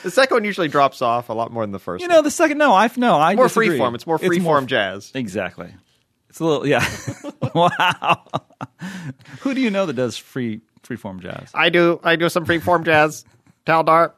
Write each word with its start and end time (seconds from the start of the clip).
The 0.03 0.11
second 0.11 0.35
one 0.35 0.43
usually 0.43 0.67
drops 0.67 1.01
off 1.01 1.29
a 1.29 1.33
lot 1.33 1.51
more 1.51 1.63
than 1.63 1.71
the 1.71 1.79
first. 1.79 2.01
You 2.01 2.07
know, 2.07 2.21
the 2.21 2.29
second. 2.31 2.57
No, 2.57 2.73
I 2.73 2.89
no, 2.97 3.15
I 3.15 3.35
more 3.35 3.45
disagree. 3.45 3.69
freeform. 3.69 3.95
It's 3.95 4.05
more 4.05 4.17
free 4.17 4.39
form 4.39 4.67
jazz. 4.67 5.11
Exactly. 5.15 5.73
It's 6.29 6.39
a 6.39 6.45
little 6.45 6.67
yeah. 6.67 6.85
wow. 7.55 8.25
Who 9.41 9.53
do 9.53 9.61
you 9.61 9.69
know 9.71 9.85
that 9.85 9.93
does 9.93 10.17
free 10.17 10.61
freeform 10.83 11.21
jazz? 11.21 11.49
I 11.53 11.69
do. 11.69 11.99
I 12.03 12.17
do 12.17 12.27
some 12.29 12.45
freeform 12.45 12.83
jazz. 12.85 13.23
Taldart. 13.65 14.13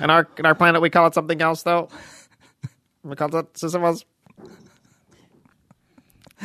In 0.00 0.10
our 0.10 0.28
in 0.38 0.46
our 0.46 0.54
planet, 0.54 0.80
we 0.80 0.90
call 0.90 1.06
it 1.08 1.14
something 1.14 1.42
else 1.42 1.62
though. 1.64 1.88
We 3.02 3.16
call 3.16 3.34
it 3.34 3.58
Sisyphus. 3.58 4.04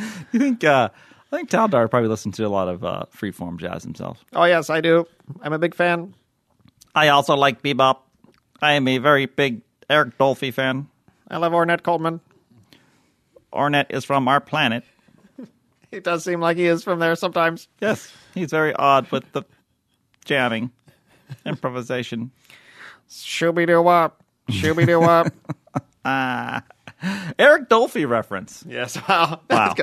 You 0.32 0.40
think? 0.40 0.64
uh 0.64 0.88
I 1.32 1.36
think 1.36 1.48
Taldar 1.50 1.88
probably 1.88 2.08
listened 2.08 2.34
to 2.34 2.44
a 2.44 2.48
lot 2.48 2.66
of 2.68 2.82
uh, 2.84 3.04
freeform 3.16 3.56
jazz 3.58 3.84
himself. 3.84 4.24
Oh 4.32 4.44
yes, 4.44 4.68
I 4.68 4.80
do. 4.80 5.06
I'm 5.42 5.52
a 5.52 5.60
big 5.60 5.76
fan. 5.76 6.12
I 6.92 7.08
also 7.08 7.36
like 7.36 7.62
bebop. 7.62 7.98
I 8.60 8.72
am 8.72 8.88
a 8.88 8.98
very 8.98 9.26
big 9.26 9.62
Eric 9.88 10.18
Dolphy 10.18 10.52
fan. 10.52 10.88
I 11.30 11.36
love 11.36 11.52
Ornette 11.52 11.84
Coleman. 11.84 12.20
Ornette 13.52 13.86
is 13.90 14.04
from 14.04 14.28
our 14.28 14.40
planet. 14.40 14.84
He 15.92 15.98
does 15.98 16.22
seem 16.22 16.40
like 16.40 16.56
he 16.56 16.66
is 16.66 16.84
from 16.84 17.00
there 17.00 17.16
sometimes. 17.16 17.66
Yes, 17.80 18.12
he's 18.32 18.50
very 18.50 18.72
odd 18.74 19.10
with 19.10 19.24
the 19.32 19.42
jamming, 20.24 20.70
improvisation. 21.44 22.30
Shooby 23.10 23.66
doo 23.66 23.82
wop. 23.82 24.22
Shooby 24.50 24.86
doo 24.86 25.00
wop. 25.00 25.32
Eric 27.38 27.68
Dolphy 27.68 28.08
reference. 28.08 28.64
Yes. 28.68 28.96
Wow. 29.08 29.40
Wow. 29.50 29.74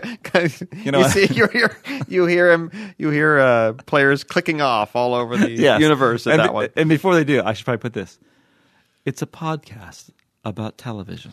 you 0.83 0.91
know 0.91 0.99
you 0.99 1.09
see, 1.09 1.33
you 1.33 1.47
hear, 1.47 1.77
you 2.07 2.25
hear 2.25 2.51
him, 2.51 2.71
you 2.97 3.09
hear 3.09 3.39
uh, 3.39 3.73
players 3.85 4.23
clicking 4.23 4.61
off 4.61 4.95
all 4.95 5.13
over 5.13 5.37
the 5.37 5.49
Yes. 5.57 5.81
universe 5.81 6.27
at 6.27 6.33
and, 6.33 6.39
that 6.41 6.53
one. 6.53 6.69
And 6.75 6.89
before 6.89 7.15
they 7.15 7.23
do, 7.23 7.41
I 7.43 7.53
should 7.53 7.65
probably 7.65 7.79
put 7.81 7.93
this. 7.93 8.17
It's 9.05 9.21
a 9.21 9.25
podcast 9.25 10.09
about 10.43 10.77
television. 10.77 11.31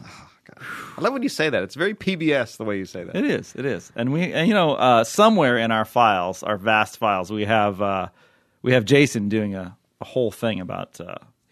I 0.97 1.01
love 1.01 1.13
when 1.13 1.23
you 1.23 1.29
say 1.29 1.51
that. 1.51 1.63
It's 1.63 1.75
very 1.75 1.95
PBS 1.95 2.57
the 2.57 2.65
way 2.65 2.79
you 2.79 2.85
say 2.85 3.05
that. 3.05 3.17
It 3.17 3.25
is. 3.25 3.55
It 3.57 3.65
is. 3.65 3.91
And 3.97 4.13
we, 4.13 4.33
and, 4.33 4.47
you 4.47 4.55
know, 4.55 4.75
uh, 4.75 5.05
somewhere 5.05 5.57
in 5.59 5.71
our 5.71 5.85
files, 5.85 6.43
our 6.43 6.57
vast 6.57 6.99
files, 6.99 7.33
we 7.33 7.45
have 7.45 7.83
uh, 7.83 8.09
we 8.63 8.73
have 8.73 8.85
Jason 8.85 9.29
doing 9.29 9.55
a, 9.55 9.77
a 10.01 10.05
whole 10.05 10.31
thing 10.31 10.61
about. 10.61 11.01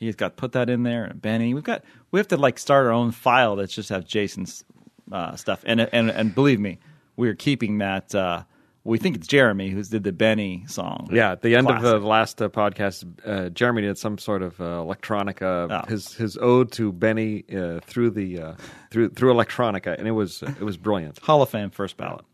He's 0.03 0.17
got 0.17 0.37
to 0.37 0.41
put 0.41 0.53
that 0.53 0.69
in 0.69 0.83
there, 0.83 1.05
and 1.05 1.21
Benny. 1.23 1.55
We've 1.55 1.63
got 1.63 1.85
we 2.11 2.19
have 2.19 2.29
to 2.29 2.37
like 2.37 2.59
start 2.59 2.87
our 2.87 2.93
own 2.93 3.13
file 3.13 3.57
that 3.57 3.69
just 3.71 3.89
have 3.91 4.05
Jason's 4.05 4.65
uh, 5.11 5.37
stuff. 5.37 5.63
And 5.67 5.81
and 5.81 6.11
and 6.11 6.35
believe 6.35 6.59
me, 6.61 6.79
we're 7.17 7.35
keeping 7.35 7.79
that. 7.79 8.15
Uh, 8.15 8.43
we 8.85 8.99
think 8.99 9.15
it's 9.15 9.29
Jeremy 9.29 9.71
who's 9.71 9.91
did 9.91 10.03
the 10.03 10.11
Benny 10.11 10.65
song. 10.67 11.09
Yeah, 11.13 11.31
at 11.31 11.43
the 11.43 11.55
end 11.55 11.71
of 11.71 11.83
the 11.83 12.01
last 12.01 12.43
uh, 12.43 12.49
podcast, 12.49 13.05
uh, 13.25 13.49
Jeremy 13.51 13.83
did 13.83 13.97
some 13.97 14.19
sort 14.19 14.43
of 14.43 14.61
uh, 14.61 14.65
electronica, 14.65 15.69
Oh. 15.71 15.87
his 15.89 16.15
his 16.15 16.37
ode 16.39 16.73
to 16.73 16.91
Benny 16.91 17.45
uh, 17.57 17.79
through 17.85 18.11
the 18.11 18.41
uh, 18.41 18.55
through 18.91 19.11
through 19.11 19.33
electronica, 19.35 19.97
and 19.97 20.09
it 20.09 20.13
was 20.13 20.43
it 20.43 20.63
was 20.63 20.77
brilliant. 20.77 21.19
Hall 21.23 21.43
of 21.43 21.49
Fame 21.49 21.71
first 21.71 21.97
ballot. 21.97 22.25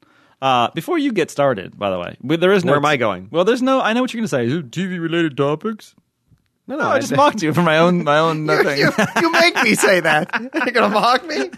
Uh, 0.40 0.70
before 0.70 0.96
you 0.96 1.12
get 1.12 1.30
started, 1.30 1.76
by 1.78 1.90
the 1.90 1.98
way, 1.98 2.16
there 2.22 2.52
is 2.52 2.64
no. 2.64 2.70
Where 2.72 2.78
am 2.78 2.86
I 2.86 2.96
going? 2.96 3.28
Well, 3.30 3.44
there's 3.44 3.60
no. 3.60 3.80
I 3.82 3.92
know 3.92 4.00
what 4.00 4.14
you're 4.14 4.26
going 4.26 4.48
to 4.48 4.62
say. 4.62 4.68
TV 4.70 4.98
related 4.98 5.36
topics. 5.36 5.94
No, 6.68 6.76
No, 6.76 6.84
I 6.84 7.00
just 7.00 7.16
mocked 7.16 7.42
you 7.42 7.52
for 7.52 7.62
my 7.62 7.78
own 7.78 8.04
my 8.04 8.18
own 8.18 8.46
you, 8.48 8.70
you, 8.76 8.90
you 9.20 9.32
make 9.32 9.60
me 9.62 9.74
say 9.74 10.00
that. 10.00 10.30
You're 10.54 10.70
gonna 10.72 10.90
mock 10.90 11.26
me. 11.26 11.50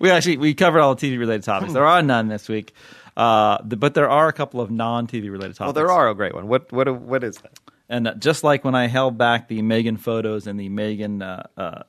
we 0.00 0.10
actually 0.10 0.36
we 0.36 0.54
covered 0.54 0.80
all 0.80 0.94
the 0.94 1.08
TV 1.08 1.18
related 1.18 1.44
topics. 1.44 1.72
There 1.72 1.86
are 1.86 2.02
none 2.02 2.28
this 2.28 2.48
week, 2.48 2.74
uh, 3.16 3.62
but 3.62 3.94
there 3.94 4.10
are 4.10 4.28
a 4.28 4.32
couple 4.32 4.60
of 4.60 4.70
non 4.70 5.06
TV 5.06 5.30
related 5.30 5.56
topics. 5.56 5.60
Well, 5.60 5.72
there 5.72 5.90
are 5.90 6.08
a 6.10 6.14
great 6.14 6.34
one. 6.34 6.48
What 6.48 6.70
what 6.72 6.94
what 7.00 7.24
is 7.24 7.38
that? 7.38 7.58
and 7.88 8.08
uh, 8.08 8.14
just 8.14 8.42
like 8.42 8.64
when 8.64 8.74
I 8.74 8.86
held 8.88 9.18
back 9.18 9.48
the 9.48 9.60
Megan 9.62 9.98
photos 9.98 10.46
and 10.46 10.58
the 10.58 10.70
Megan 10.70 11.20
uh, 11.22 11.46
uh, 11.56 11.82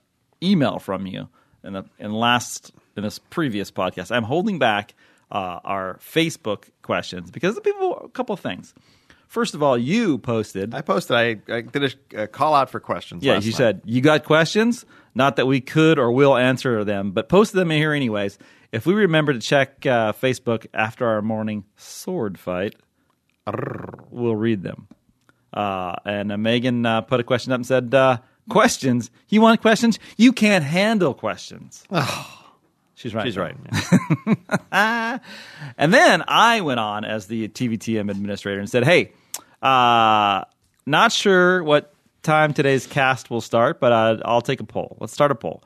email 0.44 0.78
from 0.78 1.08
you 1.08 1.30
in 1.64 1.74
the 1.74 1.86
in 1.98 2.12
last 2.12 2.72
in 2.96 3.04
this 3.04 3.20
previous 3.20 3.72
podcast, 3.72 4.12
I'm 4.16 4.24
holding 4.24 4.60
back 4.60 4.94
uh, 5.32 5.60
our 5.64 6.00
Facebook 6.04 6.66
questions 6.82 7.32
because 7.32 7.56
the 7.56 7.62
people 7.62 8.02
a 8.04 8.10
couple 8.10 8.34
of 8.34 8.40
things. 8.42 8.74
First 9.34 9.56
of 9.56 9.64
all, 9.64 9.76
you 9.76 10.20
posted. 10.20 10.76
I 10.76 10.82
posted. 10.82 11.16
I, 11.18 11.38
I 11.52 11.62
did 11.62 11.96
a, 12.14 12.22
a 12.22 12.28
call 12.28 12.54
out 12.54 12.70
for 12.70 12.80
questions. 12.80 13.24
Yeah, 13.24 13.40
you 13.40 13.50
night. 13.50 13.56
said 13.56 13.82
you 13.84 14.00
got 14.00 14.26
questions. 14.26 14.86
Not 15.16 15.38
that 15.38 15.48
we 15.48 15.60
could 15.60 15.98
or 15.98 16.12
will 16.12 16.38
answer 16.38 16.84
them, 16.84 17.14
but 17.14 17.30
posted 17.30 17.60
them 17.60 17.72
in 17.72 17.80
here 17.80 17.94
anyways. 17.94 18.38
If 18.72 18.86
we 18.86 18.94
remember 18.94 19.34
to 19.34 19.40
check 19.40 19.88
uh, 19.88 20.14
Facebook 20.14 20.68
after 20.72 21.08
our 21.08 21.24
morning 21.24 21.66
sword 21.78 22.38
fight, 22.38 22.76
we'll 24.12 24.36
read 24.36 24.62
them. 24.62 24.88
Uh, 25.52 25.96
and 26.06 26.32
uh, 26.32 26.38
Megan 26.38 26.86
uh, 26.86 27.02
put 27.02 27.20
a 27.20 27.24
question 27.24 27.54
up 27.54 27.58
and 27.58 27.66
said, 27.66 27.92
uh, 27.96 28.18
"Questions? 28.50 29.10
You 29.30 29.42
want 29.42 29.62
questions? 29.62 29.98
You 30.16 30.32
can't 30.32 30.64
handle 30.64 31.16
questions." 31.16 31.84
She's 32.94 33.16
right. 33.16 33.26
She's 33.26 33.38
right. 33.38 33.56
And 35.76 35.92
then 35.92 36.24
I 36.28 36.62
went 36.62 36.80
on 36.80 37.04
as 37.04 37.26
the 37.26 37.48
TVTM 37.48 38.12
administrator 38.12 38.60
and 38.60 38.70
said, 38.70 38.84
"Hey, 38.84 39.14
uh, 39.64 40.44
not 40.86 41.12
sure 41.12 41.64
what 41.64 41.94
time 42.22 42.54
today's 42.54 42.86
cast 42.86 43.30
will 43.30 43.42
start, 43.42 43.80
but 43.80 43.92
uh, 43.92 44.18
I'll 44.26 44.42
take 44.42 44.60
a 44.60 44.66
poll. 44.66 44.98
Let's 45.00 45.14
start 45.14 45.32
a 45.32 45.36
poll. 45.36 45.64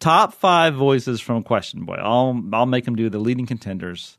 Top 0.00 0.34
five 0.34 0.74
voices 0.74 1.20
from 1.20 1.42
Question 1.42 1.84
Boy. 1.84 1.96
I'll 1.96 2.40
I'll 2.52 2.66
make 2.66 2.86
him 2.86 2.94
do 2.94 3.10
the 3.10 3.18
leading 3.18 3.46
contenders 3.46 4.16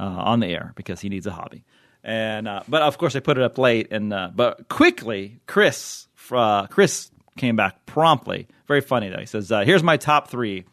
uh, 0.00 0.04
on 0.04 0.40
the 0.40 0.46
air 0.46 0.72
because 0.76 1.00
he 1.00 1.08
needs 1.08 1.26
a 1.26 1.32
hobby. 1.32 1.64
And 2.02 2.48
uh, 2.48 2.62
but 2.68 2.82
of 2.82 2.96
course 2.96 3.14
I 3.16 3.20
put 3.20 3.36
it 3.36 3.44
up 3.44 3.58
late, 3.58 3.88
and 3.90 4.12
uh, 4.12 4.30
but 4.34 4.68
quickly 4.68 5.40
Chris 5.46 6.06
uh, 6.30 6.66
Chris 6.68 7.10
came 7.36 7.56
back 7.56 7.84
promptly. 7.84 8.46
Very 8.66 8.80
funny 8.80 9.10
though. 9.10 9.18
He 9.20 9.26
says, 9.26 9.50
"Here's 9.50 9.82
my 9.82 9.96
top 9.96 10.28
three. 10.28 10.64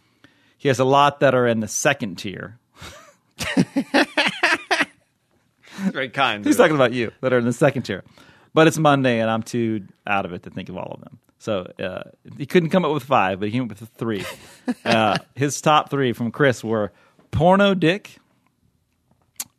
He 0.57 0.67
has 0.69 0.79
a 0.79 0.85
lot 0.85 1.19
that 1.19 1.35
are 1.35 1.47
in 1.47 1.59
the 1.59 1.67
second 1.67 2.15
tier. 2.15 2.59
Very 5.93 6.09
kind. 6.09 6.45
He's 6.45 6.57
talking 6.57 6.75
about 6.75 6.93
you 6.93 7.11
that 7.21 7.33
are 7.33 7.37
in 7.37 7.45
the 7.45 7.53
second 7.53 7.83
tier. 7.83 8.03
But 8.53 8.67
it's 8.67 8.77
Monday, 8.77 9.19
and 9.19 9.29
I'm 9.29 9.43
too 9.43 9.85
out 10.07 10.25
of 10.25 10.33
it 10.33 10.43
to 10.43 10.49
think 10.49 10.69
of 10.69 10.77
all 10.77 10.93
of 10.93 11.01
them. 11.01 11.19
So 11.39 11.71
uh, 11.79 12.09
he 12.37 12.45
couldn't 12.45 12.69
come 12.69 12.85
up 12.85 12.93
with 12.93 13.03
five, 13.03 13.39
but 13.39 13.47
he 13.47 13.51
came 13.51 13.63
up 13.63 13.69
with 13.69 13.89
three. 13.97 14.25
uh, 14.85 15.17
his 15.35 15.59
top 15.61 15.89
three 15.89 16.13
from 16.13 16.31
Chris 16.31 16.63
were 16.63 16.91
Porno 17.31 17.73
Dick, 17.73 18.17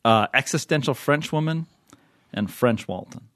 uh, 0.05 0.27
Existential 0.33 0.95
French 0.95 1.33
Woman, 1.33 1.67
and 2.33 2.51
French 2.51 2.89
Walton. 2.89 3.29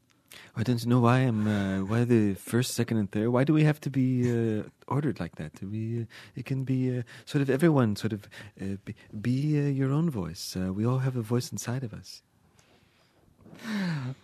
I 0.57 0.63
don't 0.63 0.85
know 0.87 1.01
why 1.01 1.19
I'm. 1.19 1.47
Uh, 1.47 1.85
why 1.85 2.05
the 2.05 2.35
first, 2.35 2.75
second, 2.75 2.97
and 2.99 3.11
third? 3.11 3.29
Why 3.29 3.45
do 3.45 3.53
we 3.53 3.65
have 3.65 3.81
to 3.83 3.91
be 3.91 4.31
uh, 4.31 4.65
ordered 4.89 5.21
like 5.21 5.37
that? 5.37 5.55
Do 5.55 5.69
we? 5.69 6.03
Uh, 6.03 6.05
it 6.35 6.45
can 6.45 6.65
be 6.65 6.99
uh, 6.99 7.03
sort 7.25 7.43
of 7.43 7.51
everyone. 7.51 7.97
Sort 7.97 8.13
of 8.13 8.29
uh, 8.61 8.77
be, 8.85 8.95
be 9.21 9.59
uh, 9.59 9.69
your 9.69 9.93
own 9.93 10.11
voice. 10.11 10.57
Uh, 10.57 10.73
we 10.73 10.85
all 10.85 10.99
have 10.99 11.17
a 11.17 11.23
voice 11.23 11.53
inside 11.53 11.85
of 11.85 11.95
us. 11.95 12.23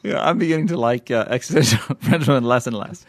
Yeah, 0.03 0.23
I'm 0.23 0.39
beginning 0.39 0.69
to 0.69 0.77
like 0.77 1.11
uh, 1.11 1.27
existential 1.29 1.97
Frenchwoman 2.01 2.45
less 2.45 2.67
and 2.67 2.77
less. 2.77 3.05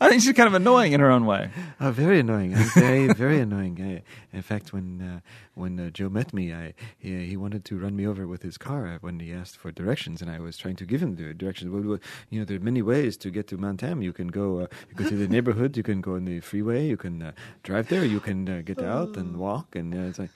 I 0.00 0.08
think 0.08 0.22
she's 0.22 0.32
kind 0.32 0.46
of 0.46 0.54
annoying 0.54 0.92
in 0.92 1.00
her 1.00 1.10
own 1.10 1.26
way. 1.26 1.50
Oh, 1.80 1.90
very 1.90 2.20
annoying. 2.20 2.54
I'm 2.54 2.68
very, 2.74 3.12
very 3.12 3.40
annoying. 3.40 3.78
I, 3.80 4.36
in 4.36 4.42
fact, 4.42 4.72
when 4.72 5.00
uh, 5.00 5.20
when 5.54 5.78
uh, 5.78 5.90
Joe 5.90 6.08
met 6.08 6.32
me, 6.34 6.52
I 6.52 6.74
he, 6.98 7.26
he 7.26 7.36
wanted 7.36 7.64
to 7.66 7.78
run 7.78 7.96
me 7.96 8.06
over 8.06 8.26
with 8.26 8.42
his 8.42 8.58
car 8.58 8.98
when 9.00 9.20
he 9.20 9.32
asked 9.32 9.56
for 9.56 9.70
directions, 9.70 10.20
and 10.22 10.30
I 10.30 10.40
was 10.40 10.56
trying 10.56 10.76
to 10.76 10.84
give 10.84 11.02
him 11.02 11.16
the 11.16 11.34
directions. 11.34 11.70
Well, 11.70 11.98
you 12.30 12.38
know, 12.40 12.44
there 12.44 12.56
are 12.56 12.60
many 12.60 12.82
ways 12.82 13.16
to 13.18 13.30
get 13.30 13.46
to 13.48 13.56
Montem. 13.58 14.02
You 14.02 14.12
can 14.12 14.28
go, 14.28 14.60
uh, 14.60 14.66
you 14.88 14.94
go 14.96 15.08
to 15.08 15.16
the 15.16 15.28
neighborhood. 15.28 15.76
You 15.76 15.82
can 15.82 16.00
go 16.00 16.14
on 16.14 16.24
the 16.24 16.40
freeway. 16.40 16.86
You 16.86 16.96
can 16.96 17.22
uh, 17.22 17.32
drive 17.62 17.88
there. 17.88 18.04
You 18.04 18.20
can 18.20 18.48
uh, 18.48 18.62
get 18.64 18.82
out 18.82 19.16
and 19.16 19.36
walk. 19.36 19.76
And 19.76 19.94
uh, 19.94 20.08
it's 20.08 20.18
like, 20.18 20.30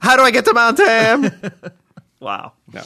how 0.00 0.16
do 0.16 0.22
I 0.22 0.30
get 0.30 0.44
to 0.44 0.52
Montem? 0.52 1.72
Wow. 2.20 2.52
No. 2.72 2.82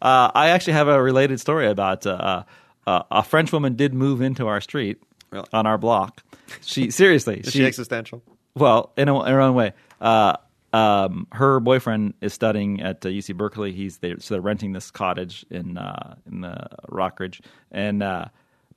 Uh, 0.00 0.30
I 0.34 0.48
actually 0.50 0.74
have 0.74 0.88
a 0.88 1.02
related 1.02 1.40
story 1.40 1.68
about 1.68 2.06
uh, 2.06 2.44
uh, 2.86 3.02
a 3.10 3.22
French 3.22 3.52
woman 3.52 3.76
did 3.76 3.94
move 3.94 4.22
into 4.22 4.46
our 4.48 4.60
street 4.60 5.02
Really? 5.30 5.46
on 5.52 5.66
our 5.66 5.78
block. 5.78 6.22
She 6.62 6.90
seriously, 7.02 7.40
Is 7.40 7.52
she 7.52 7.64
existential? 7.64 8.22
Well, 8.54 8.92
in, 8.96 9.08
a, 9.08 9.22
in 9.24 9.32
her 9.32 9.40
own 9.40 9.54
way. 9.54 9.72
Uh, 10.00 10.36
um, 10.72 11.26
her 11.32 11.60
boyfriend 11.60 12.14
is 12.20 12.32
studying 12.32 12.80
at 12.80 13.04
uh, 13.04 13.08
UC 13.10 13.36
Berkeley. 13.36 13.72
He's 13.72 13.98
there, 13.98 14.18
so 14.20 14.34
they're 14.34 14.40
renting 14.40 14.72
this 14.72 14.90
cottage 14.90 15.44
in 15.50 15.76
uh, 15.76 16.14
in 16.26 16.40
the 16.40 16.66
Rockridge, 16.90 17.40
and 17.70 18.02
uh, 18.02 18.26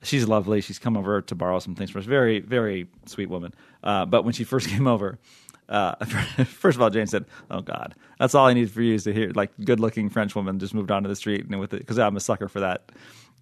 she's 0.02 0.28
lovely. 0.28 0.60
She's 0.60 0.78
come 0.78 0.96
over 0.96 1.22
to 1.22 1.34
borrow 1.34 1.58
some 1.58 1.74
things 1.74 1.90
for 1.90 1.98
us. 1.98 2.04
Very, 2.04 2.40
very 2.40 2.86
sweet 3.06 3.30
woman. 3.30 3.54
Uh, 3.82 4.04
but 4.04 4.24
when 4.24 4.34
she 4.34 4.44
first 4.44 4.68
came 4.74 4.86
over, 4.86 5.18
uh, 5.68 6.04
first 6.44 6.76
of 6.76 6.82
all, 6.82 6.90
Jane 6.90 7.06
said, 7.06 7.24
"Oh 7.50 7.60
God, 7.60 7.94
that's 8.18 8.34
all 8.34 8.46
I 8.46 8.54
need 8.54 8.70
for 8.70 8.82
you 8.82 8.94
is 8.94 9.04
to 9.04 9.12
hear 9.12 9.30
like 9.34 9.50
good-looking 9.62 10.10
French 10.10 10.34
woman 10.34 10.58
just 10.58 10.74
moved 10.74 10.90
onto 10.90 11.08
the 11.08 11.16
street 11.16 11.44
and 11.44 11.60
with 11.60 11.74
it 11.74 11.78
because 11.78 11.98
I'm 11.98 12.16
a 12.16 12.20
sucker 12.20 12.48
for 12.48 12.60
that 12.60 12.90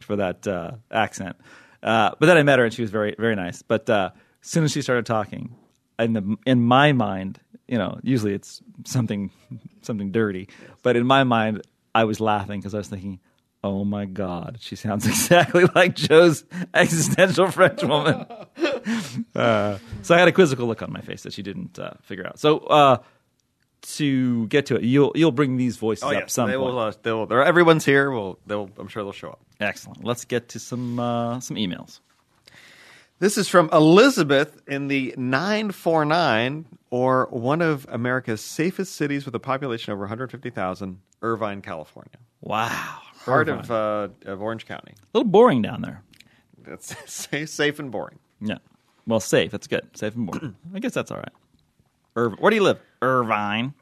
for 0.00 0.16
that 0.16 0.46
uh, 0.46 0.72
accent." 0.90 1.36
Uh, 1.82 2.12
but 2.18 2.26
then 2.26 2.36
I 2.36 2.42
met 2.42 2.58
her 2.58 2.64
and 2.64 2.72
she 2.72 2.82
was 2.82 2.90
very, 2.90 3.14
very 3.18 3.36
nice. 3.36 3.60
But 3.60 3.88
uh, 3.90 4.10
as 4.42 4.48
soon 4.48 4.64
as 4.64 4.72
she 4.72 4.80
started 4.80 5.04
talking, 5.04 5.54
in 5.98 6.14
the 6.14 6.36
in 6.46 6.62
my 6.62 6.92
mind, 6.92 7.40
you 7.68 7.78
know, 7.78 7.98
usually 8.02 8.34
it's 8.34 8.62
something 8.84 9.30
something 9.82 10.10
dirty, 10.10 10.48
but 10.82 10.96
in 10.96 11.06
my 11.06 11.24
mind, 11.24 11.62
I 11.94 12.04
was 12.04 12.20
laughing 12.20 12.60
because 12.60 12.74
I 12.74 12.78
was 12.78 12.88
thinking, 12.88 13.20
"Oh 13.62 13.84
my 13.84 14.06
God, 14.06 14.58
she 14.60 14.76
sounds 14.76 15.06
exactly 15.06 15.66
like 15.74 15.94
Joe's 15.94 16.44
existential 16.72 17.50
French 17.50 17.82
woman." 17.82 18.26
uh, 19.34 19.78
so 20.02 20.14
I 20.14 20.18
had 20.18 20.28
a 20.28 20.32
quizzical 20.32 20.66
look 20.66 20.82
on 20.82 20.92
my 20.92 21.00
face 21.00 21.22
that 21.22 21.32
she 21.32 21.42
didn't 21.42 21.78
uh, 21.78 21.92
figure 22.02 22.26
out. 22.26 22.38
So 22.38 22.58
uh, 22.58 22.98
to 23.82 24.46
get 24.48 24.66
to 24.66 24.76
it, 24.76 24.82
you'll 24.82 25.12
you'll 25.14 25.32
bring 25.32 25.56
these 25.56 25.76
voices 25.76 26.04
up 26.04 26.30
some 26.30 26.48
Oh, 26.48 26.50
they 26.50 26.56
will. 26.56 26.78
Uh, 26.78 26.92
they 27.02 27.12
will. 27.12 27.26
they're- 27.26 27.42
Everyone's 27.42 27.84
here. 27.84 28.10
Will 28.10 28.38
they'll? 28.46 28.70
I'm 28.78 28.88
sure 28.88 29.02
they'll 29.02 29.12
show 29.12 29.30
up. 29.30 29.40
Excellent. 29.60 30.04
Let's 30.04 30.24
get 30.24 30.48
to 30.50 30.58
some 30.58 30.98
uh, 30.98 31.40
some 31.40 31.56
emails. 31.56 32.00
This 33.20 33.38
is 33.38 33.48
from 33.48 33.70
Elizabeth 33.72 34.60
in 34.66 34.88
the 34.88 35.14
949, 35.16 36.66
or 36.90 37.28
one 37.30 37.62
of 37.62 37.86
America's 37.88 38.40
safest 38.40 38.94
cities 38.96 39.24
with 39.24 39.34
a 39.36 39.38
population 39.40 39.92
over 39.92 40.00
150,000, 40.02 41.00
Irvine, 41.22 41.62
California. 41.62 42.10
Wow, 42.40 42.98
Part 43.24 43.48
Irvine. 43.48 43.60
of, 43.60 43.70
uh, 43.70 44.08
of 44.30 44.42
Orange 44.42 44.66
County. 44.66 44.92
a 44.96 45.18
little 45.18 45.30
boring 45.30 45.62
down 45.62 45.80
there. 45.82 46.02
It's 46.66 46.94
safe, 47.10 47.48
safe 47.50 47.78
and 47.78 47.90
boring. 47.92 48.18
Yeah. 48.40 48.58
Well, 49.06 49.20
safe. 49.20 49.50
That's 49.50 49.66
good. 49.66 49.88
Safe 49.96 50.14
and 50.14 50.26
warm. 50.28 50.56
I 50.74 50.78
guess 50.78 50.92
that's 50.94 51.10
all 51.10 51.18
right. 51.18 51.32
Irv- 52.16 52.38
Where 52.38 52.50
do 52.50 52.56
you 52.56 52.62
live? 52.62 52.80
Irvine. 53.02 53.74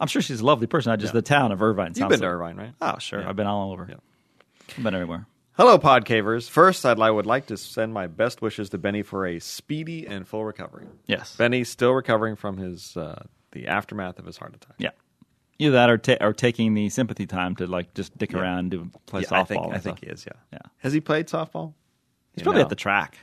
I'm 0.00 0.08
sure 0.08 0.20
she's 0.22 0.40
a 0.40 0.44
lovely 0.44 0.66
person. 0.66 0.92
I 0.92 0.96
just 0.96 1.12
the 1.12 1.22
town 1.22 1.52
of 1.52 1.62
Irvine. 1.62 1.88
You've 1.88 1.96
sounds 1.98 2.10
been 2.10 2.20
to 2.20 2.26
like- 2.26 2.34
Irvine, 2.34 2.56
right? 2.56 2.72
Oh, 2.80 2.98
sure. 2.98 3.26
I've 3.26 3.36
been 3.36 3.46
all 3.46 3.72
over. 3.72 3.88
I've 4.76 4.82
been 4.82 4.94
everywhere. 4.94 5.26
Hello, 5.56 5.78
Podcavers. 5.78 6.50
First, 6.50 6.84
I'd, 6.84 6.98
I 6.98 7.08
would 7.10 7.26
like 7.26 7.46
to 7.46 7.56
send 7.56 7.94
my 7.94 8.08
best 8.08 8.42
wishes 8.42 8.70
to 8.70 8.78
Benny 8.78 9.02
for 9.02 9.24
a 9.24 9.38
speedy 9.38 10.04
and 10.04 10.26
full 10.26 10.44
recovery. 10.44 10.86
Yes. 11.06 11.36
Benny's 11.36 11.68
still 11.68 11.92
recovering 11.92 12.34
from 12.34 12.56
his 12.56 12.96
uh, 12.96 13.22
the 13.52 13.68
aftermath 13.68 14.18
of 14.18 14.26
his 14.26 14.36
heart 14.36 14.56
attack. 14.56 14.74
Yeah. 14.78 14.90
Either 15.60 15.72
that 15.74 15.90
or, 15.90 15.98
ta- 15.98 16.16
or 16.20 16.32
taking 16.32 16.74
the 16.74 16.88
sympathy 16.88 17.26
time 17.26 17.54
to 17.56 17.68
like 17.68 17.94
just 17.94 18.18
dick 18.18 18.34
around, 18.34 18.72
do 18.72 18.90
play 19.06 19.22
softball. 19.22 19.32
I 19.36 19.44
think, 19.44 19.64
and 19.64 19.74
I 19.74 19.78
stuff. 19.78 19.82
think 19.98 20.00
he 20.00 20.06
is. 20.10 20.26
Yeah. 20.26 20.32
Yeah. 20.54 20.58
Has 20.78 20.92
he 20.92 21.00
played 21.00 21.28
softball? 21.28 21.74
He's 22.34 22.42
probably 22.42 22.62
at 22.62 22.68
the 22.68 22.74
track. 22.74 23.16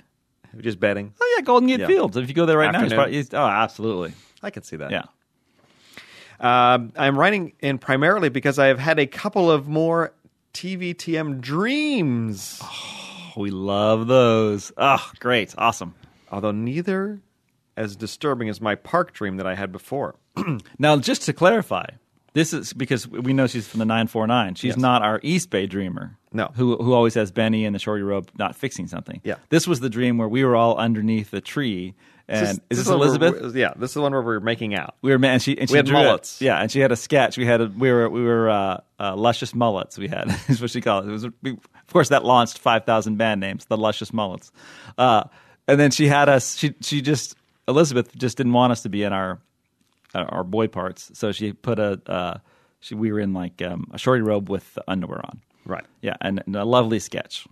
Just 0.60 0.80
betting. 0.80 1.14
Oh 1.22 1.36
yeah, 1.38 1.44
Golden 1.44 1.68
Gate 1.68 1.80
Yeah. 1.80 1.88
Fields. 1.88 2.18
If 2.18 2.28
you 2.28 2.34
go 2.36 2.46
there 2.46 2.58
right 2.58 2.72
now, 2.72 2.82
he's 2.82 2.94
probably, 2.94 3.14
he's, 3.14 3.34
oh, 3.34 3.38
absolutely. 3.46 4.14
I 4.44 4.50
can 4.50 4.64
see 4.64 4.76
that. 4.78 4.92
Yeah. 4.92 5.04
Um, 6.40 6.92
I'm 6.98 7.18
writing 7.18 7.54
in 7.60 7.78
primarily 7.78 8.30
because 8.30 8.58
I 8.58 8.68
have 8.68 8.80
had 8.80 9.00
a 9.00 9.06
couple 9.06 9.52
of 9.52 9.68
more 9.68 10.14
TVTM 10.54 11.40
dreams, 11.40 12.60
Oh, 12.64 13.34
we 13.38 13.52
love 13.52 14.08
those. 14.08 14.72
Oh, 14.76 15.12
great, 15.20 15.54
awesome. 15.58 15.94
although 16.32 16.52
neither 16.52 17.22
as 17.78 17.96
disturbing 17.96 18.50
as 18.50 18.60
my 18.60 18.76
park 18.76 19.14
dream 19.14 19.38
that 19.38 19.48
I 19.48 19.56
had 19.56 19.72
before. 19.72 20.16
Now, 20.80 20.98
just 20.98 21.22
to 21.24 21.34
clarify, 21.34 21.86
this 22.34 22.54
is 22.54 22.74
because 22.74 23.08
we 23.08 23.34
know 23.34 23.48
she's 23.48 23.68
from 23.68 23.80
the 23.80 23.86
949. 23.86 24.56
She's 24.56 24.70
Yes. 24.70 24.78
not 24.78 25.02
our 25.02 25.20
East 25.24 25.50
Bay 25.50 25.66
dreamer. 25.68 26.18
No. 26.34 26.52
Who, 26.56 26.78
who 26.78 26.94
always 26.94 27.14
has 27.16 27.32
Benny 27.32 27.66
and 27.66 27.76
the 27.76 27.80
shorty 27.80 28.04
robe 28.04 28.30
not 28.38 28.56
fixing 28.56 28.88
something. 28.88 29.20
Yeah. 29.24 29.36
This 29.50 29.68
was 29.68 29.80
the 29.82 29.90
dream 29.90 30.18
where 30.18 30.30
we 30.30 30.46
were 30.46 30.56
all 30.56 30.78
underneath 30.78 31.30
the 31.32 31.42
tree. 31.42 31.94
And 32.30 32.62
is 32.70 32.78
this, 32.78 32.86
the 32.86 32.92
one 32.92 33.00
where 33.00 33.08
Elizabeth? 33.10 33.42
we're- 33.42 33.60
yeah, 33.60 33.74
this 33.76 33.90
is 33.90 33.94
the 33.96 34.02
one 34.02 34.14
where 34.14 34.22
we're 34.22 34.40
making 34.40 34.74
out. 34.74 34.96
we 35.02 35.12
were 35.12 35.20
ma- 35.20 35.28
and 35.30 35.42
she 35.42 35.58
and 35.60 35.68
she 35.68 35.74
We 35.74 35.78
had 35.78 35.86
drew 35.88 35.96
mullets. 35.98 36.42
yeah, 36.42 36.62
and 36.62 36.72
she 36.72 36.80
had 36.80 36.94
a 36.94 36.96
sketch. 36.96 37.38
We 37.38 37.46
had 37.46 37.60
a, 37.60 37.66
we 37.68 37.92
were 37.92 38.10
we 38.10 38.24
were 38.24 38.50
uh, 38.50 38.80
uh, 38.98 39.16
luscious 39.18 39.54
mullets. 39.54 39.98
We 39.98 40.08
had 40.08 40.34
is 40.48 40.62
what 40.62 40.70
she 40.70 40.80
called 40.80 41.06
it. 41.06 41.10
it 41.10 41.12
was 41.12 41.28
we- 41.42 41.52
of 41.52 41.94
course 41.94 42.08
that 42.10 42.24
launched 42.24 42.60
five 42.60 42.86
thousand 42.86 43.18
band 43.18 43.42
names. 43.42 43.66
The 43.66 43.76
luscious 43.76 44.14
mullets, 44.14 44.54
uh, 44.98 45.26
and 45.68 45.78
then 45.78 45.92
she 45.92 46.08
had 46.08 46.30
us. 46.30 46.56
She 46.56 46.74
she 46.80 47.02
just 47.02 47.36
Elizabeth 47.68 48.16
just 48.16 48.38
didn't 48.38 48.54
want 48.54 48.72
us 48.72 48.84
to 48.84 48.90
be 48.90 49.04
in 49.04 49.12
our 49.12 49.42
our 50.14 50.44
boy 50.44 50.68
parts, 50.68 51.12
so 51.14 51.32
she 51.32 51.54
put 51.54 51.80
a 51.80 52.02
uh, 52.08 52.38
she 52.80 52.96
we 52.96 53.12
were 53.12 53.20
in 53.20 53.34
like 53.34 53.62
um, 53.62 53.88
a 53.94 53.98
shorty 53.98 54.22
robe 54.22 54.50
with 54.50 54.78
underwear 54.88 55.22
on. 55.24 55.42
Right. 55.66 55.86
Yeah, 56.02 56.16
and, 56.22 56.42
and 56.46 56.56
a 56.56 56.66
lovely 56.66 57.00
sketch. 57.00 57.46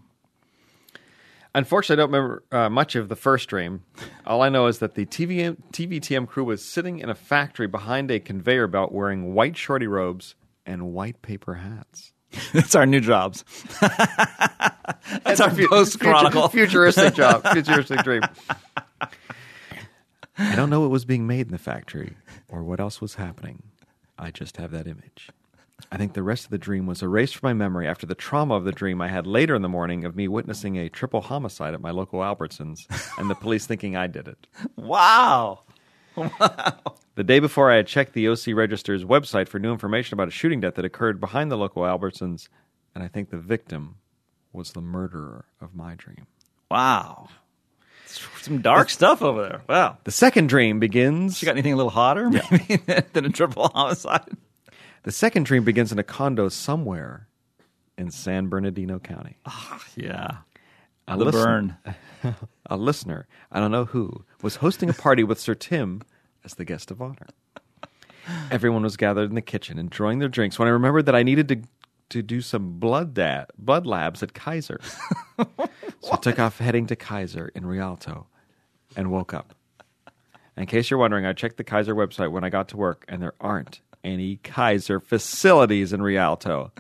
Unfortunately, 1.56 2.02
I 2.02 2.06
don't 2.06 2.12
remember 2.14 2.44
uh, 2.52 2.70
much 2.70 2.96
of 2.96 3.10
the 3.10 3.16
first 3.16 3.50
dream. 3.50 3.84
All 4.26 4.42
I 4.44 4.50
know 4.50 4.68
is 4.68 4.80
that 4.80 4.94
the 4.96 5.06
TV, 5.06 5.58
TVTM 5.74 6.28
crew 6.28 6.44
was 6.44 6.64
sitting 6.64 7.00
in 7.00 7.10
a 7.10 7.16
factory 7.16 7.66
behind 7.68 8.12
a 8.12 8.20
conveyor 8.20 8.68
belt 8.68 8.92
wearing 8.92 9.34
white 9.34 9.58
shorty 9.58 9.88
robes 9.88 10.36
and 10.66 10.94
white 10.94 11.22
paper 11.24 11.56
hats. 11.56 12.14
That's 12.54 12.76
our 12.76 12.86
new 12.86 13.00
jobs. 13.00 13.44
That's 13.82 15.40
our 15.42 15.50
Fu- 15.50 15.68
post 15.68 16.00
chronicle. 16.00 16.48
futuristic 16.50 17.16
job, 17.16 17.44
futuristic 17.52 18.04
dream. 18.04 18.22
I 20.40 20.56
don't 20.56 20.70
know 20.70 20.82
what 20.82 20.90
was 20.90 21.06
being 21.06 21.28
made 21.28 21.48
in 21.48 21.52
the 21.52 21.58
factory 21.58 22.16
or 22.48 22.64
what 22.64 22.80
else 22.80 23.02
was 23.02 23.16
happening. 23.16 23.64
I 24.18 24.32
just 24.32 24.58
have 24.58 24.72
that 24.72 24.88
image. 24.88 25.30
I 25.92 25.98
think 25.98 26.14
the 26.14 26.24
rest 26.24 26.46
of 26.46 26.52
the 26.52 26.58
dream 26.58 26.86
was 26.86 27.02
erased 27.02 27.36
from 27.36 27.50
my 27.50 27.54
memory 27.54 27.88
after 27.88 28.06
the 28.06 28.16
trauma 28.16 28.56
of 28.56 28.64
the 28.64 28.72
dream 28.72 29.02
I 29.02 29.08
had 29.08 29.28
later 29.28 29.56
in 29.56 29.62
the 29.62 29.70
morning 29.70 30.06
of 30.06 30.16
me 30.16 30.28
witnessing 30.28 30.78
a 30.78 30.90
triple 30.90 31.22
homicide 31.22 31.74
at 31.74 31.82
my 31.82 31.92
local 31.92 32.20
Albertsons 32.20 32.86
and 33.18 33.30
the 33.30 33.36
police 33.36 33.66
thinking 33.66 33.96
I 33.96 34.08
did 34.08 34.28
it. 34.28 34.48
Wow. 34.76 35.64
Wow. 36.16 36.80
The 37.16 37.24
day 37.26 37.40
before, 37.40 37.70
I 37.70 37.76
had 37.76 37.88
checked 37.88 38.14
the 38.14 38.30
OC 38.30 38.56
Register's 38.56 39.04
website 39.04 39.50
for 39.50 39.60
new 39.60 39.74
information 39.74 40.14
about 40.14 40.30
a 40.30 40.32
shooting 40.32 40.62
death 40.62 40.76
that 40.76 40.86
occurred 40.86 41.20
behind 41.20 41.52
the 41.52 41.58
local 41.58 41.84
Albertsons, 41.84 42.48
and 42.96 43.04
I 43.04 43.10
think 43.10 43.30
the 43.30 43.38
victim 43.38 43.96
was 44.54 44.72
the 44.72 44.80
murderer 44.80 45.44
of 45.60 45.76
my 45.76 45.96
dream. 45.96 46.28
Wow. 46.72 47.28
Some 48.42 48.62
dark 48.62 48.90
stuff 48.90 49.22
over 49.22 49.42
there. 49.42 49.62
Wow. 49.68 49.98
The 50.04 50.12
second 50.12 50.48
dream 50.50 50.80
begins. 50.80 51.42
You 51.42 51.46
got 51.46 51.52
anything 51.52 51.74
a 51.74 51.76
little 51.76 51.92
hotter 51.92 52.30
maybe 52.30 52.78
than 53.14 53.26
a 53.26 53.30
triple 53.30 53.68
homicide? 53.70 54.30
The 55.04 55.12
second 55.12 55.46
dream 55.46 55.64
begins 55.64 55.92
in 55.92 56.00
a 56.00 56.04
condo 56.04 56.50
somewhere 56.50 57.28
in 57.98 58.12
San 58.12 58.48
Bernardino 58.48 59.00
County. 59.00 59.38
Ah, 59.46 59.84
yeah. 59.96 60.38
A 61.08 61.18
the 61.18 61.26
listen- 61.26 61.44
burn. 61.44 61.76
A 62.72 62.76
listener, 62.78 63.28
I 63.52 63.60
don't 63.62 63.72
know 63.72 63.86
who, 63.86 64.26
was 64.44 64.58
hosting 64.58 64.90
a 64.90 64.94
party 64.94 65.24
with 65.24 65.40
Sir 65.40 65.56
Tim 65.56 66.02
as 66.44 66.54
the 66.56 66.66
guest 66.66 66.92
of 66.92 67.02
honor. 67.02 67.28
Everyone 68.52 68.84
was 68.84 68.96
gathered 68.98 69.30
in 69.30 69.36
the 69.36 69.42
kitchen 69.42 69.80
enjoying 69.80 70.20
their 70.20 70.28
drinks 70.28 70.60
when 70.60 70.68
I 70.68 70.72
remembered 70.72 71.06
that 71.08 71.16
I 71.16 71.24
needed 71.24 71.48
to 71.48 71.62
to 72.10 72.22
do 72.22 72.42
some 72.42 72.80
blood 72.80 73.14
da- 73.14 73.46
blood 73.58 73.86
labs 73.86 74.24
at 74.24 74.34
Kaiser. 74.34 74.80
so 75.38 76.12
I 76.12 76.18
took 76.18 76.40
off 76.40 76.58
heading 76.58 76.88
to 76.88 76.96
Kaiser 76.96 77.52
in 77.56 77.66
Rialto 77.66 78.28
and 78.96 79.12
woke 79.12 79.34
up. 79.34 79.54
In 80.58 80.66
case 80.66 80.90
you're 80.90 81.00
wondering, 81.00 81.26
I 81.26 81.34
checked 81.34 81.58
the 81.58 81.64
Kaiser 81.64 81.96
website 81.96 82.32
when 82.32 82.44
I 82.44 82.50
got 82.50 82.68
to 82.70 82.78
work 82.78 83.06
and 83.08 83.22
there 83.22 83.34
aren't 83.40 83.82
any 84.04 84.38
Kaiser 84.38 85.00
facilities 85.00 85.94
in 85.94 86.02
Rialto. 86.02 86.72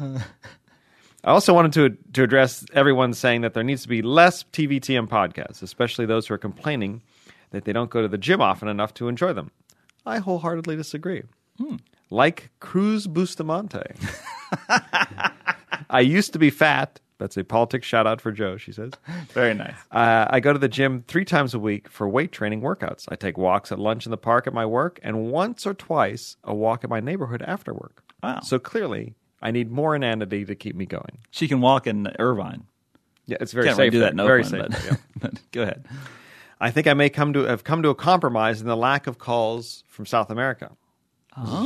I 0.00 1.30
also 1.30 1.54
wanted 1.54 1.72
to 1.74 1.90
to 2.14 2.22
address 2.22 2.64
everyone 2.72 3.14
saying 3.14 3.42
that 3.42 3.54
there 3.54 3.62
needs 3.62 3.82
to 3.82 3.88
be 3.88 4.02
less 4.02 4.42
TVTM 4.44 5.08
podcasts, 5.08 5.62
especially 5.62 6.06
those 6.06 6.26
who 6.26 6.34
are 6.34 6.38
complaining 6.38 7.02
that 7.50 7.64
they 7.64 7.72
don't 7.72 7.90
go 7.90 8.02
to 8.02 8.08
the 8.08 8.18
gym 8.18 8.40
often 8.40 8.66
enough 8.66 8.94
to 8.94 9.08
enjoy 9.08 9.32
them. 9.32 9.50
I 10.04 10.18
wholeheartedly 10.18 10.74
disagree. 10.76 11.22
Hmm. 11.58 11.76
Like 12.12 12.50
Cruz 12.60 13.06
Bustamante. 13.06 13.80
I 15.88 16.00
used 16.00 16.34
to 16.34 16.38
be 16.38 16.50
fat. 16.50 17.00
That's 17.16 17.38
a 17.38 17.44
politics 17.44 17.86
shout 17.86 18.06
out 18.06 18.20
for 18.20 18.30
Joe, 18.30 18.58
she 18.58 18.70
says. 18.70 18.92
Very 19.30 19.54
nice. 19.54 19.74
Uh, 19.90 20.26
I 20.28 20.40
go 20.40 20.52
to 20.52 20.58
the 20.58 20.68
gym 20.68 21.04
three 21.08 21.24
times 21.24 21.54
a 21.54 21.58
week 21.58 21.88
for 21.88 22.06
weight 22.06 22.30
training 22.30 22.60
workouts. 22.60 23.06
I 23.08 23.16
take 23.16 23.38
walks 23.38 23.72
at 23.72 23.78
lunch 23.78 24.04
in 24.04 24.10
the 24.10 24.18
park 24.18 24.46
at 24.46 24.52
my 24.52 24.66
work, 24.66 25.00
and 25.02 25.30
once 25.30 25.66
or 25.66 25.72
twice 25.72 26.36
a 26.44 26.54
walk 26.54 26.84
in 26.84 26.90
my 26.90 27.00
neighborhood 27.00 27.40
after 27.46 27.72
work. 27.72 28.02
Wow. 28.22 28.40
So 28.40 28.58
clearly, 28.58 29.14
I 29.40 29.50
need 29.50 29.70
more 29.70 29.96
inanity 29.96 30.44
to 30.44 30.54
keep 30.54 30.76
me 30.76 30.84
going. 30.84 31.16
She 31.30 31.48
can 31.48 31.62
walk 31.62 31.86
in 31.86 32.08
Irvine. 32.18 32.64
Yeah, 33.24 33.38
it's 33.40 33.52
very 33.52 33.68
Can't 33.68 33.76
safe. 33.76 33.84
really 33.84 33.90
do 33.90 34.00
that 34.00 34.10
in 34.10 34.16
there. 34.18 34.26
very 34.26 34.44
Oakland, 34.44 34.74
safe. 34.74 34.82
but, 34.82 34.92
yeah. 34.92 34.98
but 35.30 35.40
go 35.52 35.62
ahead. 35.62 35.86
I 36.60 36.70
think 36.70 36.86
I 36.88 36.92
may 36.92 37.08
come 37.08 37.32
to 37.32 37.44
have 37.44 37.64
come 37.64 37.82
to 37.82 37.88
a 37.88 37.94
compromise 37.94 38.60
in 38.60 38.66
the 38.66 38.76
lack 38.76 39.06
of 39.06 39.16
calls 39.16 39.82
from 39.88 40.04
South 40.04 40.28
America. 40.30 40.72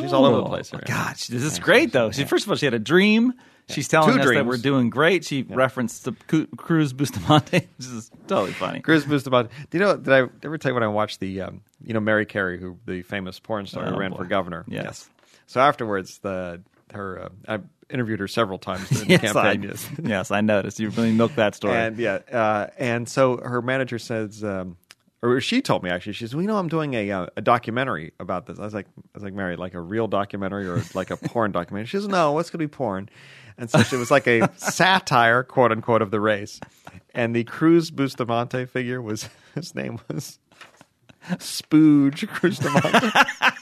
She's 0.00 0.12
all 0.12 0.24
over 0.26 0.38
the 0.38 0.46
place. 0.46 0.70
Oh, 0.72 0.78
here. 0.78 0.84
gosh, 0.86 1.26
this 1.26 1.42
is 1.42 1.58
great 1.58 1.92
though. 1.92 2.10
She, 2.10 2.24
First 2.24 2.44
of 2.46 2.50
all, 2.50 2.56
she 2.56 2.66
had 2.66 2.74
a 2.74 2.78
dream. 2.78 3.34
She's 3.68 3.88
telling 3.88 4.14
Two 4.14 4.20
us 4.20 4.28
that 4.30 4.46
we're 4.46 4.58
doing 4.58 4.90
great. 4.90 5.24
She 5.24 5.42
referenced 5.42 6.04
the 6.04 6.12
Cu- 6.12 6.46
Cruz 6.56 6.92
Bustamante, 6.92 7.66
this 7.78 7.88
is 7.88 8.10
totally 8.28 8.52
funny. 8.52 8.78
Chris 8.78 9.04
Bustamante. 9.04 9.50
Do 9.70 9.78
you 9.78 9.84
know? 9.84 9.96
Did 9.96 10.12
I 10.12 10.18
ever 10.44 10.56
tell 10.56 10.70
you 10.70 10.74
when 10.74 10.84
I 10.84 10.88
watched 10.88 11.18
the, 11.18 11.40
um, 11.40 11.62
you 11.84 11.92
know, 11.92 11.98
Mary 11.98 12.26
Carey, 12.26 12.60
who 12.60 12.78
the 12.86 13.02
famous 13.02 13.40
porn 13.40 13.66
star 13.66 13.84
who 13.86 13.96
Oh, 13.96 13.98
ran 13.98 14.12
boy. 14.12 14.18
for 14.18 14.24
governor? 14.24 14.64
Yes. 14.68 15.10
So 15.48 15.60
afterwards, 15.60 16.18
the 16.18 16.62
her, 16.94 17.22
uh, 17.24 17.28
I 17.48 17.58
interviewed 17.92 18.20
her 18.20 18.28
several 18.28 18.58
times 18.58 18.88
during 18.88 19.10
yes, 19.10 19.20
the 19.22 19.26
campaign. 19.32 19.62
yes. 19.64 19.90
yes, 20.00 20.30
I 20.30 20.42
noticed. 20.42 20.78
You 20.78 20.90
really 20.90 21.10
milked 21.10 21.34
that 21.36 21.56
story. 21.56 21.74
And 21.76 21.96
yeah, 21.98 22.20
uh, 22.30 22.68
and 22.78 23.08
so 23.08 23.38
her 23.38 23.60
manager 23.62 23.98
says, 23.98 24.44
um, 24.44 24.76
or 25.28 25.40
she 25.40 25.62
told 25.62 25.82
me 25.82 25.90
actually, 25.90 26.12
she 26.12 26.24
says, 26.24 26.34
"Well, 26.34 26.42
you 26.42 26.48
know, 26.48 26.56
I'm 26.56 26.68
doing 26.68 26.94
a 26.94 27.10
uh, 27.10 27.26
a 27.36 27.42
documentary 27.42 28.12
about 28.20 28.46
this." 28.46 28.58
I 28.58 28.64
was 28.64 28.74
like, 28.74 28.86
I 28.86 29.02
was 29.14 29.22
like, 29.22 29.34
Mary, 29.34 29.56
like 29.56 29.74
a 29.74 29.80
real 29.80 30.08
documentary 30.08 30.66
or 30.68 30.82
like 30.94 31.10
a 31.10 31.16
porn 31.16 31.52
documentary? 31.52 31.86
She 31.86 31.96
says, 31.96 32.08
"No, 32.08 32.32
what's 32.32 32.50
going 32.50 32.60
to 32.60 32.66
be 32.66 32.70
porn?" 32.70 33.08
And 33.58 33.70
so 33.70 33.78
it 33.78 33.92
was 33.92 34.10
like 34.10 34.26
a 34.26 34.50
satire, 34.58 35.42
quote 35.42 35.72
unquote, 35.72 36.02
of 36.02 36.10
the 36.10 36.20
race. 36.20 36.60
And 37.14 37.34
the 37.34 37.44
Cruz 37.44 37.90
Bustamante 37.90 38.66
figure 38.66 39.00
was 39.00 39.28
his 39.54 39.74
name 39.74 39.98
was 40.08 40.38
Spooge 41.38 42.28
Bustamante. 42.40 43.10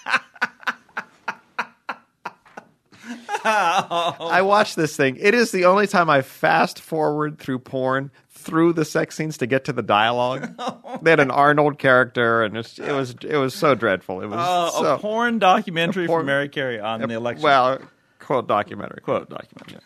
I 3.47 4.43
watched 4.43 4.77
this 4.77 4.97
thing. 4.97 5.17
It 5.21 5.35
is 5.35 5.53
the 5.53 5.67
only 5.67 5.87
time 5.87 6.09
I 6.09 6.23
fast 6.23 6.81
forward 6.81 7.39
through 7.39 7.59
porn 7.61 8.11
through 8.31 8.75
the 8.75 8.85
sex 8.85 9.17
scenes 9.17 9.39
to 9.39 9.47
get 9.47 9.65
to 9.65 9.73
the 9.73 9.83
dialogue. 9.83 10.55
they 11.05 11.11
had 11.11 11.21
an 11.21 11.31
Arnold 11.31 11.79
character, 11.79 12.43
and 12.43 12.57
it's, 12.57 12.79
it 12.79 12.93
was 12.93 13.15
it 13.23 13.37
was 13.37 13.55
so 13.55 13.75
dreadful. 13.75 14.21
It 14.21 14.27
was 14.27 14.39
Oh, 14.41 14.83
so, 14.83 14.95
a 14.95 14.99
porn 14.99 15.39
documentary 15.39 16.05
a 16.05 16.09
porn- 16.09 16.21
from 16.21 16.27
Mary 16.27 16.49
Carey 16.49 16.81
on 16.81 17.01
the 17.01 17.15
election. 17.15 17.45
Well, 17.45 17.81
quote 18.19 18.49
documentary. 18.49 19.01
quote 19.03 19.29
documentary. 19.31 19.81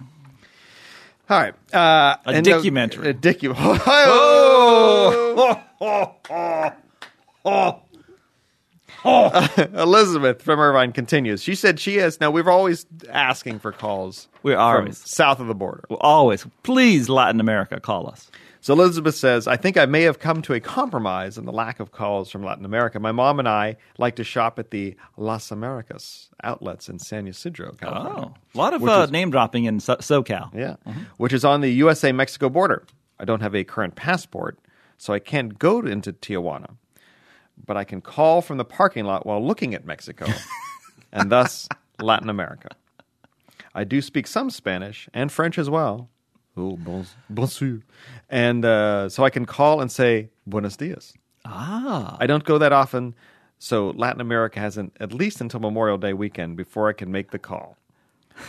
All 1.31 1.39
right, 1.41 1.55
uh, 1.75 2.17
A 2.25 2.41
documentary, 2.41 3.05
no-. 3.05 3.11
A 3.11 3.15
dicu. 3.15 3.55
Oh! 7.45 7.83
Elizabeth 9.75 10.43
from 10.43 10.59
Irvine 10.61 10.93
continues. 10.93 11.43
She 11.43 11.55
said 11.55 11.79
she 11.79 11.97
has 11.97 12.21
now. 12.21 12.31
We're 12.31 12.51
always 12.51 12.85
asking 13.11 13.61
for 13.61 13.73
calls. 13.73 14.29
We 14.43 14.55
are 14.55 14.81
always. 14.81 14.99
south 14.99 15.41
of 15.41 15.47
the 15.47 15.55
border. 15.55 15.85
Always, 16.01 16.47
please, 16.65 17.09
Latin 17.09 17.41
America, 17.41 17.79
call 17.81 18.09
us. 18.09 18.31
So 18.69 18.75
Elizabeth 18.75 19.15
says, 19.15 19.49
I 19.49 19.57
think 19.57 19.79
I 19.79 19.87
may 19.87 20.03
have 20.03 20.19
come 20.19 20.43
to 20.43 20.53
a 20.53 20.61
compromise 20.61 21.39
in 21.39 21.47
the 21.47 21.53
lack 21.53 21.81
of 21.81 21.91
calls 21.91 22.31
from 22.31 22.43
Latin 22.43 22.67
America. 22.67 23.01
My 23.01 23.13
mom 23.13 23.39
and 23.39 23.49
I 23.49 23.79
like 23.97 24.17
to 24.17 24.25
shop 24.25 24.59
at 24.59 24.73
the 24.73 24.95
Las 25.17 25.51
Americas 25.51 26.29
outlets 26.45 26.91
in 26.91 26.99
San 26.99 27.27
Ysidro, 27.27 27.73
California. 27.81 28.25
Oh, 28.29 28.35
a 28.55 28.59
lot 28.59 28.75
of 28.75 28.87
uh, 28.87 29.05
is- 29.05 29.11
name 29.11 29.31
dropping 29.31 29.65
in 29.65 29.81
so- 29.81 29.97
SoCal. 29.97 30.55
Yeah, 30.55 30.77
which 31.17 31.33
is 31.33 31.47
on 31.47 31.63
the 31.63 31.71
USA 31.71 32.13
Mexico 32.13 32.51
border. 32.51 32.85
I 33.19 33.25
don't 33.25 33.41
have 33.41 33.55
a 33.55 33.65
current 33.65 33.97
passport, 33.97 34.59
so 34.99 35.15
I 35.15 35.19
can't 35.19 35.59
go 35.59 35.81
into 35.81 36.13
Tijuana, 36.13 36.77
but 37.65 37.79
I 37.79 37.85
can 37.85 38.03
call 38.03 38.43
from 38.43 38.59
the 38.59 38.67
parking 38.67 39.07
lot 39.07 39.25
while 39.25 39.43
looking 39.43 39.73
at 39.73 39.87
Mexico, 39.87 40.27
and 41.11 41.33
thus 41.33 41.71
Latin 42.03 42.29
America. 42.29 42.69
I 43.75 43.85
do 43.85 44.03
speak 44.03 44.27
some 44.27 44.51
Spanish 44.51 45.09
and 45.15 45.33
French 45.33 45.57
as 45.57 45.71
well. 45.71 46.11
Oh, 46.59 46.77
bon, 46.77 47.07
bonjour. 47.31 47.83
And 48.29 48.65
uh, 48.65 49.09
so 49.09 49.23
I 49.23 49.31
can 49.31 49.47
call 49.47 49.81
and 49.81 49.93
say 49.93 50.31
buenos 50.45 50.77
dias. 50.77 51.15
Ah, 51.45 52.17
I 52.19 52.27
don't 52.27 52.43
go 52.43 52.59
that 52.59 52.73
often, 52.73 53.15
so 53.61 53.91
Latin 53.91 54.21
America 54.21 54.59
hasn't 54.59 54.97
at 54.99 55.13
least 55.13 55.41
until 55.41 55.61
Memorial 55.61 55.99
Day 55.99 56.13
weekend 56.13 56.57
before 56.57 56.89
I 56.89 56.95
can 56.95 57.13
make 57.13 57.31
the 57.31 57.39
call. 57.39 57.77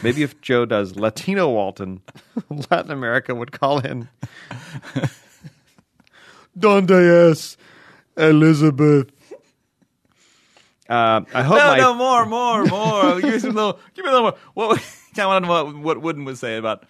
Maybe 0.01 0.23
if 0.23 0.41
Joe 0.41 0.65
does 0.65 0.95
Latino 0.95 1.49
Walton, 1.49 2.01
Latin 2.71 2.89
America 2.91 3.35
would 3.35 3.51
call 3.51 3.77
in. 3.79 4.09
Donde 6.57 6.91
es 6.91 7.57
Elizabeth? 8.17 9.11
Uh, 10.89 11.21
I 11.31 11.43
hope 11.43 11.57
no, 11.57 11.67
my 11.67 11.77
no, 11.77 11.93
more, 11.93 12.25
more, 12.25 12.65
more. 12.65 13.21
give 13.21 13.33
me 13.33 13.39
some 13.39 13.53
little, 13.53 13.79
give 13.93 14.03
me 14.03 14.09
a 14.09 14.13
little 14.13 14.31
more. 14.31 14.37
What? 14.55 14.95
I 15.17 15.25
want 15.27 15.43
to 15.43 15.47
know 15.47 15.63
what, 15.65 15.77
what 15.77 16.01
Wooden 16.01 16.25
would 16.25 16.37
say 16.37 16.57
about 16.57 16.85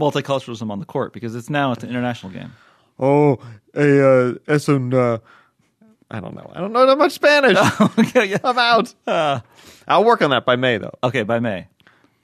multiculturalism 0.00 0.70
on 0.70 0.78
the 0.80 0.84
court 0.86 1.12
because 1.12 1.34
it's 1.36 1.50
now 1.50 1.72
it's 1.72 1.84
an 1.84 1.90
international 1.90 2.32
game. 2.32 2.52
oh 2.98 3.38
a 3.74 4.30
uh, 4.30 4.34
es 4.48 4.68
un 4.68 4.92
uh, 4.92 5.18
I 6.10 6.18
don't 6.20 6.34
know 6.34 6.50
I 6.54 6.60
don't 6.60 6.72
know 6.72 6.86
that 6.86 6.98
much 6.98 7.12
Spanish. 7.12 7.56
okay, 7.98 8.24
yeah. 8.26 8.38
I'm 8.42 8.58
out. 8.58 8.94
I'll 9.86 10.04
work 10.04 10.22
on 10.22 10.30
that 10.30 10.44
by 10.44 10.56
May 10.56 10.78
though. 10.78 10.94
okay, 11.04 11.22
by 11.22 11.38
May. 11.38 11.68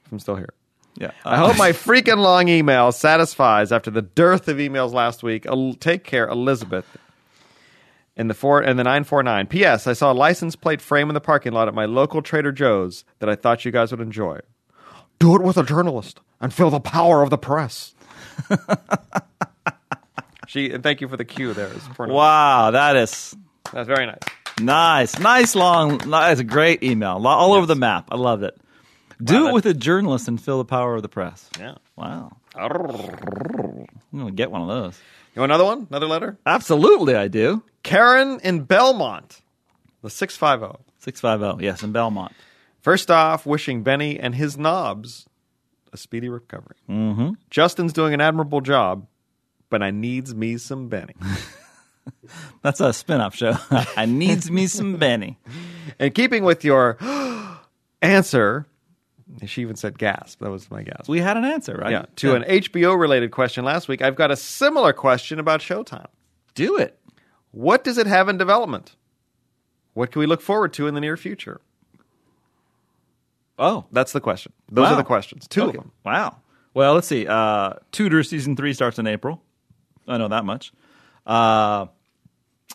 If 0.05 0.13
I'm 0.13 0.19
still 0.19 0.37
here. 0.37 0.53
Yeah, 0.99 1.11
I 1.25 1.37
hope 1.37 1.59
my 1.59 1.71
freaking 1.87 2.19
long 2.19 2.49
email 2.49 2.91
satisfies 2.91 3.71
after 3.71 3.91
the 3.91 4.01
dearth 4.03 4.49
of 4.49 4.57
emails 4.57 4.93
last 4.95 5.23
week. 5.23 5.45
El- 5.45 5.75
Take 5.75 6.05
care, 6.05 6.27
Elizabeth. 6.27 6.87
In 8.17 8.29
the 8.29 8.35
four 8.35 8.63
and 8.63 8.79
the 8.79 8.85
nine 8.85 9.05
four 9.05 9.23
nine. 9.23 9.47
P.S. 9.47 9.87
I 9.87 9.93
saw 9.93 10.11
a 10.11 10.15
license 10.15 10.57
plate 10.57 10.81
frame 10.81 11.11
in 11.11 11.15
the 11.15 11.21
parking 11.21 11.53
lot 11.53 11.69
at 11.69 11.75
my 11.75 11.85
local 11.85 12.23
Trader 12.23 12.51
Joe's 12.51 13.05
that 13.19 13.29
I 13.29 13.35
thought 13.35 13.67
you 13.67 13.71
guys 13.71 13.91
would 13.91 14.01
enjoy. 14.01 14.41
Do 15.19 15.37
it 15.37 15.43
with 15.43 15.59
a 15.59 15.63
journalist 15.63 16.21
and 16.41 16.53
feel 16.53 16.71
the 16.71 16.81
power 16.81 17.23
of 17.23 17.31
the 17.31 17.39
press. 17.39 17.95
she 20.47 20.71
and 20.71 20.83
thank 20.83 21.01
you 21.01 21.09
for 21.09 21.17
the 21.17 21.25
cue 21.25 21.53
there. 21.55 21.71
Wow, 21.99 22.71
that 22.73 22.97
is 22.97 23.35
That's 23.73 23.89
very 23.89 24.07
nice. 24.07 24.19
nice, 24.61 25.19
nice 25.19 25.55
long. 25.55 25.99
That's 25.99 26.41
a 26.41 26.45
great 26.45 26.83
email, 26.83 27.19
Lo- 27.19 27.31
all 27.31 27.53
over 27.55 27.67
the 27.67 27.75
map. 27.77 28.09
I 28.11 28.17
love 28.17 28.43
it. 28.43 28.57
Do 29.23 29.45
that- 29.45 29.49
it 29.51 29.55
with 29.55 29.67
a 29.67 29.75
journalist 29.75 30.29
and 30.29 30.41
feel 30.41 30.59
the 30.59 30.65
power 30.65 30.95
of 30.97 31.03
the 31.03 31.09
press. 31.09 31.49
Yeah. 31.59 31.77
Wow, 31.97 32.37
I'm 32.55 33.87
gonna 34.13 34.31
get 34.33 34.51
one 34.51 34.63
of 34.63 34.69
those. 34.69 35.01
You 35.35 35.41
want 35.41 35.53
another 35.53 35.65
one? 35.65 35.87
Another 35.91 36.07
letter? 36.07 36.39
Absolutely, 36.47 37.15
I 37.15 37.29
do. 37.29 37.63
Karen 37.83 38.41
in 38.43 38.63
Belmont. 38.65 39.41
The 40.03 40.11
six 40.11 40.37
five 40.37 40.61
zero. 40.61 40.81
Six 40.99 41.21
five 41.21 41.41
zero. 41.41 41.59
Yes, 41.61 41.83
in 41.83 41.93
Belmont. 41.93 42.33
First 42.81 43.11
off, 43.11 43.47
wishing 43.47 43.83
Benny 43.83 44.19
and 44.21 44.35
his 44.35 44.57
knobs 44.59 45.27
a 45.97 45.99
speedy 45.99 46.29
recovery. 46.29 46.77
Mm-hmm. 46.89 47.31
Justin's 47.51 47.93
doing 47.93 48.13
an 48.15 48.21
admirable 48.21 48.61
job, 48.61 49.07
but 49.71 49.83
I 49.83 49.91
needs 49.91 50.35
me 50.35 50.59
some 50.59 50.89
Benny. 50.89 51.15
That's 52.63 52.81
a 52.81 52.93
spin-off 52.93 53.35
show. 53.35 53.57
I 53.97 54.07
needs 54.07 54.51
me 54.51 54.67
some 54.67 54.97
Benny. 54.97 55.39
and 55.99 56.15
keeping 56.15 56.45
with 56.45 56.65
your 56.65 56.99
answer, 58.03 58.67
she 59.47 59.63
even 59.63 59.77
said 59.77 59.99
gasp. 59.99 60.41
That 60.41 60.51
was 60.51 60.71
my 60.71 60.83
gasp. 60.83 61.09
We 61.09 61.21
had 61.21 61.37
an 61.37 61.45
answer, 61.45 61.75
right? 61.77 61.91
yeah, 61.91 62.07
to 62.17 62.35
an 62.35 62.43
HBO 62.45 62.99
related 62.99 63.31
question 63.31 63.65
last 63.65 63.89
week, 63.89 64.03
I've 64.03 64.17
got 64.17 64.31
a 64.31 64.37
similar 64.37 64.93
question 64.93 65.39
about 65.39 65.61
Showtime. 65.61 66.07
do 66.55 66.77
it. 66.77 66.99
What 67.51 67.85
does 67.85 67.97
it 67.97 68.07
have 68.07 68.29
in 68.29 68.37
development? 68.37 68.97
What 69.95 70.13
can 70.13 70.21
we 70.21 70.27
look 70.27 70.43
forward 70.43 70.75
to 70.75 70.87
in 70.87 70.95
the 70.95 71.01
near 71.01 71.17
future? 71.17 71.63
Oh, 73.59 73.87
That's 73.93 74.13
the 74.13 74.21
question. 74.21 74.53
Those 74.71 74.85
Wow. 74.87 74.93
are 74.93 74.97
the 74.97 75.05
questions. 75.05 75.49
Two 75.49 75.63
Okay. 75.63 75.79
of 75.79 75.85
them. 75.85 75.93
Wow. 76.05 76.37
Well, 76.75 76.95
let's 76.95 77.07
see. 77.07 77.27
Uh, 77.27 77.75
Tudor 77.91 78.23
season 78.23 78.55
three 78.57 78.73
starts 78.75 78.99
in 78.99 79.07
April. 79.07 79.43
I 80.07 80.19
know 80.19 80.29
that 80.29 80.45
much. 80.45 80.73
Uh, 81.27 81.87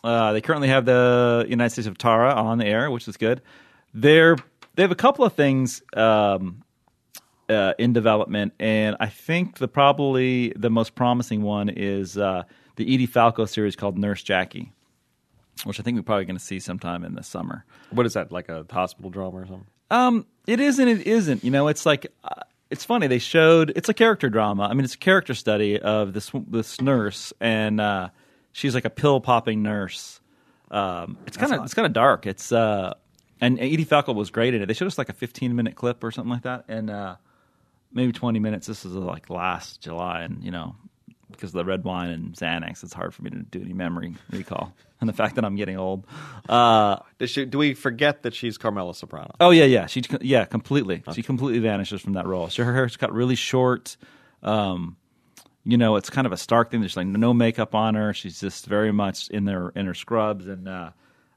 uh, 0.02 0.32
they 0.32 0.40
currently 0.40 0.68
have 0.68 0.84
the 0.84 1.46
United 1.48 1.70
States 1.70 1.86
of 1.86 1.96
Tara 1.98 2.32
on 2.34 2.58
the 2.58 2.66
air, 2.66 2.90
which 2.90 3.06
is 3.06 3.16
good. 3.16 3.40
They're 3.94 4.36
they 4.74 4.82
have 4.82 4.90
a 4.90 4.94
couple 4.96 5.24
of 5.24 5.34
things 5.34 5.82
um, 5.94 6.62
uh, 7.48 7.74
in 7.78 7.92
development, 7.92 8.54
and 8.58 8.96
I 8.98 9.06
think 9.06 9.58
the 9.58 9.68
probably 9.68 10.52
the 10.56 10.70
most 10.70 10.94
promising 10.94 11.42
one 11.42 11.68
is 11.68 12.16
uh, 12.18 12.42
the 12.76 12.92
Edie 12.94 13.06
Falco 13.06 13.44
series 13.44 13.76
called 13.76 13.98
Nurse 13.98 14.22
Jackie, 14.22 14.72
which 15.64 15.78
I 15.78 15.82
think 15.82 15.96
we're 15.96 16.02
probably 16.02 16.24
going 16.24 16.38
to 16.38 16.44
see 16.44 16.58
sometime 16.58 17.04
in 17.04 17.14
the 17.14 17.22
summer. 17.22 17.64
What 17.90 18.06
is 18.06 18.14
that, 18.14 18.32
like 18.32 18.48
a 18.48 18.64
hospital 18.70 19.10
drama 19.10 19.36
or 19.36 19.46
something? 19.46 19.66
Um, 19.90 20.26
it 20.46 20.60
is 20.60 20.78
and 20.78 20.88
it 20.88 21.06
isn't. 21.06 21.44
You 21.44 21.50
know, 21.50 21.68
it's 21.68 21.86
like 21.86 22.06
uh, 22.24 22.42
it's 22.70 22.84
funny. 22.84 23.06
They 23.06 23.18
showed 23.18 23.72
it's 23.76 23.88
a 23.88 23.94
character 23.94 24.30
drama. 24.30 24.64
I 24.64 24.74
mean, 24.74 24.84
it's 24.84 24.94
a 24.94 24.98
character 24.98 25.34
study 25.34 25.78
of 25.78 26.12
this 26.12 26.30
this 26.48 26.80
nurse, 26.80 27.32
and 27.40 27.80
uh, 27.80 28.08
she's 28.52 28.74
like 28.74 28.84
a 28.84 28.90
pill 28.90 29.20
popping 29.20 29.62
nurse. 29.62 30.20
Um, 30.70 31.18
it's 31.26 31.36
kind 31.36 31.52
of 31.52 31.64
it's 31.64 31.74
kind 31.74 31.86
of 31.86 31.92
dark. 31.92 32.26
It's 32.26 32.50
uh, 32.50 32.94
and 33.42 33.58
Edie 33.60 33.84
Falco 33.84 34.12
was 34.12 34.30
great 34.30 34.54
in 34.54 34.62
it. 34.62 34.66
They 34.66 34.74
showed 34.74 34.86
us 34.86 34.98
like 34.98 35.08
a 35.08 35.14
15 35.14 35.54
minute 35.54 35.74
clip 35.74 36.02
or 36.02 36.10
something 36.10 36.30
like 36.30 36.42
that, 36.42 36.64
and 36.68 36.88
uh, 36.88 37.16
maybe 37.92 38.12
20 38.12 38.38
minutes. 38.38 38.66
This 38.66 38.84
is 38.84 38.94
like 38.94 39.28
last 39.28 39.80
July, 39.80 40.22
and 40.22 40.42
you 40.42 40.50
know, 40.50 40.74
because 41.30 41.50
of 41.50 41.54
the 41.54 41.64
red 41.64 41.84
wine 41.84 42.10
and 42.10 42.34
Xanax, 42.34 42.82
it's 42.82 42.94
hard 42.94 43.12
for 43.12 43.22
me 43.22 43.30
to 43.30 43.36
do 43.38 43.60
any 43.60 43.74
memory 43.74 44.14
recall, 44.30 44.72
and 45.02 45.08
the 45.08 45.12
fact 45.12 45.34
that 45.34 45.44
I'm 45.44 45.56
getting 45.56 45.76
old. 45.76 46.06
Uh, 46.48 46.96
she, 47.26 47.44
do 47.44 47.58
we 47.58 47.74
forget 47.74 48.22
that 48.22 48.34
she's 48.34 48.56
Carmela 48.56 48.94
Soprano? 48.94 49.32
oh 49.40 49.50
yeah, 49.50 49.64
yeah, 49.64 49.86
she 49.86 50.02
yeah 50.20 50.44
completely. 50.46 51.02
She 51.12 51.22
completely 51.22 51.58
vanishes 51.58 52.00
from 52.00 52.14
that 52.14 52.26
role. 52.26 52.48
So 52.48 52.64
her 52.64 52.72
hair's 52.72 52.96
cut 52.96 53.12
really 53.12 53.34
short. 53.34 53.96
Um, 54.42 54.96
you 55.64 55.76
know, 55.76 55.96
it's 55.96 56.08
kind 56.08 56.26
of 56.26 56.32
a 56.32 56.36
stark 56.36 56.70
thing. 56.70 56.80
There's 56.80 56.96
like 56.96 57.06
no 57.06 57.34
makeup 57.34 57.74
on 57.74 57.94
her. 57.94 58.14
She's 58.14 58.40
just 58.40 58.66
very 58.66 58.92
much 58.92 59.28
in 59.28 59.44
their 59.44 59.68
in 59.70 59.86
her 59.86 59.94
scrubs, 59.94 60.46
and 60.46 60.68
uh, 60.68 60.90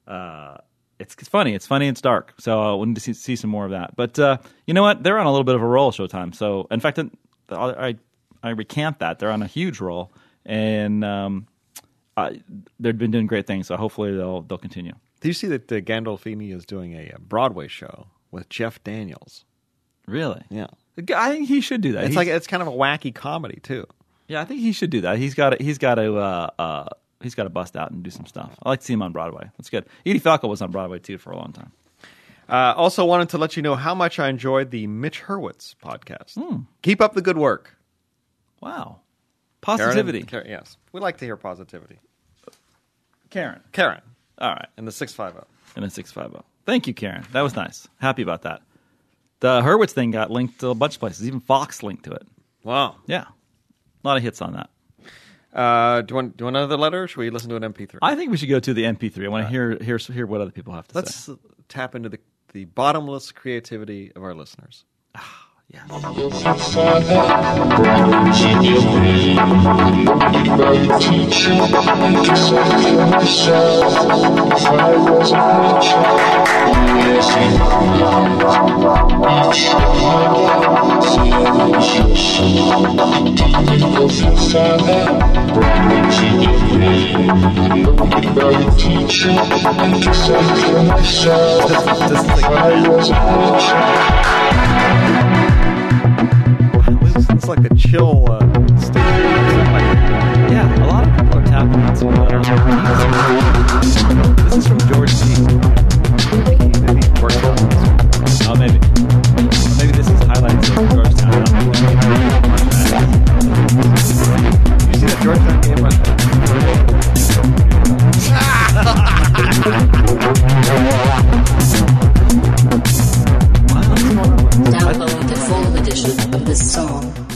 uh, 0.07 0.57
it's, 1.00 1.15
it's 1.19 1.27
funny. 1.27 1.53
It's 1.53 1.67
funny. 1.67 1.88
It's 1.88 2.01
dark. 2.01 2.34
So 2.39 2.62
I 2.62 2.74
wanted 2.74 2.95
to 2.95 3.01
see, 3.01 3.13
see 3.13 3.36
some 3.36 3.50
more 3.50 3.65
of 3.65 3.72
that. 3.72 3.95
But 3.95 4.17
uh, 4.17 4.38
you 4.65 4.74
know 4.74 4.84
what? 4.84 5.03
They're 5.03 5.19
on 5.19 5.25
a 5.25 5.31
little 5.31 5.43
bit 5.43 5.55
of 5.55 5.62
a 5.62 5.67
roll, 5.67 5.91
Showtime. 5.91 6.34
So 6.34 6.67
in 6.72 6.79
fact, 6.79 7.00
I 7.00 7.10
I, 7.55 7.95
I 8.43 8.50
recant 8.51 9.00
that. 9.00 9.19
They're 9.19 9.31
on 9.31 9.41
a 9.41 9.48
huge 9.48 9.79
roll, 9.79 10.12
and 10.45 11.03
um, 11.03 11.48
They've 12.79 12.98
been 12.98 13.12
doing 13.12 13.27
great 13.27 13.48
things. 13.48 13.67
So 13.67 13.77
hopefully 13.77 14.15
they'll 14.15 14.41
they'll 14.41 14.57
continue. 14.57 14.93
Do 15.22 15.27
you 15.29 15.34
see 15.34 15.48
that 15.48 15.72
uh, 15.72 15.75
Gandolfini 15.75 16.53
is 16.55 16.65
doing 16.65 16.93
a, 16.93 17.12
uh 17.15 17.17
Broadway 17.19 17.67
show 17.67 18.07
with 18.31 18.48
Jeff 18.50 18.84
Daniels? 18.84 19.43
Really? 20.07 20.43
Yeah. 20.50 20.67
I 21.15 21.31
think 21.31 21.48
he 21.48 21.62
should 21.62 21.81
do 21.81 21.93
that. 21.93 22.05
It's 22.05 22.07
He's- 22.10 22.15
like 22.17 22.27
it's 22.27 22.48
kind 22.48 22.62
of 22.62 22.67
a 22.67 22.72
wacky 22.72 23.13
comedy 23.13 23.60
too. 23.62 23.86
Yeah, 24.27 24.41
I 24.41 24.45
think 24.45 24.62
he 24.62 24.72
should 24.72 24.89
do 24.89 25.01
that. 25.01 25.17
He's 25.19 25.34
got 25.36 25.51
to. 25.51 25.63
He's 25.63 25.77
got 25.77 25.95
to. 25.95 26.15
Uh, 26.17 26.50
uh, 26.57 26.86
he's 27.22 27.36
got 27.36 27.43
to 27.43 27.50
bust 27.50 27.75
out 27.77 27.91
and 27.91 28.01
do 28.01 28.10
some 28.10 28.25
stuff. 28.25 28.55
I 28.63 28.69
like 28.69 28.79
to 28.79 28.86
see 28.86 28.93
him 28.93 29.03
on 29.03 29.12
Broadway. 29.12 29.50
That's 29.57 29.69
good. 29.69 29.86
Edie 30.05 30.17
Falco 30.19 30.48
was 30.48 30.62
on 30.63 30.72
Broadway 30.72 30.98
too 31.00 31.17
for 31.19 31.31
a 31.31 31.36
long 31.38 31.51
time. 31.53 31.72
Uh, 32.50 32.74
also, 32.75 33.05
wanted 33.05 33.29
to 33.29 33.38
let 33.38 33.55
you 33.55 33.62
know 33.62 33.75
how 33.75 33.93
much 33.93 34.17
I 34.19 34.29
enjoyed 34.29 34.72
the 34.72 34.88
Mitch 34.88 35.24
Hurwitz 35.24 35.75
podcast. 35.84 36.65
Keep 36.81 37.01
up 37.01 37.13
the 37.13 37.22
good 37.22 37.38
work, 37.38 37.75
Wow, 38.62 39.01
Karen 39.65 39.79
and- 39.81 39.88
positivity, 39.89 40.24
Karen- 40.24 40.48
yes, 40.50 40.77
we 40.91 41.00
like 41.01 41.17
to 41.17 41.25
hear 41.25 41.36
positivity. 41.38 42.00
Karen. 43.29 43.60
Karen 43.72 44.01
All 44.38 44.51
right, 44.51 44.67
in 44.77 44.86
the 44.86 44.91
six 44.91 45.13
five 45.13 45.31
oh. 45.31 45.39
zero. 45.39 45.48
and 45.75 45.86
a 45.86 45.89
six 45.89 46.12
five 46.12 46.31
zero. 46.31 46.45
Thank 46.65 46.88
you, 46.88 46.93
Karen. 46.93 47.25
That 47.31 47.41
was 47.41 47.55
nice. 47.55 47.88
Happy 48.00 48.22
about 48.22 48.43
that. 48.43 48.62
The 49.41 49.62
Hurwitz 49.62 49.91
thing 49.91 50.12
got 50.12 50.31
linked 50.31 50.60
to 50.62 50.69
a 50.69 50.75
bunch 50.75 50.95
of 50.95 51.00
places. 51.00 51.27
Even 51.27 51.39
Fox 51.41 51.84
linked 51.84 52.05
to 52.05 52.12
it. 52.12 52.25
Wow. 52.63 52.95
Yeah, 53.05 53.25
a 53.25 54.07
lot 54.07 54.17
of 54.17 54.24
hits 54.24 54.41
on 54.41 54.53
that. 54.53 54.69
Uh, 55.53 56.01
do 56.01 56.12
you 56.12 56.15
want 56.15 56.38
do 56.38 56.43
you 56.43 56.45
want 56.45 56.57
another 56.57 56.77
letter? 56.77 57.03
Or 57.03 57.07
should 57.07 57.19
we 57.19 57.29
listen 57.29 57.50
to 57.50 57.55
an 57.55 57.63
MP3? 57.63 57.98
I 58.01 58.15
think 58.15 58.31
we 58.31 58.38
should 58.38 58.50
go 58.50 58.60
to 58.60 58.74
the 58.74 58.84
MP3. 58.84 59.25
I 59.25 59.27
want 59.29 59.45
to 59.45 59.50
hear 59.50 59.77
hear 59.81 59.98
hear 59.98 60.25
what 60.25 60.41
other 60.41 60.51
people 60.51 60.74
have 60.74 60.88
to 60.89 60.93
say. 60.93 61.00
Let's 61.00 61.29
uh, 61.29 61.36
tap 61.69 61.95
into 61.95 62.10
the 62.10 62.19
the 62.53 62.65
bottomless 62.65 63.31
creativity 63.31 64.12
of 64.15 64.24
our 64.24 64.34
listeners. 64.34 64.86
It's 65.67 65.95
like 97.57 97.71
a 97.71 97.75
chill 97.75 98.25
uh, 98.29 98.39
state. 98.79 98.95
Yeah, 100.51 100.83
a 100.83 100.88
lot 100.88 101.07
of 101.07 101.15
people 101.15 101.39
are 101.39 101.45
tapping 101.45 101.81
into. 101.88 102.07
Uh, 102.09 102.25
this 104.45 104.57
is 104.57 104.67
from 104.67 104.79
George 104.91 105.12
C. 105.12 105.75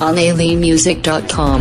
on 0.09 0.15
alienmusic.com. 0.15 1.59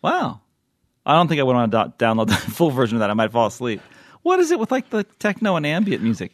Wow. 0.00 0.40
I 1.04 1.16
don't 1.16 1.26
think 1.28 1.40
I 1.40 1.42
would 1.42 1.54
want 1.56 1.72
to 1.72 1.84
do- 1.84 2.04
download 2.04 2.28
the 2.28 2.34
full 2.52 2.70
version 2.70 2.96
of 2.96 3.00
that. 3.00 3.10
I 3.10 3.14
might 3.14 3.32
fall 3.32 3.46
asleep. 3.46 3.80
What 4.22 4.38
is 4.38 4.52
it 4.52 4.60
with 4.60 4.70
like 4.70 4.88
the 4.90 5.02
techno 5.18 5.56
and 5.56 5.66
ambient 5.66 6.00
music? 6.02 6.30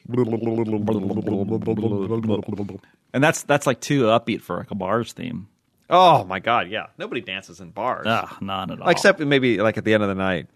And 3.14 3.24
that's 3.24 3.42
that's 3.44 3.66
like 3.66 3.80
too 3.80 4.02
upbeat 4.04 4.42
for 4.42 4.58
like 4.58 4.70
a 4.70 4.74
bars 4.74 5.14
theme. 5.14 5.48
Oh 5.88 6.22
my 6.24 6.38
god, 6.38 6.68
yeah. 6.68 6.88
Nobody 6.98 7.22
dances 7.22 7.60
in 7.60 7.70
bars. 7.70 8.04
Ah, 8.06 8.36
not 8.42 8.70
at 8.70 8.78
all. 8.82 8.90
Except 8.90 9.20
maybe 9.20 9.56
like 9.56 9.78
at 9.78 9.84
the 9.86 9.94
end 9.94 10.02
of 10.02 10.10
the 10.10 10.14
night. 10.14 10.48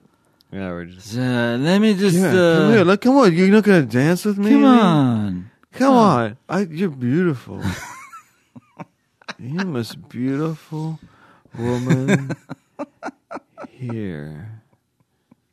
Yeah, 0.53 0.69
we're 0.69 0.85
just 0.85 1.17
uh, 1.17 1.57
let 1.59 1.79
me 1.79 1.95
just 1.95 2.15
Yeah, 2.15 2.29
uh, 2.29 2.59
come 2.59 2.73
here. 2.73 2.85
Look, 2.85 3.01
come 3.01 3.17
on. 3.17 3.35
You're 3.35 3.49
not 3.49 3.65
gonna 3.65 3.87
dance 3.87 4.27
with 4.27 4.37
me? 4.37 4.51
come 4.51 4.65
on. 4.65 5.51
Come 5.73 5.95
on. 5.95 6.37
I, 6.47 6.61
you're 6.61 6.91
beautiful. 6.91 7.62
you're 9.38 9.59
the 9.61 9.65
most 9.65 10.11
beautiful 10.11 11.01
woman 11.59 12.37
here. 13.71 14.61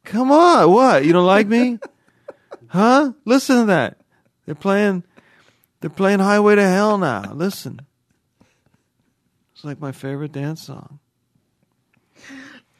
Come 0.04 0.34
on. 0.34 0.70
What? 0.70 1.06
You 1.06 1.14
don't 1.14 1.26
like 1.26 1.48
me? 1.48 1.80
Huh? 2.68 3.14
Listen 3.24 3.62
to 3.62 3.66
that. 3.68 3.98
They're 4.46 4.54
playing. 4.54 5.04
They're 5.80 5.90
playing 5.90 6.20
Highway 6.20 6.56
to 6.56 6.68
Hell 6.68 6.98
now. 6.98 7.32
Listen. 7.34 7.80
It's 9.54 9.64
like 9.64 9.80
my 9.80 9.94
favorite 9.94 10.34
dance 10.34 10.64
song. 10.64 11.00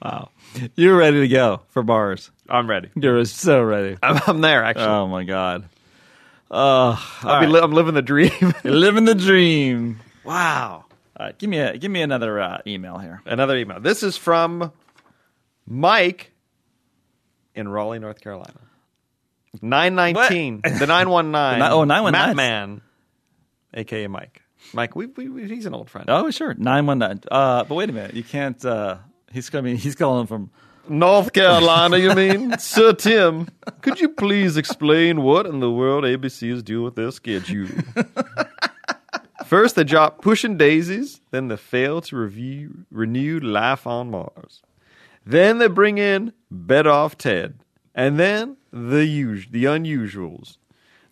Wow, 0.02 0.30
you're 0.76 0.98
ready 0.98 1.22
to 1.22 1.28
go 1.28 1.62
for 1.70 1.84
bars. 1.84 2.32
I'm 2.48 2.70
ready. 2.70 2.90
You're 2.96 3.26
so 3.26 3.62
ready. 3.62 3.98
I'm, 4.04 4.20
I'm 4.28 4.42
there 4.42 4.64
actually. 4.64 4.86
Oh 4.86 5.08
my 5.08 5.24
god. 5.24 5.68
Uh, 6.50 6.98
I'll 7.22 7.42
be 7.42 7.48
li- 7.48 7.60
I'm 7.62 7.72
living 7.74 7.94
the 7.94 8.02
dream. 8.02 8.32
living 8.64 9.06
the 9.06 9.14
dream. 9.16 10.00
Wow. 10.24 10.86
All 11.18 11.26
right, 11.26 11.38
give 11.38 11.50
me 11.50 11.60
a 11.60 11.78
give 11.78 11.92
me 11.92 12.02
another 12.02 12.40
uh, 12.40 12.60
email 12.66 12.98
here. 12.98 13.22
Another 13.26 13.58
email. 13.58 13.80
This 13.80 14.04
is 14.04 14.16
from 14.18 14.72
Mike 15.68 16.32
in 17.54 17.68
Raleigh, 17.68 18.00
North 18.00 18.22
Carolina. 18.22 18.60
919. 19.62 20.62
The 20.64 20.88
919. 20.88 21.60
The 21.60 21.68
ni- 21.68 21.74
oh, 21.74 21.84
919. 21.84 22.12
Matt 22.12 22.36
Man, 22.36 22.82
aka 23.74 24.08
Mike. 24.08 24.42
Mike, 24.74 24.96
we, 24.96 25.08
we, 25.08 25.30
we, 25.30 25.48
he's 25.48 25.66
an 25.66 25.74
old 25.74 25.90
friend. 25.90 26.06
Oh 26.10 26.32
sure, 26.32 26.54
nine 26.54 26.86
one 26.86 27.00
nine. 27.00 27.22
Uh, 27.32 27.64
but 27.64 27.76
wait 27.76 27.90
a 27.90 27.94
minute, 27.94 28.14
you 28.14 28.24
can't. 28.24 28.64
Uh, 28.64 28.98
he's 29.32 29.50
coming. 29.50 29.78
He's 29.78 29.96
calling 29.96 30.28
from. 30.28 30.50
North 30.88 31.34
Carolina, 31.34 31.98
you 31.98 32.16
mean? 32.16 32.58
Sir 32.60 32.94
Tim, 32.94 33.48
could 33.82 34.00
you 34.00 34.10
please 34.10 34.58
explain 34.58 35.22
what 35.22 35.46
in 35.46 35.60
the 35.60 35.70
world 35.70 36.04
ABC 36.04 36.52
is 36.52 36.64
doing 36.64 36.86
with 36.86 36.96
their 36.96 37.12
schedule? 37.12 37.68
First, 39.46 39.76
they 39.76 39.84
drop 39.84 40.22
Pushing 40.22 40.58
Daisies, 40.58 41.22
then 41.32 41.48
they 41.48 41.58
fail 41.58 42.02
to 42.02 42.16
review 42.18 42.86
renew 42.92 43.40
Life 43.40 43.86
on 43.86 44.10
Mars. 44.12 44.62
Then 45.26 45.60
they 45.60 45.68
bring 45.68 45.98
in 46.00 46.34
Better 46.50 46.90
Off 46.90 47.18
Ted, 47.18 47.60
and 47.94 48.20
then 48.20 48.58
the 48.72 49.06
us- 49.06 49.46
the 49.50 49.66
unusuals. 49.66 50.58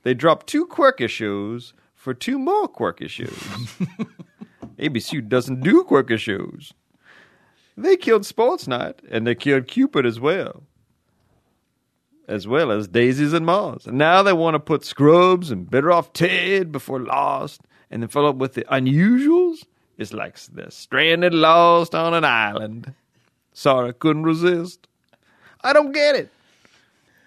They 0.04 0.14
drop 0.14 0.46
two 0.46 0.66
quirky 0.66 1.08
shows 1.08 1.74
for 1.94 2.14
two 2.14 2.40
more 2.40 2.68
quirky 2.68 3.08
shows. 3.08 3.30
ABC 4.80 5.28
doesn't 5.28 5.62
do 5.62 5.84
quirky 5.84 6.18
shows. 6.18 6.74
They 7.78 7.96
killed 7.96 8.26
Sports 8.26 8.68
Night, 8.68 9.00
and 9.10 9.28
they 9.28 9.36
killed 9.36 9.68
Cupid 9.68 10.06
as 10.06 10.20
well. 10.20 10.64
As 12.28 12.48
well 12.48 12.72
as 12.72 12.88
Daisies 12.88 13.34
and 13.34 13.46
Mars. 13.46 13.86
And 13.86 14.00
now 14.00 14.24
they 14.24 14.34
want 14.34 14.56
to 14.56 14.60
put 14.60 14.84
Scrubs 14.84 15.52
and 15.52 15.70
Better 15.70 15.92
Off 15.92 16.12
Ted 16.12 16.72
before 16.72 17.00
Lost, 17.00 17.62
and 17.92 18.02
then 18.02 18.10
follow 18.10 18.30
up 18.30 18.36
with 18.38 18.56
the 18.56 18.64
Unusuals. 18.64 19.64
It's 19.98 20.12
like 20.12 20.40
they're 20.46 20.72
stranded 20.72 21.34
lost 21.34 21.96
on 21.96 22.14
an 22.14 22.26
island. 22.26 22.94
Sorry, 23.54 23.94
couldn't 23.94 24.24
resist. 24.24 24.88
I 25.64 25.74
don't 25.74 25.92
get 25.92 26.16
it. 26.16 26.30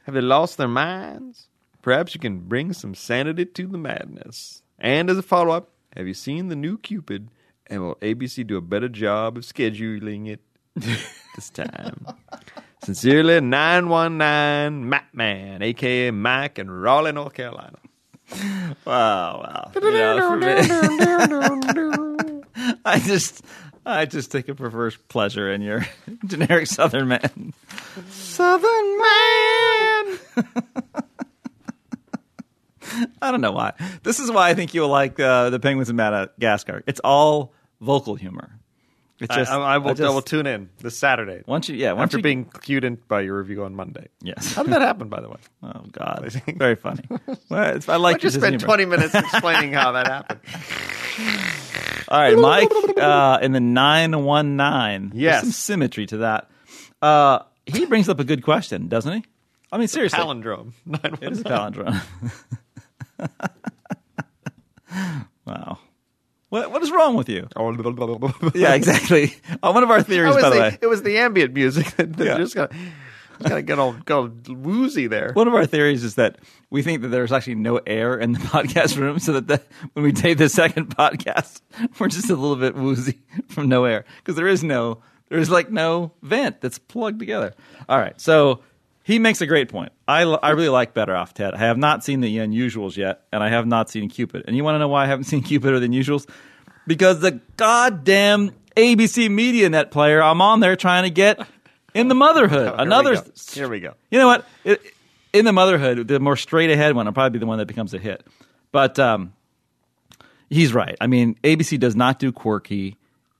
Have 0.04 0.14
they 0.14 0.20
lost 0.20 0.56
their 0.56 0.68
minds? 0.68 1.46
Perhaps 1.82 2.14
you 2.14 2.20
can 2.20 2.40
bring 2.40 2.72
some 2.72 2.94
sanity 2.94 3.44
to 3.44 3.66
the 3.66 3.78
madness. 3.78 4.62
And 4.78 5.10
as 5.10 5.18
a 5.18 5.22
follow 5.22 5.52
up, 5.52 5.70
have 5.96 6.06
you 6.06 6.14
seen 6.14 6.48
the 6.48 6.56
new 6.56 6.78
Cupid? 6.78 7.28
And 7.70 7.82
will 7.82 7.94
ABC 7.96 8.46
do 8.46 8.56
a 8.56 8.60
better 8.60 8.88
job 8.88 9.36
of 9.36 9.44
scheduling 9.44 10.28
it 10.28 10.40
this 11.36 11.50
time? 11.50 12.06
Sincerely, 12.84 13.40
919 13.40 14.88
Matt 14.88 15.14
Man, 15.14 15.62
aka 15.62 16.10
Mac 16.10 16.58
in 16.58 16.70
Raleigh, 16.70 17.12
North 17.12 17.34
Carolina. 17.34 17.78
Wow, 18.84 19.40
wow. 19.40 19.70
You 19.74 19.80
know, 19.92 20.36
me- 20.36 20.56
I 22.84 22.98
just, 22.98 23.44
I 23.86 24.06
just 24.06 24.32
take 24.32 24.48
a 24.48 24.54
perverse 24.54 24.96
pleasure 25.08 25.50
in 25.52 25.62
your 25.62 25.86
generic 26.26 26.66
Southern 26.66 27.08
man. 27.08 27.52
Southern 28.08 28.98
man. 28.98 30.18
I 33.22 33.30
don't 33.30 33.40
know 33.40 33.52
why. 33.52 33.72
This 34.02 34.18
is 34.18 34.30
why 34.30 34.48
I 34.48 34.54
think 34.54 34.74
you'll 34.74 34.88
like 34.88 35.20
uh, 35.20 35.50
the 35.50 35.60
Penguins 35.60 35.88
of 35.88 35.94
Madagascar. 35.96 36.82
It's 36.86 37.00
all 37.04 37.52
vocal 37.80 38.14
humor. 38.14 38.56
It's 39.20 39.34
just, 39.36 39.50
I, 39.52 39.56
I, 39.56 39.78
will, 39.78 39.90
I, 39.90 39.94
just- 39.94 40.14
will 40.14 40.22
tune 40.22 40.46
in 40.46 40.70
this 40.78 40.96
Saturday. 40.96 41.42
Once 41.46 41.68
you, 41.68 41.76
yeah, 41.76 41.92
once 41.92 42.04
after 42.08 42.16
you, 42.18 42.22
being 42.22 42.46
cued 42.62 42.84
in 42.84 42.94
by 43.06 43.20
your 43.20 43.36
review 43.36 43.64
on 43.64 43.74
Monday. 43.74 44.08
yes. 44.22 44.54
How 44.54 44.62
did 44.62 44.72
that 44.72 44.80
happen, 44.80 45.08
by 45.10 45.20
the 45.20 45.28
way? 45.28 45.36
Oh 45.62 45.84
God, 45.92 46.32
very 46.56 46.74
funny. 46.74 47.02
Well, 47.50 47.76
it's, 47.76 47.86
I 47.86 47.96
like 47.96 48.16
I 48.16 48.18
just 48.18 48.36
spent 48.36 48.58
20 48.62 48.86
minutes 48.86 49.14
explaining 49.14 49.74
how 49.74 49.92
that 49.92 50.06
happened. 50.06 50.40
All 52.08 52.18
right, 52.18 52.36
Mike, 52.38 52.70
uh, 52.96 53.38
in 53.42 53.52
the 53.52 53.60
919. 53.60 55.10
There's 55.10 55.20
Yes. 55.22 55.42
some 55.42 55.52
symmetry 55.52 56.06
to 56.06 56.16
that. 56.18 56.50
Uh, 57.02 57.40
he 57.66 57.84
brings 57.84 58.08
up 58.08 58.20
a 58.20 58.24
good 58.24 58.42
question, 58.42 58.88
doesn't 58.88 59.12
he? 59.12 59.24
I 59.70 59.76
mean, 59.76 59.86
seriously. 59.88 60.18
Palindrome. 60.18 60.72
It 61.22 61.30
is 61.32 61.40
a 61.42 61.44
palindrome. 61.44 62.00
wow. 65.46 65.78
What, 66.50 66.70
what 66.72 66.82
is 66.82 66.90
wrong 66.90 67.14
with 67.16 67.28
you? 67.28 67.48
Yeah, 68.54 68.74
exactly. 68.74 69.34
Uh, 69.62 69.70
one 69.72 69.82
of 69.82 69.90
our 69.90 70.02
theories, 70.02 70.34
by 70.34 70.50
the, 70.50 70.56
way, 70.60 70.78
It 70.82 70.86
was 70.88 71.02
the 71.02 71.16
ambient 71.18 71.54
music 71.54 71.86
that, 71.96 72.12
that 72.16 72.24
Yeah. 72.26 72.36
just 72.38 72.54
got, 72.54 72.72
got 73.42 73.54
to 73.54 73.62
get 73.62 73.78
all, 73.78 73.92
get 73.92 74.12
all 74.14 74.30
woozy 74.48 75.06
there. 75.06 75.30
one 75.34 75.46
of 75.48 75.54
our 75.54 75.64
theories 75.64 76.02
is 76.04 76.16
that 76.16 76.38
we 76.68 76.82
think 76.82 77.02
that 77.02 77.08
there's 77.08 77.32
actually 77.32 77.54
no 77.54 77.76
air 77.86 78.18
in 78.18 78.32
the 78.32 78.38
podcast 78.54 78.98
room, 78.98 79.18
so 79.20 79.32
that 79.34 79.46
the, 79.48 79.62
when 79.94 80.04
we 80.04 80.12
tape 80.12 80.38
the 80.38 80.48
second 80.48 80.94
podcast, 80.96 81.60
we're 81.98 82.08
just 82.08 82.28
a 82.30 82.34
little 82.36 82.56
bit 82.56 82.74
woozy 82.74 83.20
from 83.48 83.68
no 83.68 83.84
air 83.84 84.04
because 84.18 84.34
there 84.36 84.48
is 84.48 84.62
no, 84.64 84.98
there's 85.28 85.50
like 85.50 85.70
no 85.70 86.12
vent 86.22 86.60
that's 86.60 86.78
plugged 86.78 87.20
together. 87.20 87.54
All 87.88 87.98
right, 87.98 88.20
so 88.20 88.60
he 89.10 89.18
makes 89.18 89.40
a 89.40 89.46
great 89.46 89.68
point. 89.68 89.92
I, 90.06 90.22
I 90.22 90.50
really 90.50 90.68
like 90.68 90.94
Better 90.94 91.16
Off 91.16 91.34
Ted. 91.34 91.54
I 91.54 91.58
have 91.58 91.76
not 91.76 92.04
seen 92.04 92.20
the 92.20 92.36
Unusuals 92.38 92.96
yet, 92.96 93.24
and 93.32 93.42
I 93.42 93.48
have 93.48 93.66
not 93.66 93.90
seen 93.90 94.08
Cupid. 94.08 94.44
And 94.46 94.56
you 94.56 94.62
want 94.62 94.76
to 94.76 94.78
know 94.78 94.88
why 94.88 95.04
I 95.04 95.06
haven't 95.06 95.24
seen 95.32 95.42
Cupid 95.42 95.72
or 95.72 95.80
the 95.80 95.88
Unusuals? 95.88 96.28
Because 96.86 97.20
the 97.20 97.40
goddamn 97.56 98.52
ABC 98.76 99.30
Media 99.30 99.68
Net 99.68 99.90
player 99.90 100.22
I'm 100.22 100.40
on 100.40 100.60
there 100.60 100.76
trying 100.76 101.04
to 101.04 101.10
get 101.10 101.44
in 101.92 102.08
the 102.08 102.14
Motherhood. 102.14 102.68
Here 102.68 102.76
we 102.76 102.82
Another 102.82 103.14
go. 103.16 103.22
Here 103.52 103.68
we 103.68 103.80
go. 103.80 103.94
you 104.10 104.18
know 104.18 104.28
what? 104.28 104.46
It, 104.64 104.80
in 105.32 105.44
the 105.44 105.52
motherhood, 105.52 106.08
the 106.08 106.20
more 106.20 106.36
straight 106.36 106.70
ahead 106.70 106.94
one 106.94 107.06
will 107.06 107.12
probably 107.12 107.30
be 107.30 107.40
the 107.40 107.46
one 107.46 107.58
that 107.58 107.66
becomes 107.66 107.94
a 107.94 107.98
hit. 107.98 108.26
But 108.72 108.98
um, 108.98 109.32
he's 110.48 110.72
right. 110.72 110.96
I 111.00 111.06
mean, 111.06 111.36
ABC 111.42 111.78
does 111.78 111.96
not 111.96 112.18
do 112.18 112.32
quirky, 112.32 112.96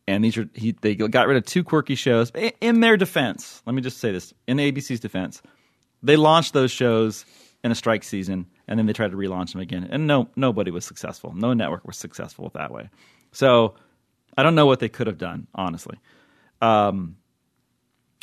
and 0.07 0.25
these 0.25 0.37
are 0.37 0.49
he, 0.55 0.73
they 0.73 0.95
got 0.95 1.29
rid 1.29 1.37
of 1.37 1.45
two 1.45 1.65
quirky 1.65 1.95
shows. 1.95 2.31
In 2.61 2.81
their 2.81 2.97
defense, 2.97 3.63
let 3.67 3.75
me 3.75 3.83
just 3.83 3.99
say 3.99 4.13
this: 4.13 4.35
in 4.47 4.59
ABC's 4.59 5.01
defense, 5.01 5.43
they 6.03 6.17
launched 6.17 6.53
those 6.53 6.71
shows 6.71 7.25
in 7.63 7.71
a 7.71 7.75
strike 7.75 8.05
season, 8.05 8.47
and 8.67 8.79
then 8.79 8.87
they 8.87 8.93
tried 8.93 9.11
to 9.11 9.17
relaunch 9.17 9.53
them 9.53 9.61
again, 9.61 9.89
and 9.91 10.07
no 10.07 10.29
nobody 10.37 10.71
was 10.71 10.85
successful. 10.85 11.33
No 11.35 11.53
network 11.53 11.87
was 11.87 11.97
successful 11.97 12.51
that 12.55 12.71
way. 12.71 12.91
So 13.33 13.75
I 14.37 14.43
don't 14.43 14.55
know 14.55 14.67
what 14.67 14.81
they 14.81 14.89
could 14.89 15.07
have 15.07 15.19
done, 15.19 15.47
honestly 15.55 15.99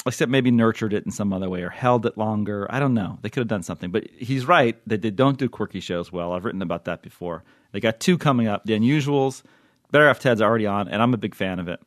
except 0.08 0.32
maybe 0.32 0.52
nurtured 0.52 0.94
it 0.94 1.06
in 1.06 1.12
some 1.12 1.34
other 1.34 1.50
way 1.50 1.62
or 1.62 1.70
held 1.70 2.06
it 2.06 2.18
longer. 2.18 2.68
I 2.70 2.80
don't 2.80 2.94
know. 2.94 3.20
They 3.22 3.30
could 3.30 3.42
have 3.42 3.48
done 3.48 3.64
something. 3.64 3.92
But 3.92 4.08
he's 4.18 4.46
right 4.46 4.78
that 4.88 5.02
they 5.02 5.12
don't 5.12 5.38
do 5.38 5.50
quirky 5.50 5.80
shows 5.80 6.12
well. 6.12 6.32
I've 6.32 6.46
written 6.46 6.62
about 6.62 6.86
that 6.86 7.02
before. 7.02 7.44
They 7.72 7.80
got 7.80 8.00
two 8.00 8.18
coming 8.18 8.48
up. 8.48 8.66
The 8.66 8.74
Unusuals, 8.74 9.44
Better 9.92 10.10
Off 10.10 10.20
Ted's 10.20 10.42
already 10.42 10.66
on, 10.66 10.88
and 10.88 11.02
I'm 11.02 11.14
a 11.14 11.18
big 11.18 11.36
fan 11.36 11.60
of 11.60 11.68
it. 11.68 11.80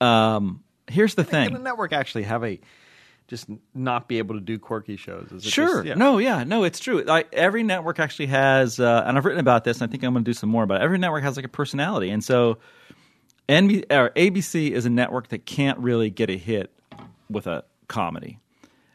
Um, 0.00 0.62
here's 0.88 1.14
the 1.14 1.24
thing. 1.24 1.62
network 1.62 1.92
actually 1.92 2.24
have 2.24 2.44
a 2.44 2.60
just 3.28 3.46
not 3.74 4.08
be 4.08 4.18
able 4.18 4.34
to 4.34 4.40
do 4.40 4.58
quirky 4.58 4.96
shows? 4.96 5.28
Sure. 5.42 5.66
just- 5.76 5.86
yeah. 5.86 5.94
No, 5.94 6.18
yeah. 6.18 6.44
No, 6.44 6.64
it's 6.64 6.80
true. 6.80 7.02
Like 7.02 7.32
every 7.32 7.62
network 7.62 7.98
actually 7.98 8.26
has, 8.26 8.78
uh, 8.80 9.04
and 9.06 9.16
I've 9.16 9.24
written 9.24 9.40
about 9.40 9.64
this, 9.64 9.80
and 9.80 9.88
I 9.88 9.90
think 9.90 10.02
I'm 10.04 10.12
going 10.12 10.24
to 10.24 10.28
do 10.28 10.34
some 10.34 10.48
more 10.50 10.62
about 10.64 10.80
it. 10.80 10.84
Every 10.84 10.98
network 10.98 11.22
has 11.22 11.36
like 11.36 11.44
a 11.44 11.48
personality. 11.50 12.10
And 12.10 12.22
so 12.22 12.58
NB, 13.48 13.84
or 13.90 14.10
ABC 14.10 14.70
is 14.70 14.86
a 14.86 14.90
network 14.90 15.28
that 15.28 15.46
can't 15.46 15.78
really 15.78 16.10
get 16.10 16.30
a 16.30 16.36
hit 16.36 16.72
with 17.30 17.46
a 17.46 17.64
comedy. 17.88 18.38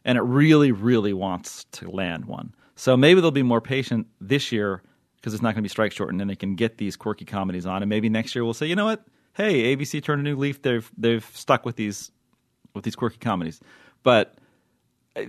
And 0.06 0.18
it 0.18 0.22
really, 0.22 0.72
really 0.72 1.14
wants 1.14 1.66
to 1.74 1.90
land 1.90 2.26
one. 2.26 2.54
So 2.76 2.96
maybe 2.96 3.20
they'll 3.20 3.32
be 3.32 3.44
more 3.44 3.60
patient 3.62 4.08
this 4.22 4.52
year 4.52 4.82
because 5.18 5.34
it's 5.34 5.42
not 5.44 5.50
going 5.50 5.58
to 5.58 5.62
be 5.64 5.70
strike 5.70 5.92
shortened 5.92 6.22
and 6.22 6.30
they 6.30 6.36
can 6.36 6.56
get 6.56 6.78
these 6.78 6.96
quirky 6.96 7.26
comedies 7.26 7.66
on. 7.66 7.82
And 7.84 7.90
maybe 7.90 8.08
next 8.08 8.34
year 8.36 8.46
we'll 8.46 8.54
say, 8.54 8.68
you 8.68 8.76
know 8.76 8.86
what? 8.86 9.04
Hey, 9.34 9.76
ABC 9.76 10.02
turned 10.02 10.22
a 10.22 10.24
new 10.24 10.36
leaf. 10.38 10.62
They've 10.62 10.90
they've 10.98 11.26
stuck 11.34 11.66
with 11.66 11.76
these 11.76 12.12
with 12.74 12.84
these 12.84 12.96
quirky 12.96 13.18
comedies. 13.18 13.60
But 14.04 14.36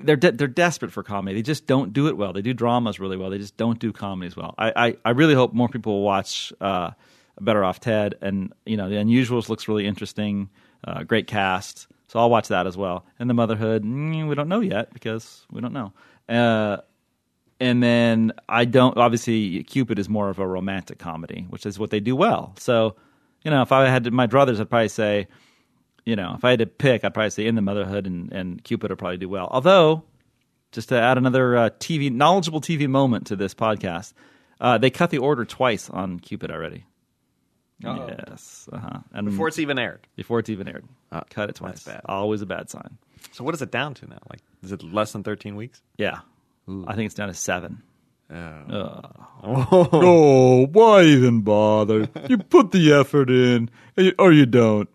they're 0.02 0.16
de- 0.16 0.32
they're 0.32 0.48
desperate 0.48 0.92
for 0.92 1.02
comedy. 1.02 1.36
They 1.36 1.42
just 1.42 1.66
don't 1.66 1.92
do 1.92 2.08
it 2.08 2.16
well. 2.16 2.32
They 2.32 2.42
do 2.42 2.52
dramas 2.52 3.00
really 3.00 3.16
well. 3.16 3.30
They 3.30 3.38
just 3.38 3.56
don't 3.56 3.78
do 3.78 3.92
comedies 3.92 4.36
well. 4.36 4.54
I 4.58 4.72
I, 4.76 4.96
I 5.04 5.10
really 5.10 5.34
hope 5.34 5.52
more 5.52 5.68
people 5.68 5.94
will 5.94 6.02
watch 6.02 6.52
uh, 6.60 6.90
Better 7.40 7.64
Off 7.64 7.80
Ted, 7.80 8.16
and 8.20 8.52
you 8.66 8.76
know 8.76 8.88
the 8.88 8.96
Unusuals 8.96 9.48
looks 9.48 9.68
really 9.68 9.86
interesting. 9.86 10.50
Uh, 10.84 11.02
great 11.02 11.26
cast, 11.26 11.88
so 12.06 12.18
I'll 12.18 12.30
watch 12.30 12.48
that 12.48 12.66
as 12.66 12.76
well. 12.76 13.04
And 13.18 13.28
the 13.28 13.34
Motherhood, 13.34 13.82
mm, 13.82 14.28
we 14.28 14.34
don't 14.34 14.48
know 14.48 14.60
yet 14.60 14.92
because 14.92 15.44
we 15.50 15.60
don't 15.60 15.72
know. 15.72 15.92
Uh, 16.28 16.78
and 17.60 17.82
then 17.82 18.32
I 18.48 18.64
don't 18.64 18.96
obviously 18.96 19.62
Cupid 19.64 19.98
is 19.98 20.08
more 20.08 20.28
of 20.28 20.38
a 20.38 20.46
romantic 20.46 20.98
comedy, 20.98 21.46
which 21.48 21.66
is 21.66 21.78
what 21.78 21.90
they 21.90 22.00
do 22.00 22.14
well. 22.14 22.54
So 22.58 22.96
you 23.42 23.50
know 23.50 23.62
if 23.62 23.72
I 23.72 23.88
had 23.88 24.12
my 24.12 24.26
druthers, 24.26 24.60
I'd 24.60 24.70
probably 24.70 24.88
say 24.88 25.28
you 26.08 26.16
know, 26.16 26.34
if 26.36 26.44
I 26.44 26.50
had 26.50 26.60
to 26.60 26.66
pick, 26.66 27.04
I'd 27.04 27.12
probably 27.12 27.30
say 27.30 27.46
In 27.46 27.54
the 27.54 27.60
Motherhood 27.62 28.06
and, 28.06 28.32
and 28.32 28.64
Cupid 28.64 28.90
would 28.90 28.98
probably 28.98 29.18
do 29.18 29.28
well. 29.28 29.46
Although, 29.50 30.04
just 30.72 30.88
to 30.88 30.98
add 31.00 31.18
another 31.18 31.56
uh, 31.56 31.70
TV 31.78 32.10
knowledgeable 32.10 32.60
TV 32.62 32.88
moment 32.88 33.26
to 33.26 33.36
this 33.36 33.54
podcast, 33.54 34.14
uh, 34.60 34.78
they 34.78 34.88
cut 34.90 35.10
the 35.10 35.18
order 35.18 35.44
twice 35.44 35.90
on 35.90 36.18
Cupid 36.18 36.50
already. 36.50 36.84
Yes, 37.80 38.68
uh-huh. 38.72 39.00
and 39.12 39.26
Before 39.30 39.46
it's 39.48 39.58
even 39.60 39.78
aired. 39.78 40.06
before 40.16 40.40
it's 40.40 40.48
even 40.50 40.66
aired, 40.66 40.84
cut 41.30 41.48
it 41.50 41.56
twice. 41.56 41.84
bad. 41.84 42.00
Always 42.06 42.42
a 42.42 42.46
bad 42.46 42.68
sign. 42.70 42.98
So 43.32 43.44
what 43.44 43.54
is 43.54 43.62
it 43.62 43.70
down 43.70 43.94
to 43.94 44.06
now? 44.08 44.18
Like, 44.28 44.40
is 44.64 44.72
it 44.72 44.82
less 44.82 45.12
than 45.12 45.22
13 45.22 45.54
weeks? 45.54 45.80
Yeah, 45.96 46.20
I 46.66 46.94
think 46.96 47.06
it's 47.06 47.14
down 47.14 47.28
to 47.28 47.34
seven. 47.34 47.82
Oh. 48.30 49.00
Oh, 49.40 50.66
why 50.66 51.02
even 51.04 51.42
bother? 51.42 52.08
You 52.28 52.38
put 52.38 52.72
the 52.72 52.92
effort 52.94 53.30
in, 53.30 53.70
or 54.18 54.32
you 54.32 54.46
don't. 54.46 54.88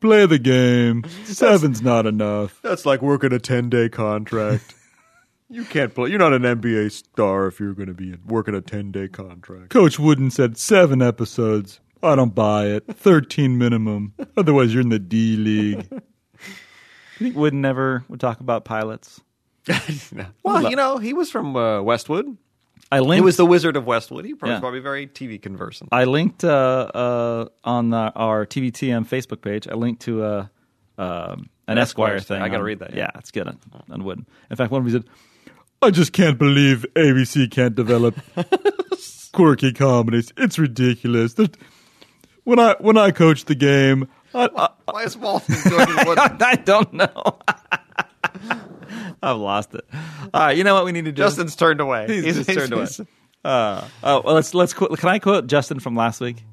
Play 0.00 0.26
the 0.26 0.38
game. 0.38 1.04
Seven's 1.24 1.82
not 1.82 2.06
enough. 2.06 2.60
That's 2.62 2.86
like 2.86 3.02
working 3.02 3.32
a 3.32 3.38
10 3.38 3.68
day 3.68 3.88
contract. 3.88 4.74
you 5.50 5.64
can't 5.64 5.94
play. 5.94 6.10
You're 6.10 6.18
not 6.18 6.32
an 6.32 6.42
NBA 6.42 6.92
star 6.92 7.46
if 7.46 7.58
you're 7.58 7.74
going 7.74 7.88
to 7.88 7.94
be 7.94 8.16
working 8.26 8.54
a 8.54 8.60
10 8.60 8.92
day 8.92 9.08
contract. 9.08 9.70
Coach 9.70 9.98
Wooden 9.98 10.30
said 10.30 10.56
seven 10.56 11.02
episodes. 11.02 11.80
I 12.02 12.14
don't 12.14 12.34
buy 12.34 12.66
it. 12.66 12.84
Thirteen 12.86 13.58
minimum. 13.58 14.14
Otherwise, 14.36 14.72
you're 14.72 14.82
in 14.82 14.88
the 14.88 15.00
D 15.00 15.36
League. 15.36 15.88
you 15.90 16.00
think 17.18 17.36
Wooden 17.36 17.60
never 17.60 18.04
would 18.08 18.20
talk 18.20 18.38
about 18.40 18.64
pilots? 18.64 19.20
Well, 20.44 20.70
you 20.70 20.76
know, 20.76 20.98
he 20.98 21.12
was 21.12 21.30
from 21.30 21.56
uh, 21.56 21.82
Westwood. 21.82 22.36
I 22.92 23.00
linked. 23.00 23.24
was 23.24 23.36
the 23.36 23.46
Wizard 23.46 23.76
of 23.76 23.86
Westwood. 23.86 24.24
He 24.24 24.34
was 24.34 24.48
Yeah. 24.48 24.60
probably 24.60 24.80
very 24.80 25.06
TV 25.06 25.40
conversant. 25.40 25.88
I 25.92 26.04
linked 26.04 26.44
uh, 26.44 26.48
uh, 26.94 27.48
on 27.64 27.90
the, 27.90 28.12
our 28.14 28.46
TVTM 28.46 29.06
Facebook 29.06 29.40
page. 29.42 29.66
I 29.68 29.74
linked 29.74 30.02
to 30.02 30.22
uh, 30.22 30.46
um, 30.98 31.48
an, 31.66 31.78
Esquire, 31.78 32.14
Esquire 32.16 32.20
thing. 32.20 32.42
I 32.42 32.48
gotta 32.48 32.62
read 32.64 32.78
that, 32.80 32.90
Yeah, 32.94 33.10
yeah. 33.12 33.18
it's 33.18 33.30
good 33.30 33.46
on, 33.48 33.58
on 33.90 34.04
Wooden. 34.04 34.26
In 34.50 34.56
fact, 34.56 34.70
one 34.72 34.84
of 34.86 34.90
them 34.92 35.02
said, 35.02 35.10
"I 35.82 35.90
just 35.90 36.12
can't 36.12 36.38
believe 36.38 36.84
ABC 36.94 37.50
can't 37.50 37.74
develop 37.74 38.14
quirky 39.32 39.72
comedies. 39.72 40.32
It's 40.36 40.58
ridiculous." 40.58 41.34
When 42.44 42.58
I 42.58 42.76
when 42.80 42.96
I 42.96 43.10
coached 43.10 43.46
the 43.46 43.54
game, 43.54 44.08
I, 44.34 44.48
I, 44.56 44.68
Why 44.90 45.02
is 45.04 45.16
Walton 45.16 45.54
doing 45.68 45.88
what? 46.06 46.18
I 46.42 46.54
don't 46.54 46.92
know. 46.94 47.38
I've 49.22 49.36
lost 49.36 49.74
it. 49.74 49.84
All 50.32 50.40
right, 50.40 50.56
you 50.56 50.64
know 50.64 50.74
what 50.74 50.84
we 50.84 50.92
need 50.92 51.04
to 51.06 51.12
do? 51.12 51.22
Justin's 51.22 51.56
turned 51.56 51.80
away. 51.80 52.06
He's 52.06 52.36
just 52.36 52.50
turned 52.50 52.72
away. 52.72 52.86
Uh, 53.44 53.86
oh, 54.02 54.22
well, 54.24 54.34
let's 54.34 54.52
let's 54.54 54.74
quote, 54.74 54.98
can 54.98 55.08
I 55.08 55.18
quote 55.18 55.46
Justin 55.46 55.80
from 55.80 55.94
last 55.94 56.20
week? 56.20 56.44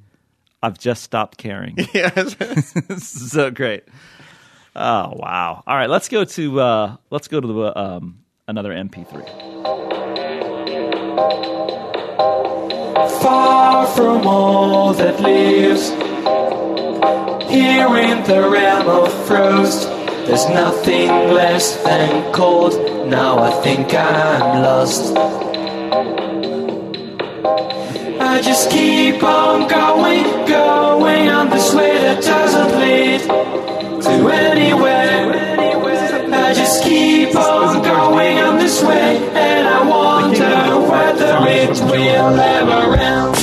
I've 0.61 0.79
just 0.79 1.03
stopped 1.03 1.37
caring. 1.37 1.77
Yes. 1.93 2.35
so 3.31 3.51
great. 3.51 3.83
Oh 4.75 5.13
wow! 5.15 5.63
All 5.65 5.75
right, 5.75 5.89
let's 5.89 6.09
go 6.09 6.25
to 6.25 6.59
uh, 6.59 6.95
let's 7.09 7.27
go 7.29 7.39
to 7.39 7.47
the, 7.47 7.79
um, 7.79 8.19
another 8.47 8.71
MP3. 8.71 9.25
Far 13.21 13.87
from 13.87 14.27
all 14.27 14.93
that 14.93 15.19
lives 15.21 15.89
here 17.49 17.87
in 17.97 18.23
the 18.23 18.49
realm 18.49 18.87
of 18.87 19.27
frost, 19.27 19.87
There's 20.25 20.49
nothing 20.49 21.07
less 21.07 21.77
than 21.83 22.33
cold. 22.33 22.73
Now 23.07 23.37
I 23.39 23.51
think 23.61 23.93
I'm 23.93 24.63
lost. 24.63 25.15
I 28.19 28.41
just 28.41 28.71
keep 28.71 29.21
on 29.23 29.67
going, 29.67 30.25
going 30.47 31.29
on 31.29 31.49
this 31.51 31.73
way 31.73 31.93
that 31.99 32.23
doesn't 32.23 32.79
lead 32.79 33.21
to 34.01 34.29
anywhere. 34.29 35.45
I 36.33 36.53
just 36.53 36.83
keep 36.83 37.35
on 37.35 37.83
going 37.83 38.39
on 38.39 38.57
this 38.57 38.83
way, 38.83 39.17
and 39.17 39.67
I 39.67 39.87
wonder 39.87 40.79
whether 40.89 41.37
it 41.47 41.79
will 41.91 42.39
ever 42.39 42.95
end. 42.95 43.34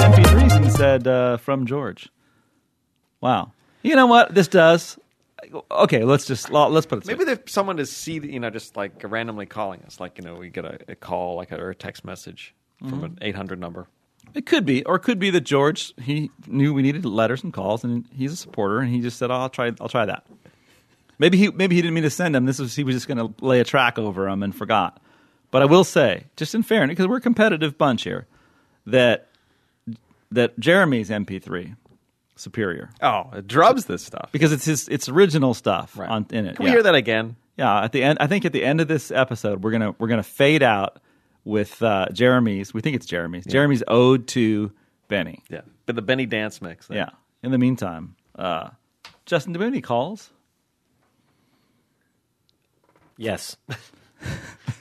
MP3s 0.00 0.56
and 0.56 0.72
said 0.72 1.06
uh, 1.06 1.36
from 1.36 1.66
George. 1.66 2.08
Wow. 3.20 3.52
You 3.82 3.96
know 3.96 4.06
what? 4.06 4.34
This 4.34 4.48
does. 4.48 4.98
Okay, 5.70 6.04
let's 6.04 6.26
just 6.26 6.50
let's 6.50 6.86
put 6.86 6.98
it. 6.98 7.06
Maybe 7.06 7.24
there's 7.24 7.38
someone 7.46 7.78
to 7.78 7.86
see, 7.86 8.14
you 8.14 8.40
know, 8.40 8.50
just 8.50 8.76
like 8.76 8.92
randomly 9.02 9.46
calling 9.46 9.82
us. 9.82 9.98
Like, 9.98 10.18
you 10.18 10.24
know, 10.24 10.34
we 10.34 10.50
get 10.50 10.64
a, 10.64 10.78
a 10.88 10.94
call, 10.94 11.36
like, 11.36 11.50
a, 11.50 11.56
or 11.56 11.70
a 11.70 11.74
text 11.74 12.04
message 12.04 12.54
from 12.78 13.04
an 13.04 13.18
800 13.20 13.58
number. 13.58 13.88
It 14.34 14.46
could 14.46 14.64
be, 14.64 14.84
or 14.84 14.96
it 14.96 15.00
could 15.00 15.18
be 15.18 15.30
that 15.30 15.40
George 15.42 15.92
he 16.00 16.30
knew 16.46 16.72
we 16.74 16.82
needed 16.82 17.04
letters 17.04 17.42
and 17.42 17.52
calls, 17.52 17.82
and 17.84 18.04
he's 18.16 18.32
a 18.32 18.36
supporter, 18.36 18.78
and 18.80 18.90
he 18.90 19.00
just 19.00 19.18
said, 19.18 19.30
oh, 19.30 19.34
"I'll 19.34 19.48
try, 19.48 19.72
I'll 19.80 19.88
try 19.88 20.06
that." 20.06 20.26
Maybe 21.18 21.36
he 21.36 21.50
maybe 21.50 21.74
he 21.76 21.82
didn't 21.82 21.94
mean 21.94 22.04
to 22.04 22.10
send 22.10 22.34
them. 22.34 22.46
This 22.46 22.58
was 22.58 22.74
he 22.76 22.84
was 22.84 22.94
just 22.94 23.08
going 23.08 23.18
to 23.18 23.44
lay 23.44 23.60
a 23.60 23.64
track 23.64 23.98
over 23.98 24.24
them 24.26 24.42
and 24.42 24.54
forgot. 24.54 25.00
But 25.50 25.62
I 25.62 25.64
will 25.66 25.84
say, 25.84 26.24
just 26.36 26.54
in 26.54 26.62
fairness, 26.62 26.92
because 26.94 27.08
we're 27.08 27.16
a 27.16 27.20
competitive 27.20 27.76
bunch 27.76 28.04
here, 28.04 28.26
that 28.86 29.28
that 30.30 30.58
Jeremy's 30.58 31.10
MP3 31.10 31.76
superior 32.36 32.90
Oh, 33.02 33.30
it 33.34 33.46
drubs 33.46 33.84
this 33.86 34.02
stuff. 34.02 34.30
because 34.32 34.52
it's 34.52 34.64
his 34.64 34.88
it's 34.88 35.08
original 35.08 35.52
stuff 35.54 35.98
Right. 35.98 36.08
on 36.08 36.26
in 36.30 36.46
it. 36.46 36.56
Can 36.56 36.64
we 36.64 36.70
Yeah. 36.70 36.76
hear 36.76 36.82
that 36.84 36.94
again? 36.94 37.36
Yeah, 37.58 37.82
at 37.82 37.92
the 37.92 38.02
end, 38.02 38.16
I 38.20 38.26
think 38.26 38.44
at 38.46 38.52
the 38.52 38.64
end 38.64 38.80
of 38.80 38.88
this 38.88 39.10
episode, 39.10 39.62
we're 39.62 39.72
gonna 39.72 39.94
we're 39.98 40.08
gonna 40.08 40.22
fade 40.22 40.62
out 40.62 41.00
with 41.44 41.82
uh, 41.82 42.06
Jeremy's. 42.12 42.74
We 42.74 42.80
think 42.80 42.96
it's 42.96 43.06
Jeremy's. 43.06 43.44
Jeremy's 43.44 43.82
ode 43.88 44.28
to 44.28 44.72
Benny. 45.08 45.42
Yeah. 45.48 45.62
But 45.86 45.96
the 45.96 46.02
Benny 46.02 46.26
dance 46.26 46.60
mix. 46.62 46.86
there. 46.86 46.98
Yeah. 46.98 47.10
In 47.42 47.52
the 47.52 47.58
meantime, 47.58 48.16
uh, 48.36 48.70
Justin, 49.26 49.52
do 49.52 49.58
we 49.58 49.80
calls? 49.80 50.30
Yes. 53.16 53.56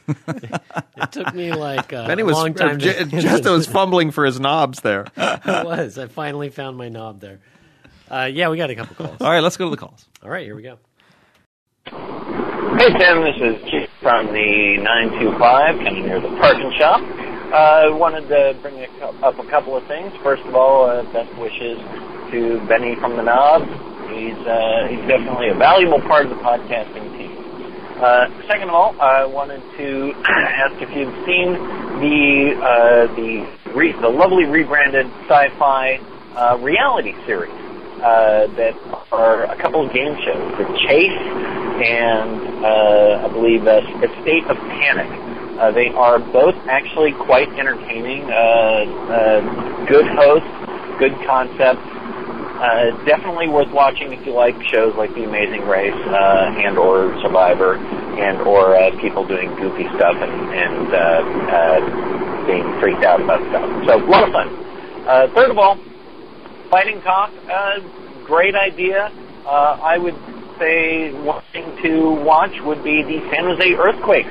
it 0.08 1.12
took 1.12 1.34
me 1.34 1.54
like 1.54 1.91
a 1.91 2.08
Benny 2.08 2.24
was, 2.24 2.36
long 2.36 2.54
time. 2.54 2.76
uh, 2.76 2.80
to, 2.80 3.06
J- 3.06 3.19
Justo 3.19 3.54
was 3.54 3.67
fumbling 3.67 4.12
for 4.12 4.26
his 4.26 4.39
knobs 4.39 4.82
there. 4.82 5.06
it 5.17 5.65
was. 5.65 5.98
I 5.98 6.08
finally 6.08 6.50
found 6.50 6.78
my 6.78 6.89
knob 6.89 7.22
there. 7.22 7.39
Uh, 8.10 8.30
yeah, 8.32 8.50
we 8.50 8.58
got 8.58 8.69
a 8.69 8.76
couple 8.76 8.95
calls. 8.95 9.22
All 9.22 9.30
right, 9.30 9.41
let's 9.41 9.56
go 9.58 9.65
to 9.65 9.72
the 9.72 9.78
calls. 9.78 10.08
All 10.24 10.30
right, 10.30 10.43
here 10.43 10.56
we 10.56 10.63
go. 10.63 10.80
Hey 11.86 12.88
Sam, 12.98 13.22
this 13.24 13.36
is 13.41 13.62
Keith 13.69 13.79
from 14.02 14.28
the 14.28 14.78
925, 14.80 15.76
kind 15.84 15.88
of 15.88 16.06
near 16.06 16.22
the 16.22 16.30
parking 16.40 16.72
shop. 16.78 17.02
Uh, 17.52 17.88
I 17.88 17.90
wanted 17.90 18.28
to 18.30 18.56
bring 18.62 18.80
up 19.24 19.38
a 19.40 19.48
couple 19.50 19.76
of 19.76 19.86
things. 19.88 20.14
First 20.24 20.44
of 20.44 20.56
all, 20.56 20.86
uh, 20.86 21.04
best 21.12 21.36
wishes 21.38 21.78
to 22.32 22.64
Benny 22.68 22.96
from 22.96 23.18
the 23.18 23.24
Knob. 23.24 23.64
He's 24.14 24.38
uh, 24.48 24.88
he's 24.88 25.04
definitely 25.08 25.50
a 25.50 25.56
valuable 25.56 26.00
part 26.02 26.26
of 26.26 26.30
the 26.30 26.42
podcasting 26.42 27.12
team. 27.18 27.36
Uh, 28.00 28.30
second 28.48 28.70
of 28.70 28.76
all, 28.76 28.96
I 29.02 29.26
wanted 29.26 29.62
to 29.78 30.14
ask 30.26 30.82
if 30.82 30.90
you've 30.96 31.14
seen 31.26 31.54
the 32.00 32.56
uh, 32.56 33.16
the 33.16 33.74
re- 33.76 34.00
the 34.00 34.10
lovely 34.10 34.46
rebranded 34.46 35.08
sci-fi 35.28 36.00
uh, 36.36 36.58
reality 36.62 37.14
series 37.26 37.52
uh, 38.00 38.48
that 38.56 38.78
are 39.12 39.44
a 39.44 39.58
couple 39.58 39.86
of 39.86 39.94
game 39.94 40.16
shows, 40.24 40.58
The 40.58 40.78
Chase 40.88 41.59
and 41.82 42.63
uh, 42.63 43.26
I 43.26 43.28
believe 43.32 43.65
uh, 43.68 43.80
A 43.80 44.10
State 44.22 44.46
of 44.46 44.58
Panic. 44.58 45.10
Uh, 45.60 45.72
they 45.72 45.88
are 45.89 46.20
both 46.20 46.56
actually 46.68 47.12
quite 47.12 47.50
entertaining. 47.60 48.24
Uh, 48.24 48.36
uh, 48.36 49.86
good 49.88 50.08
hosts, 50.15 50.48
good 51.00 51.15
concepts. 51.28 51.84
Uh, 52.60 52.92
definitely 53.06 53.48
worth 53.48 53.72
watching 53.72 54.12
if 54.12 54.26
you 54.26 54.34
like 54.34 54.56
shows 54.68 54.94
like 54.96 55.13
The 55.15 55.24
Amazing 55.24 55.63
Race 55.68 55.96
uh, 55.96 56.60
and 56.60 56.78
or 56.78 57.15
Survivor 57.24 57.76
and 57.76 58.42
or 58.42 58.76
uh, 58.76 58.92
people 59.00 59.26
doing 59.26 59.48
goofy 59.56 59.88
stuff 59.96 60.15
and, 60.20 60.36
and 60.52 60.88
uh, 60.92 61.00
uh, 61.56 62.48
being 62.48 62.68
freaked 62.82 63.04
out 63.04 63.22
about 63.22 63.39
stuff. 63.48 63.63
So 63.88 64.04
a 64.04 64.10
lot 64.10 64.28
of 64.28 64.34
fun. 64.34 64.48
Uh, 65.08 65.28
third 65.34 65.52
of 65.52 65.58
all, 65.58 65.80
fighting 66.70 67.02
talk, 67.02 67.32
uh, 67.50 67.80
great 68.26 68.56
idea. 68.56 69.12
Uh, 69.46 69.80
I 69.82 69.98
would 69.98 70.15
say 70.60 71.12
one 71.24 71.43
thing 71.54 71.65
to 71.84 72.12
watch 72.22 72.54
would 72.63 72.84
be 72.84 73.02
the 73.04 73.19
San 73.32 73.45
Jose 73.45 73.74
Earthquakes 73.74 74.30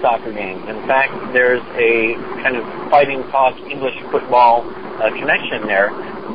soccer 0.00 0.32
games. 0.32 0.62
In 0.68 0.80
fact, 0.86 1.12
there's 1.32 1.62
a 1.76 2.14
kind 2.42 2.56
of 2.56 2.64
fighting 2.90 3.22
talk 3.30 3.56
English 3.68 3.96
football 4.10 4.64
uh, 4.64 5.10
connection 5.18 5.66
there. 5.66 5.90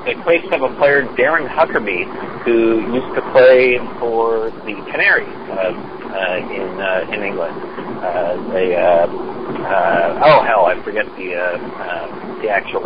The 0.06 0.14
Quakes 0.22 0.46
have 0.52 0.62
a 0.62 0.70
player, 0.78 1.04
Darren 1.18 1.50
Huckerby, 1.50 2.06
who 2.46 2.82
used 2.94 3.16
to 3.16 3.22
play 3.32 3.78
for 3.98 4.52
the 4.66 4.76
Canaries 4.92 5.26
uh, 5.50 5.74
uh, 5.74 6.38
in 6.46 6.70
uh, 6.78 7.14
in 7.14 7.24
England. 7.24 7.58
Uh, 8.06 8.54
they, 8.54 8.76
uh, 8.76 9.10
uh, 9.10 10.22
oh 10.22 10.44
hell, 10.46 10.66
I 10.66 10.78
forget 10.84 11.06
the 11.18 11.34
uh, 11.34 11.58
uh, 11.58 12.42
the 12.42 12.50
actual 12.50 12.86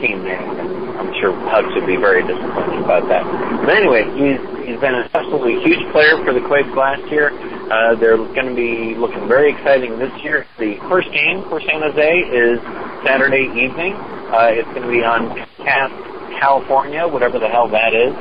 team 0.00 0.24
name, 0.24 0.98
I'm 0.98 1.12
sure 1.20 1.30
Hugs 1.50 1.70
would 1.74 1.86
be 1.86 1.96
very 1.96 2.26
disappointed 2.26 2.82
about 2.82 3.06
that. 3.08 3.22
But 3.66 3.76
anyway, 3.76 4.06
he's 4.18 4.40
he's 4.66 4.80
been 4.80 4.94
an 4.94 5.06
absolutely 5.14 5.62
huge 5.62 5.82
player 5.92 6.18
for 6.24 6.32
the 6.34 6.42
Quakes 6.46 6.72
last 6.74 7.06
year. 7.10 7.30
Uh, 7.70 7.94
they're 7.96 8.16
going 8.16 8.48
to 8.48 8.56
be 8.58 8.94
looking 8.96 9.28
very 9.28 9.52
exciting 9.52 9.98
this 9.98 10.12
year. 10.22 10.46
The 10.58 10.76
first 10.88 11.10
game 11.12 11.44
for 11.48 11.60
San 11.60 11.82
Jose 11.82 12.10
is 12.32 12.58
Saturday 13.04 13.50
evening. 13.54 13.94
Uh, 14.30 14.52
it's 14.52 14.68
going 14.76 14.84
to 14.84 14.92
be 14.92 15.04
on 15.04 15.34
Cast 15.62 15.94
California, 16.40 17.06
whatever 17.06 17.38
the 17.38 17.48
hell 17.48 17.68
that 17.68 17.94
is. 17.94 18.12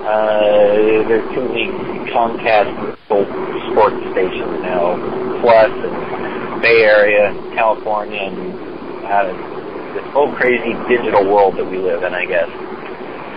Uh, 0.00 1.04
there's 1.08 1.28
too 1.34 1.44
many 1.44 1.68
Comcast 2.08 2.72
sports 3.04 4.00
stations 4.12 4.64
now, 4.64 4.96
Plus 5.40 5.70
and 5.70 6.62
Bay 6.62 6.82
Area, 6.84 7.32
California, 7.54 8.18
and 8.18 8.70
uh, 9.04 9.59
this 9.94 10.06
whole 10.12 10.32
crazy 10.36 10.74
digital 10.88 11.26
world 11.26 11.56
that 11.56 11.64
we 11.64 11.78
live 11.78 12.02
in, 12.02 12.14
I 12.14 12.24
guess. 12.26 12.48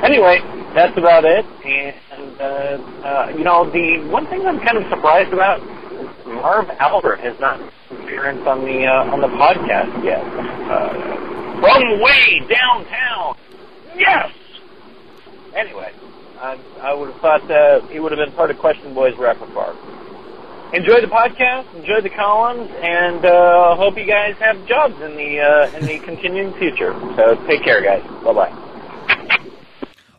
Anyway, 0.04 0.40
that's 0.76 0.98
about 0.98 1.24
it. 1.26 1.46
And 1.64 1.96
uh, 2.40 2.46
uh, 3.08 3.30
you 3.38 3.44
know, 3.44 3.70
the 3.70 4.08
one 4.10 4.28
thing 4.28 4.46
I'm 4.46 4.60
kind 4.60 4.78
of 4.78 4.84
surprised 4.90 5.32
about, 5.32 5.62
is 5.62 6.08
Marv 6.26 6.70
Albert 6.80 7.20
has 7.22 7.40
not 7.40 7.60
appearance 7.92 8.42
on 8.48 8.62
the 8.66 8.86
uh, 8.86 9.14
on 9.14 9.22
the 9.22 9.32
podcast 9.32 10.04
yet. 10.04 10.24
Uh, 10.24 11.24
from 11.62 12.02
way 12.02 12.42
downtown. 12.52 13.38
Yes. 13.96 14.30
Anyway, 15.56 15.94
I, 16.40 16.60
I 16.82 16.94
would 16.94 17.12
have 17.12 17.22
thought 17.22 17.50
uh, 17.50 17.88
he 17.88 18.00
would 18.00 18.12
have 18.12 18.20
been 18.20 18.36
part 18.36 18.52
of 18.52 18.58
Question 18.58 18.94
Boys 18.94 19.14
repertoire. 19.18 19.74
Enjoy 20.74 21.02
the 21.02 21.08
podcast, 21.08 21.74
enjoy 21.76 22.02
the 22.02 22.10
columns, 22.10 22.70
and 22.82 23.24
uh, 23.24 23.76
hope 23.76 23.96
you 23.96 24.06
guys 24.06 24.36
have 24.40 24.66
jobs 24.66 24.96
in 25.02 25.16
the 25.16 25.40
uh, 25.40 25.78
in 25.78 25.86
the 25.86 26.00
continuing 26.00 26.52
future. 26.58 26.94
So 27.16 27.36
take 27.46 27.64
care, 27.64 27.82
guys. 27.82 28.02
Bye 28.24 28.34
bye. 28.34 29.50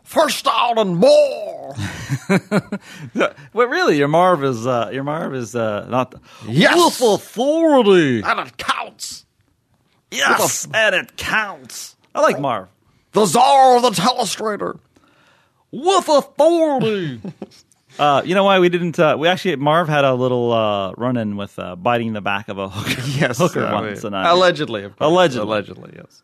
First 0.03 0.47
out 0.47 0.77
and 0.77 0.97
more. 0.97 1.75
Well, 3.53 3.67
really, 3.67 3.97
your 3.97 4.07
Marv 4.07 4.43
is 4.43 4.65
uh, 4.65 4.89
your 4.93 5.03
Marv 5.03 5.33
is 5.33 5.55
uh, 5.55 5.87
not 5.89 6.11
the 6.11 6.21
Yes. 6.47 6.75
Wolf 6.75 7.01
authority. 7.21 8.21
and 8.25 8.39
it 8.47 8.57
counts. 8.57 9.25
Yes, 10.11 10.67
and 10.73 10.95
it 10.95 11.17
counts. 11.17 11.95
I 12.13 12.21
like 12.21 12.39
Marv. 12.39 12.69
The 13.11 13.25
czar 13.25 13.75
of 13.77 13.81
the 13.83 13.89
telestrator. 13.89 14.79
Wolf 15.71 16.07
authority. 16.07 17.19
Uh, 17.97 18.21
you 18.25 18.35
know 18.35 18.43
why 18.43 18.59
we 18.59 18.69
didn't? 18.69 18.99
Uh, 18.99 19.15
we 19.17 19.27
actually 19.27 19.55
Marv 19.55 19.87
had 19.87 20.03
a 20.05 20.13
little 20.13 20.51
uh, 20.51 20.91
run 20.97 21.15
in 21.17 21.37
with 21.37 21.57
uh, 21.57 21.75
biting 21.75 22.13
the 22.13 22.21
back 22.21 22.49
of 22.49 22.57
a 22.57 22.67
hooker, 22.69 23.01
Yes, 23.17 23.37
hooker 23.37 23.69
once. 23.71 24.03
and 24.03 24.15
I- 24.15 24.31
allegedly, 24.31 24.83
of 24.83 24.97
course. 24.97 25.07
Allegedly. 25.09 25.47
allegedly, 25.47 25.93
yes. 25.95 26.21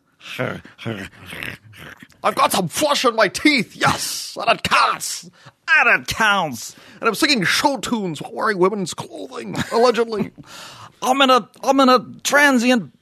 I've 2.24 2.34
got 2.36 2.52
some 2.52 2.68
flesh 2.68 3.04
in 3.04 3.16
my 3.16 3.26
teeth, 3.28 3.74
yes, 3.74 4.36
and 4.40 4.48
it 4.56 4.62
counts. 4.62 5.28
and 5.68 6.00
it 6.02 6.06
counts. 6.08 6.76
And 7.00 7.08
I'm 7.08 7.14
singing 7.16 7.42
show 7.44 7.78
tunes 7.78 8.22
while 8.22 8.32
wearing 8.32 8.58
women's 8.58 8.94
clothing, 8.94 9.56
allegedly. 9.72 10.30
I'm 11.02 11.20
in 11.22 11.30
a 11.30 11.48
I'm 11.64 11.80
in 11.80 11.88
a 11.88 11.98
transient 12.22 12.92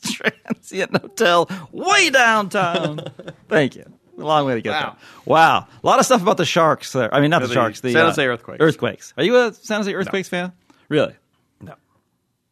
transient 0.03 0.97
hotel 0.97 1.49
way 1.71 2.11
downtown. 2.11 3.01
Thank 3.49 3.77
you. 3.77 3.85
Long 4.17 4.47
way 4.47 4.55
to 4.55 4.61
get 4.63 4.71
Wow. 4.71 4.81
there. 4.81 4.93
Wow, 5.27 5.67
a 5.83 5.87
lot 5.87 5.99
of 5.99 6.07
stuff 6.07 6.23
about 6.23 6.37
the 6.37 6.45
sharks 6.47 6.93
there. 6.93 7.13
I 7.15 7.21
mean, 7.21 7.31
not 7.31 7.43
the, 7.43 7.49
the 7.49 7.55
sharks. 7.55 7.81
The 7.81 7.93
San 7.93 8.03
uh, 8.03 8.09
Jose 8.09 8.27
Earthquakes. 8.27 8.61
Earthquakes. 8.61 9.15
Are 9.17 9.25
you 9.25 9.37
a 9.37 9.53
San 9.53 9.81
Jose 9.81 9.93
Earthquakes 9.93 10.29
fan? 10.29 10.53
Really? 10.89 11.15
no. 11.61 11.75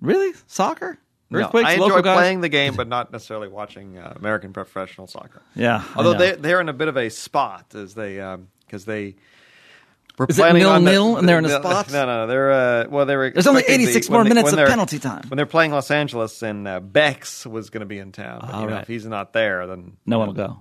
Really? 0.00 0.32
Soccer? 0.46 0.98
No, 1.30 1.38
Earthquakes? 1.40 1.68
I 1.68 1.76
local 1.76 1.96
enjoy 1.96 2.02
guys? 2.02 2.16
playing 2.16 2.40
the 2.42 2.48
game, 2.48 2.74
but 2.76 2.88
not 2.88 3.10
necessarily 3.12 3.48
watching 3.48 3.96
uh, 3.98 4.12
American 4.16 4.52
professional 4.52 5.06
soccer. 5.06 5.42
Yeah. 5.54 5.82
Although 5.96 6.14
they 6.14 6.32
they're 6.32 6.60
in 6.60 6.68
a 6.68 6.72
bit 6.74 6.88
of 6.88 6.96
a 6.96 7.08
spot 7.08 7.74
as 7.74 7.94
they 7.94 8.16
because 8.66 8.84
they 8.84 9.16
were 10.18 10.26
Is 10.28 10.38
it 10.38 10.42
planning 10.42 10.64
on 10.64 10.84
the- 10.84 10.92
nil-nil 10.92 11.16
and 11.16 11.28
they're 11.28 11.38
in 11.38 11.44
a 11.44 11.48
no, 11.48 11.60
spot? 11.60 11.90
No, 11.90 12.06
no, 12.06 12.26
they're 12.28 12.52
uh, 12.52 12.86
well, 12.88 13.04
they 13.06 13.16
were. 13.16 13.30
There's 13.30 13.46
only 13.48 13.64
86 13.66 14.06
the- 14.06 14.12
more 14.12 14.22
they- 14.22 14.28
minutes 14.28 14.52
of 14.52 14.58
penalty 14.58 14.98
time. 14.98 15.24
when 15.28 15.36
they're 15.36 15.46
playing 15.46 15.72
Los 15.72 15.90
Angeles 15.90 16.42
and 16.42 16.68
uh, 16.68 16.78
Becks 16.80 17.44
was 17.46 17.70
going 17.70 17.80
to 17.80 17.86
be 17.86 17.98
in 17.98 18.12
town. 18.12 18.40
But, 18.42 18.60
you 18.60 18.66
know, 18.66 18.72
right. 18.74 18.82
if 18.82 18.88
he's 18.88 19.06
not 19.06 19.32
there, 19.32 19.66
then 19.66 19.96
no 20.06 20.18
one 20.18 20.28
will 20.28 20.34
go. 20.34 20.58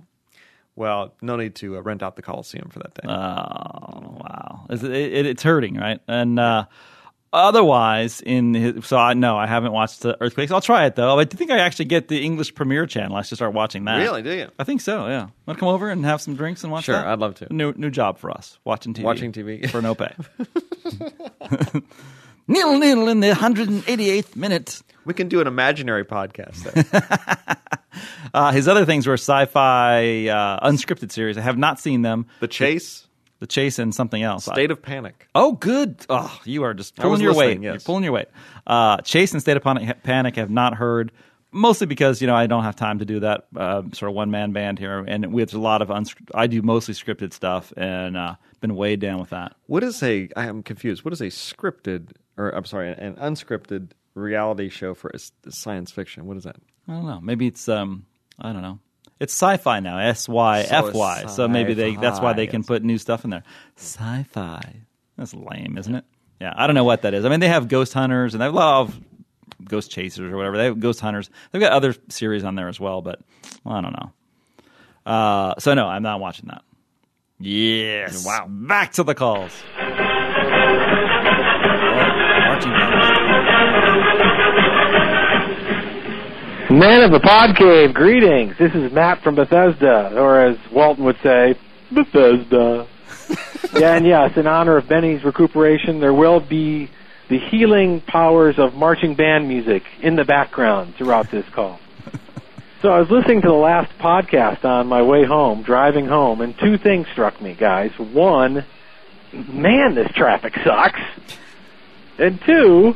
Well, 0.76 1.14
no 1.22 1.36
need 1.36 1.54
to 1.56 1.76
uh, 1.76 1.80
rent 1.82 2.02
out 2.02 2.16
the 2.16 2.22
Coliseum 2.22 2.68
for 2.70 2.80
that 2.80 2.94
day. 2.94 3.02
Oh 3.08 4.18
wow, 4.20 4.66
It's- 4.70 4.82
it, 4.82 4.90
it, 5.12 5.26
it's 5.26 5.42
hurting, 5.42 5.76
right? 5.76 6.00
And 6.08 6.38
uh, 6.40 6.64
otherwise, 7.32 8.20
in 8.20 8.54
his, 8.54 8.84
so 8.86 8.96
I 8.96 9.14
no, 9.14 9.36
I 9.36 9.46
haven't 9.46 9.70
watched 9.72 10.00
the 10.00 10.20
earthquakes. 10.20 10.50
I'll 10.50 10.60
try 10.60 10.86
it 10.86 10.96
though. 10.96 11.18
I 11.18 11.24
think 11.26 11.50
I 11.52 11.58
actually 11.58 11.84
get 11.86 12.08
the 12.08 12.24
English 12.24 12.54
Premiere 12.56 12.86
channel. 12.86 13.16
I 13.16 13.22
should 13.22 13.38
start 13.38 13.52
watching 13.54 13.84
that. 13.84 13.98
Really? 13.98 14.22
Do 14.22 14.32
you? 14.32 14.50
I 14.58 14.64
think 14.64 14.80
so. 14.80 15.06
Yeah. 15.06 15.28
Want 15.46 15.58
to 15.58 15.60
come 15.60 15.68
over 15.68 15.88
and 15.90 16.04
have 16.04 16.20
some 16.20 16.34
drinks 16.34 16.64
and 16.64 16.72
watch 16.72 16.84
Sure, 16.84 16.96
that? 16.96 17.06
I'd 17.06 17.18
love 17.20 17.36
to. 17.36 17.52
New 17.54 17.72
new 17.76 17.90
job 17.90 18.18
for 18.18 18.30
us, 18.32 18.58
watching 18.64 18.94
TV. 18.94 19.02
Watching 19.04 19.32
TV. 19.32 19.70
for 19.74 19.80
no 19.80 19.94
pay. 19.94 20.12
nil 22.48 22.78
nil 22.78 23.08
in 23.08 23.20
the 23.20 23.30
188th 23.32 24.36
minute. 24.36 24.82
We 25.04 25.14
can 25.14 25.28
do 25.28 25.40
an 25.40 25.46
imaginary 25.46 26.04
podcast. 26.04 26.64
Uh, 28.32 28.50
his 28.50 28.66
other 28.66 28.84
things 28.84 29.06
were 29.06 29.14
sci-fi 29.14 30.26
uh, 30.26 30.68
unscripted 30.68 31.12
series. 31.12 31.38
I 31.38 31.42
have 31.42 31.56
not 31.56 31.78
seen 31.78 32.02
them. 32.02 32.26
the 32.40 32.48
Chase, 32.48 33.06
The 33.38 33.46
Chase 33.46 33.78
and 33.78 33.94
something 33.94 34.20
else. 34.20 34.48
Estate 34.48 34.72
of 34.72 34.82
Panic. 34.82 35.28
Oh, 35.36 35.52
good. 35.52 36.04
Oh, 36.08 36.36
you 36.44 36.64
are 36.64 36.74
just 36.74 36.96
pulling 36.96 37.20
your 37.20 37.34
weight. 37.34 37.60
yes. 37.62 37.72
You're 37.74 37.80
pulling 37.80 38.02
your 38.02 38.12
weight. 38.12 38.26
Uh, 38.66 38.96
Chase 39.02 39.30
and 39.32 39.38
Estate 39.38 39.56
of 39.56 39.62
Panic, 39.62 40.02
Panic 40.02 40.34
have 40.34 40.50
not 40.50 40.74
heard, 40.74 41.12
mostly 41.52 41.86
because 41.86 42.20
you 42.20 42.26
know 42.26 42.34
I 42.34 42.48
don't 42.48 42.64
have 42.64 42.74
time 42.74 42.98
to 42.98 43.04
do 43.04 43.20
that 43.20 43.46
uh, 43.56 43.82
sort 43.92 44.08
of 44.10 44.16
one 44.16 44.32
man 44.32 44.50
band 44.50 44.80
here, 44.80 44.98
and 45.06 45.32
have 45.32 45.54
a 45.54 45.60
lot 45.60 45.80
of 45.80 45.92
uns- 45.92 46.14
I 46.34 46.48
do 46.48 46.60
mostly 46.60 46.94
scripted 46.94 47.32
stuff, 47.32 47.72
and 47.76 48.16
uh, 48.16 48.34
been 48.60 48.74
weighed 48.74 48.98
down 48.98 49.20
with 49.20 49.30
that. 49.30 49.54
What 49.66 49.84
is 49.84 50.02
a? 50.02 50.28
I 50.34 50.46
am 50.46 50.64
confused. 50.64 51.04
What 51.04 51.12
is 51.12 51.20
a 51.20 51.26
scripted, 51.26 52.12
or 52.36 52.50
I'm 52.50 52.64
sorry, 52.64 52.90
an 52.92 53.14
unscripted 53.14 53.90
reality 54.14 54.68
show 54.68 54.94
for 54.94 55.10
science 55.48 55.90
fiction? 55.90 56.26
What 56.26 56.36
is 56.36 56.44
that? 56.44 56.56
I 56.88 56.92
don't 56.92 57.06
know. 57.06 57.20
Maybe 57.20 57.46
it's 57.46 57.68
um, 57.68 58.06
I 58.38 58.52
don't 58.52 58.62
know. 58.62 58.78
It's 59.20 59.32
sci-fi 59.32 59.80
now. 59.80 59.98
S 59.98 60.28
Y 60.28 60.66
F 60.68 60.92
Y. 60.92 61.26
So 61.26 61.48
maybe 61.48 61.74
they 61.74 61.96
that's 61.96 62.20
why 62.20 62.32
they 62.32 62.46
can 62.46 62.64
put 62.64 62.82
new 62.82 62.98
stuff 62.98 63.24
in 63.24 63.30
there. 63.30 63.44
Sci-fi. 63.76 64.82
That's 65.16 65.34
lame, 65.34 65.76
isn't 65.78 65.94
it? 65.94 66.04
Yeah, 66.40 66.52
I 66.56 66.66
don't 66.66 66.74
know 66.74 66.84
what 66.84 67.02
that 67.02 67.14
is. 67.14 67.24
I 67.24 67.28
mean, 67.28 67.40
they 67.40 67.48
have 67.48 67.68
ghost 67.68 67.92
hunters 67.92 68.34
and 68.34 68.40
they 68.40 68.46
have 68.46 68.54
a 68.54 68.56
lot 68.56 68.80
of 68.82 69.00
ghost 69.64 69.90
chasers 69.90 70.32
or 70.32 70.36
whatever. 70.36 70.56
They 70.56 70.64
have 70.64 70.80
ghost 70.80 71.00
hunters. 71.00 71.30
They've 71.52 71.62
got 71.62 71.72
other 71.72 71.94
series 72.08 72.44
on 72.44 72.56
there 72.56 72.68
as 72.68 72.80
well, 72.80 73.02
but 73.02 73.20
I 73.64 73.80
don't 73.80 73.92
know. 73.92 74.12
Uh, 75.10 75.54
so 75.58 75.74
no, 75.74 75.86
I'm 75.86 76.02
not 76.02 76.18
watching 76.18 76.48
that. 76.48 76.62
Yes. 77.38 78.26
Wow. 78.26 78.46
Back 78.48 78.92
to 78.94 79.04
the 79.04 79.14
calls. 79.14 79.52
Men 86.70 87.02
of 87.02 87.12
the 87.12 87.20
Pod 87.20 87.56
Cave, 87.56 87.94
greetings. 87.94 88.56
This 88.58 88.74
is 88.74 88.90
Matt 88.90 89.22
from 89.22 89.36
Bethesda, 89.36 90.12
or 90.18 90.40
as 90.40 90.56
Walton 90.72 91.04
would 91.04 91.18
say, 91.22 91.54
Bethesda. 91.92 92.88
yeah, 93.74 93.94
and 93.94 94.04
yes, 94.04 94.36
in 94.36 94.46
honor 94.48 94.76
of 94.78 94.88
Benny's 94.88 95.22
recuperation, 95.22 96.00
there 96.00 96.12
will 96.12 96.40
be 96.40 96.90
the 97.28 97.38
healing 97.38 98.00
powers 98.00 98.58
of 98.58 98.74
marching 98.74 99.14
band 99.14 99.46
music 99.46 99.84
in 100.02 100.16
the 100.16 100.24
background 100.24 100.94
throughout 100.96 101.30
this 101.30 101.48
call. 101.54 101.78
So 102.82 102.90
I 102.90 102.98
was 102.98 103.10
listening 103.10 103.40
to 103.42 103.48
the 103.48 103.54
last 103.54 103.96
podcast 103.98 104.64
on 104.64 104.88
my 104.88 105.00
way 105.00 105.24
home, 105.24 105.62
driving 105.62 106.06
home, 106.06 106.40
and 106.40 106.54
two 106.58 106.76
things 106.76 107.06
struck 107.12 107.40
me, 107.40 107.54
guys. 107.54 107.92
One, 107.98 108.64
man, 109.32 109.94
this 109.94 110.12
traffic 110.12 110.54
sucks. 110.64 111.00
And 112.18 112.40
two, 112.44 112.94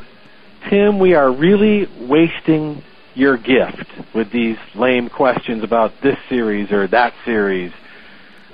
Tim, 0.69 0.99
we 0.99 1.15
are 1.15 1.31
really 1.31 1.89
wasting 2.07 2.83
your 3.15 3.37
gift 3.37 3.87
with 4.15 4.31
these 4.31 4.57
lame 4.75 5.09
questions 5.09 5.65
about 5.65 5.93
this 6.03 6.17
series 6.29 6.71
or 6.71 6.87
that 6.89 7.15
series. 7.25 7.73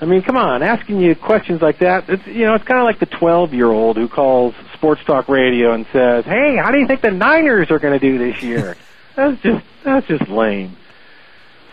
I 0.00 0.06
mean, 0.06 0.22
come 0.22 0.36
on, 0.36 0.62
asking 0.62 1.00
you 1.00 1.14
questions 1.14 1.60
like 1.60 1.78
that, 1.80 2.08
it's 2.08 2.26
you 2.26 2.44
know, 2.44 2.54
it's 2.54 2.64
kind 2.64 2.80
of 2.80 2.84
like 2.84 2.98
the 2.98 3.06
12-year-old 3.06 3.96
who 3.96 4.08
calls 4.08 4.54
Sports 4.74 5.02
Talk 5.06 5.28
Radio 5.28 5.72
and 5.72 5.86
says, 5.92 6.24
"Hey, 6.24 6.56
how 6.56 6.70
do 6.70 6.78
you 6.78 6.86
think 6.86 7.00
the 7.00 7.10
Niners 7.10 7.70
are 7.70 7.78
going 7.78 7.98
to 7.98 8.10
do 8.10 8.18
this 8.18 8.42
year?" 8.42 8.76
that's 9.16 9.40
just 9.42 9.64
that's 9.84 10.06
just 10.06 10.28
lame. 10.28 10.76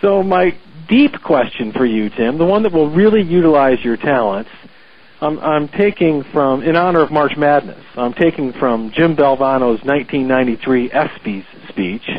So 0.01 0.23
my 0.23 0.57
deep 0.87 1.21
question 1.21 1.71
for 1.71 1.85
you, 1.85 2.09
Tim, 2.09 2.37
the 2.37 2.45
one 2.45 2.63
that 2.63 2.73
will 2.73 2.89
really 2.89 3.21
utilize 3.21 3.83
your 3.83 3.97
talents, 3.97 4.49
I'm, 5.21 5.39
I'm 5.39 5.67
taking 5.67 6.23
from, 6.23 6.63
in 6.63 6.75
honor 6.75 7.01
of 7.01 7.11
March 7.11 7.33
Madness, 7.37 7.85
I'm 7.95 8.13
taking 8.13 8.53
from 8.53 8.91
Jim 8.91 9.15
Valvano's 9.15 9.83
1993 9.83 10.89
ESPYs 10.89 11.45
speech, 11.69 12.09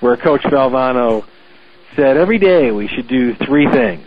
where 0.00 0.16
Coach 0.16 0.42
Valvano 0.42 1.24
said 1.94 2.16
every 2.16 2.38
day 2.38 2.72
we 2.72 2.88
should 2.88 3.06
do 3.06 3.34
three 3.36 3.70
things. 3.70 4.06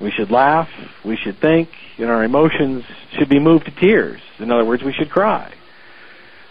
We 0.00 0.10
should 0.10 0.32
laugh, 0.32 0.68
we 1.04 1.16
should 1.16 1.38
think, 1.40 1.68
and 1.96 2.10
our 2.10 2.24
emotions 2.24 2.82
should 3.16 3.28
be 3.28 3.38
moved 3.38 3.66
to 3.66 3.70
tears. 3.70 4.20
In 4.40 4.50
other 4.50 4.64
words, 4.64 4.82
we 4.82 4.92
should 4.92 5.10
cry. 5.10 5.54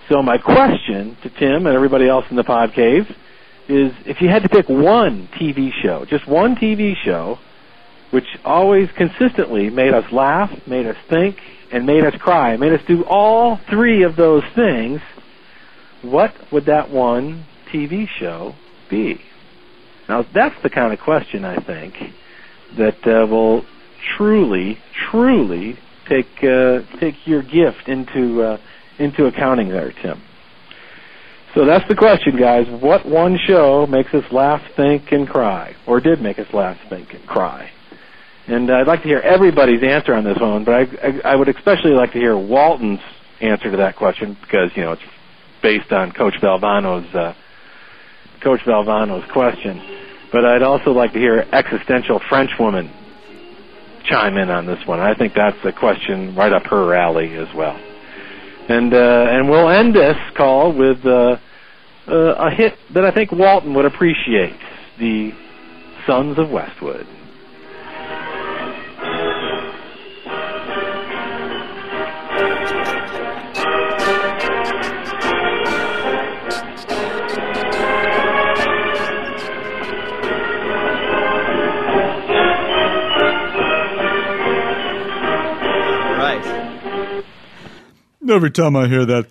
So 0.10 0.24
my 0.24 0.38
question 0.38 1.18
to 1.22 1.30
Tim 1.30 1.68
and 1.68 1.76
everybody 1.76 2.08
else 2.08 2.26
in 2.30 2.38
the 2.38 2.46
pod 2.46 2.74
cave 2.74 3.10
is 3.68 3.92
if 4.06 4.22
you 4.22 4.30
had 4.30 4.44
to 4.44 4.50
pick 4.50 4.70
one 4.70 5.28
TV 5.40 5.72
show, 5.84 6.06
just 6.06 6.28
one 6.28 6.56
TV 6.56 6.96
show, 7.04 7.40
which 8.14 8.28
always 8.46 8.88
consistently 8.96 9.72
made 9.72 9.92
us 9.92 10.06
laugh, 10.12 10.52
made 10.68 10.86
us 10.86 10.96
think, 11.10 11.36
and 11.72 11.84
made 11.84 12.06
us 12.06 12.14
cry, 12.20 12.56
made 12.58 12.72
us 12.72 12.82
do 12.88 13.04
all 13.06 13.60
three 13.72 14.04
of 14.04 14.16
those 14.16 14.44
things, 14.56 15.02
what 16.04 16.32
would 16.52 16.66
that 16.68 16.92
one 16.92 17.44
TV 17.74 18.08
show 18.20 18.54
be? 18.88 19.20
Now, 20.08 20.24
that's 20.32 20.54
the 20.62 20.70
kind 20.70 20.94
of 20.94 21.00
question 21.00 21.44
I 21.44 21.56
think 21.56 21.96
that 22.78 23.08
uh, 23.08 23.26
will 23.26 23.66
truly, 24.16 24.78
truly 25.10 25.80
take 26.08 26.44
uh, 26.44 26.82
take 27.00 27.16
your 27.26 27.42
gift 27.42 27.88
into 27.88 28.44
uh, 28.44 28.58
into 29.00 29.26
accounting 29.26 29.70
there, 29.70 29.92
Tim. 29.92 30.22
So 31.56 31.66
that's 31.66 31.88
the 31.88 31.96
question, 31.96 32.38
guys. 32.38 32.68
What 32.70 33.08
one 33.08 33.40
show 33.48 33.88
makes 33.88 34.14
us 34.14 34.32
laugh, 34.32 34.62
think, 34.76 35.12
and 35.12 35.28
cry, 35.28 35.76
or 35.88 36.00
did 36.00 36.22
make 36.22 36.38
us 36.38 36.54
laugh, 36.54 36.78
think, 36.90 37.12
and 37.16 37.26
cry? 37.26 37.72
And 38.48 38.70
I'd 38.70 38.88
like 38.88 39.04
to 39.04 39.08
hear 39.08 39.20
everybody's 39.20 39.84
answer 39.84 40.14
on 40.14 40.26
this 40.26 40.38
one, 40.40 40.66
but 40.66 40.74
I, 40.74 40.82
I, 40.82 41.32
I 41.32 41.36
would 41.36 41.48
especially 41.48 41.92
like 41.92 42.12
to 42.12 42.20
hear 42.20 42.38
Walton's 42.38 43.00
answer 43.40 43.72
to 43.72 43.78
that 43.78 43.96
question 43.96 44.38
because 44.42 44.72
you 44.76 44.84
know 44.84 44.94
it's 44.94 45.02
based 45.62 45.92
on 45.92 46.12
Coach 46.12 46.36
Valvano's 46.42 47.14
uh, 47.16 47.34
Coach 48.42 48.60
Valvano's 48.68 49.30
question. 49.32 49.82
But 50.32 50.46
I'd 50.46 50.64
also 50.64 50.92
like 50.92 51.14
to 51.14 51.20
hear 51.20 51.40
existential 51.40 52.20
French 52.28 52.52
woman 52.60 52.92
chime 54.06 54.36
in 54.38 54.50
on 54.50 54.66
this 54.66 54.80
one. 54.86 55.00
I 55.00 55.16
think 55.16 55.34
that's 55.34 55.58
a 55.64 55.72
question 55.72 56.36
right 56.36 56.52
up 56.52 56.64
her 56.64 56.94
alley 56.94 57.36
as 57.36 57.48
well. 57.56 57.80
And 58.68 58.94
uh, 58.94 59.26
and 59.30 59.50
we'll 59.50 59.70
end 59.70 59.96
this 59.96 60.18
call 60.36 60.74
with 60.78 61.06
uh, 61.06 61.38
uh, 62.08 62.14
a 62.14 62.52
hit 62.52 62.74
that 62.94 63.06
I 63.06 63.12
think 63.12 63.32
Walton 63.32 63.74
would 63.76 63.86
appreciate: 63.86 64.60
the 65.00 65.32
Sons 66.06 66.38
of 66.38 66.50
Westwood. 66.50 67.08
Every 88.34 88.52
time 88.52 88.76
I 88.76 88.88
hear 88.88 89.06
that, 89.06 89.28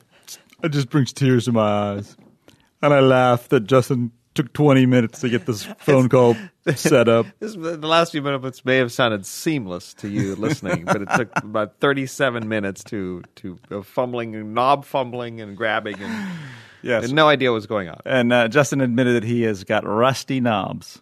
it 0.62 0.68
just 0.70 0.88
brings 0.90 1.12
tears 1.12 1.46
to 1.46 1.52
my 1.52 1.60
eyes. 1.96 2.16
And 2.82 2.92
I 2.92 3.00
laugh 3.00 3.48
that 3.48 3.60
Justin 3.66 4.10
took 4.34 4.52
20 4.54 4.86
minutes 4.86 5.20
to 5.20 5.28
get 5.28 5.44
this 5.46 5.64
phone 5.78 6.08
call 6.08 6.36
set 6.74 7.08
up. 7.08 7.26
This, 7.38 7.54
the 7.54 7.76
last 7.86 8.12
few 8.12 8.22
minutes 8.22 8.64
may 8.64 8.76
have 8.76 8.90
sounded 8.92 9.26
seamless 9.26 9.92
to 9.94 10.08
you 10.08 10.34
listening, 10.36 10.84
but 10.86 11.02
it 11.02 11.08
took 11.16 11.30
about 11.44 11.74
37 11.80 12.48
minutes 12.48 12.82
to 12.84 13.22
to 13.36 13.58
fumbling, 13.82 14.34
and 14.34 14.54
knob 14.54 14.84
fumbling, 14.84 15.40
and 15.40 15.56
grabbing, 15.56 15.96
and 16.00 16.28
Yes. 16.84 17.04
had 17.04 17.12
no 17.12 17.28
idea 17.28 17.50
what 17.50 17.56
was 17.56 17.66
going 17.68 17.88
on. 17.88 18.00
And 18.04 18.32
uh, 18.32 18.48
Justin 18.48 18.80
admitted 18.80 19.14
that 19.14 19.24
he 19.24 19.42
has 19.42 19.62
got 19.62 19.86
rusty 19.86 20.40
knobs. 20.40 21.00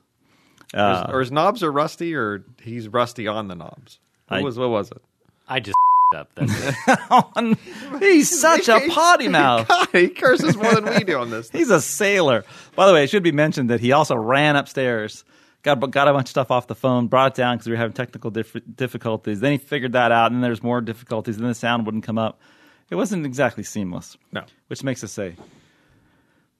or, 0.74 0.90
his, 0.90 1.14
or 1.14 1.20
his 1.20 1.32
knobs 1.32 1.62
are 1.62 1.72
rusty, 1.72 2.14
or 2.14 2.44
he's 2.60 2.86
rusty 2.88 3.26
on 3.26 3.48
the 3.48 3.54
knobs. 3.54 3.98
What 4.28 4.40
I- 4.40 4.42
was 4.42 4.58
what 4.58 4.68
was 4.70 4.90
it? 4.90 5.00
I 5.48 5.58
just 5.60 5.74
up. 6.14 6.30
That's 6.34 6.52
it. 7.36 7.58
He's 8.00 8.40
such 8.40 8.68
a 8.68 8.80
potty 8.88 9.28
mouth. 9.38 9.68
God, 9.68 9.88
he 9.92 10.08
curses 10.08 10.56
more 10.56 10.74
than 10.74 10.86
we 10.94 11.04
do 11.04 11.18
on 11.18 11.30
this. 11.30 11.50
He's 11.52 11.70
a 11.70 11.80
sailor. 11.80 12.44
By 12.74 12.86
the 12.86 12.92
way, 12.92 13.04
it 13.04 13.10
should 13.10 13.22
be 13.22 13.32
mentioned 13.32 13.70
that 13.70 13.80
he 13.80 13.92
also 13.92 14.16
ran 14.16 14.56
upstairs, 14.56 15.24
got 15.62 15.78
got 15.90 16.08
a 16.08 16.12
bunch 16.12 16.26
of 16.26 16.30
stuff 16.30 16.50
off 16.50 16.66
the 16.66 16.74
phone, 16.74 17.06
brought 17.06 17.32
it 17.32 17.36
down 17.36 17.56
because 17.56 17.66
we 17.66 17.72
were 17.72 17.78
having 17.78 17.92
technical 17.92 18.30
dif- 18.30 18.56
difficulties. 18.74 19.40
Then 19.40 19.52
he 19.52 19.58
figured 19.58 19.92
that 19.92 20.12
out, 20.12 20.26
and 20.32 20.36
then 20.36 20.42
there's 20.42 20.62
more 20.62 20.80
difficulties, 20.80 21.36
and 21.36 21.46
the 21.46 21.54
sound 21.54 21.86
wouldn't 21.86 22.04
come 22.04 22.18
up. 22.18 22.40
It 22.90 22.96
wasn't 22.96 23.24
exactly 23.24 23.62
seamless. 23.62 24.16
No. 24.32 24.42
which 24.66 24.82
makes 24.82 25.04
us 25.04 25.12
say, 25.12 25.36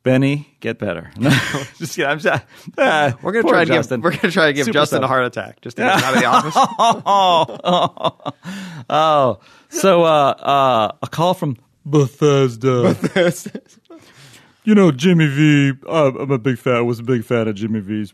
Benny, 0.03 0.57
get 0.61 0.79
better. 0.79 1.11
No, 1.19 1.29
just 1.79 1.95
kidding. 1.97 2.11
I'm 2.11 2.19
just, 2.19 2.45
uh, 2.79 3.13
We're 3.23 3.33
gonna 3.33 3.49
try 3.49 3.61
to 3.65 3.67
give 3.67 3.75
Justin. 3.77 4.01
we're 4.01 4.17
gonna 4.17 4.31
try 4.33 4.47
to 4.47 4.53
give 4.55 4.65
Super 4.65 4.73
Justin 4.75 4.97
sub. 4.99 5.05
a 5.05 5.09
heart 5.09 5.25
attack 5.27 5.61
just 5.61 5.77
to 5.77 5.83
get 5.83 5.99
him 5.99 6.05
out 6.05 6.15
of 6.15 6.21
the 6.21 6.27
office. 7.87 8.35
Oh, 8.93 9.39
so 9.69 10.03
uh, 10.05 10.07
uh, 10.31 10.93
a 11.03 11.07
call 11.07 11.35
from 11.35 11.57
Bethesda. 11.85 12.83
Bethesda. 12.83 13.61
You 14.65 14.75
know, 14.75 14.91
Jimmy 14.91 15.27
V. 15.27 15.73
Uh, 15.89 16.13
I'm 16.19 16.31
a 16.31 16.39
big 16.39 16.59
fan. 16.59 16.77
I 16.77 16.81
was 16.81 16.99
a 16.99 17.03
big 17.05 17.25
fan 17.25 17.47
of 17.49 17.55
Jimmy 17.55 17.81
V's. 17.81 18.13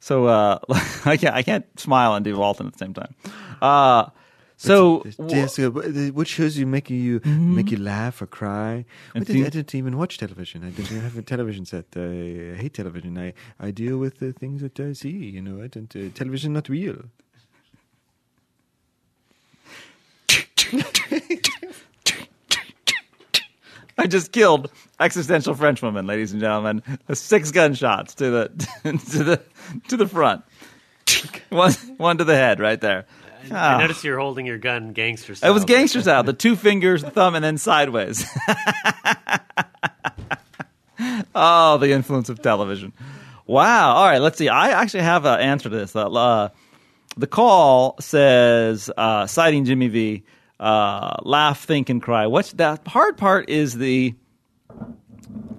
So 0.00 0.26
uh, 0.26 0.58
I 1.04 1.16
can't 1.16 1.34
I 1.34 1.42
can't 1.42 1.66
smile 1.80 2.14
and 2.14 2.24
do 2.24 2.36
Walton 2.36 2.66
at 2.66 2.72
the 2.74 2.78
same 2.78 2.94
time. 2.94 3.14
So 4.60 5.02
Yes, 5.26 5.56
but, 5.56 5.86
uh, 5.86 5.90
what 6.12 6.28
shows 6.28 6.58
you 6.58 6.66
make 6.66 6.90
you 6.90 7.20
make 7.24 7.70
you 7.70 7.78
laugh 7.78 8.20
or 8.20 8.26
cry? 8.26 8.84
I, 9.14 9.18
did, 9.20 9.26
think- 9.28 9.46
I 9.46 9.48
didn't 9.48 9.74
even 9.74 9.96
watch 9.96 10.18
television. 10.18 10.62
I 10.64 10.68
didn't 10.68 11.00
have 11.00 11.16
a 11.16 11.22
television 11.22 11.64
set. 11.64 11.86
I 11.96 12.56
hate 12.60 12.74
television. 12.74 13.16
I, 13.16 13.32
I 13.58 13.70
deal 13.70 13.96
with 13.96 14.18
the 14.18 14.34
things 14.34 14.60
that 14.60 14.78
I 14.78 14.92
see. 14.92 15.16
You 15.36 15.40
know, 15.40 15.62
I 15.62 15.68
don't. 15.68 15.90
Uh, 15.96 16.10
television 16.12 16.52
not 16.52 16.68
real. 16.68 17.04
I 23.98 24.06
just 24.06 24.32
killed 24.32 24.70
existential 24.98 25.54
Frenchwoman, 25.54 26.06
ladies 26.06 26.32
and 26.32 26.40
gentlemen. 26.40 26.82
Six 27.12 27.50
gunshots 27.50 28.14
to 28.16 28.30
the 28.30 28.68
to 29.12 29.24
the 29.24 29.42
to 29.88 29.96
the 29.96 30.06
front. 30.06 30.42
One 31.50 31.72
one 31.96 32.18
to 32.18 32.24
the 32.24 32.34
head, 32.36 32.60
right 32.60 32.80
there. 32.80 33.06
I 33.50 33.74
Ah. 33.74 33.78
noticed 33.78 34.04
you're 34.04 34.18
holding 34.18 34.46
your 34.46 34.58
gun 34.58 34.92
gangster 34.92 35.32
It 35.32 35.50
was 35.50 35.64
gangster 35.64 36.00
style. 36.02 36.22
The 36.22 36.32
two 36.44 36.56
fingers, 36.56 37.02
the 37.02 37.10
thumb, 37.10 37.34
and 37.34 37.44
then 37.44 37.58
sideways. 37.58 38.24
oh, 41.34 41.78
the 41.78 41.92
influence 41.92 42.28
of 42.28 42.42
television. 42.42 42.92
Wow. 43.46 43.94
All 43.94 44.06
right, 44.06 44.20
let's 44.20 44.38
see. 44.38 44.48
I 44.48 44.70
actually 44.70 45.02
have 45.02 45.24
an 45.24 45.40
answer 45.40 45.68
to 45.68 45.76
this. 45.76 45.96
Uh, 45.96 46.08
uh, 46.10 46.48
the 47.16 47.26
call 47.26 47.96
says, 48.00 48.90
uh, 48.96 49.26
citing 49.26 49.64
Jimmy 49.64 49.88
V, 49.88 50.24
uh, 50.60 51.16
laugh, 51.22 51.64
think, 51.64 51.90
and 51.90 52.02
cry. 52.02 52.26
What's 52.26 52.52
the 52.52 52.78
hard 52.86 53.16
part 53.16 53.48
is 53.48 53.76
the. 53.76 54.14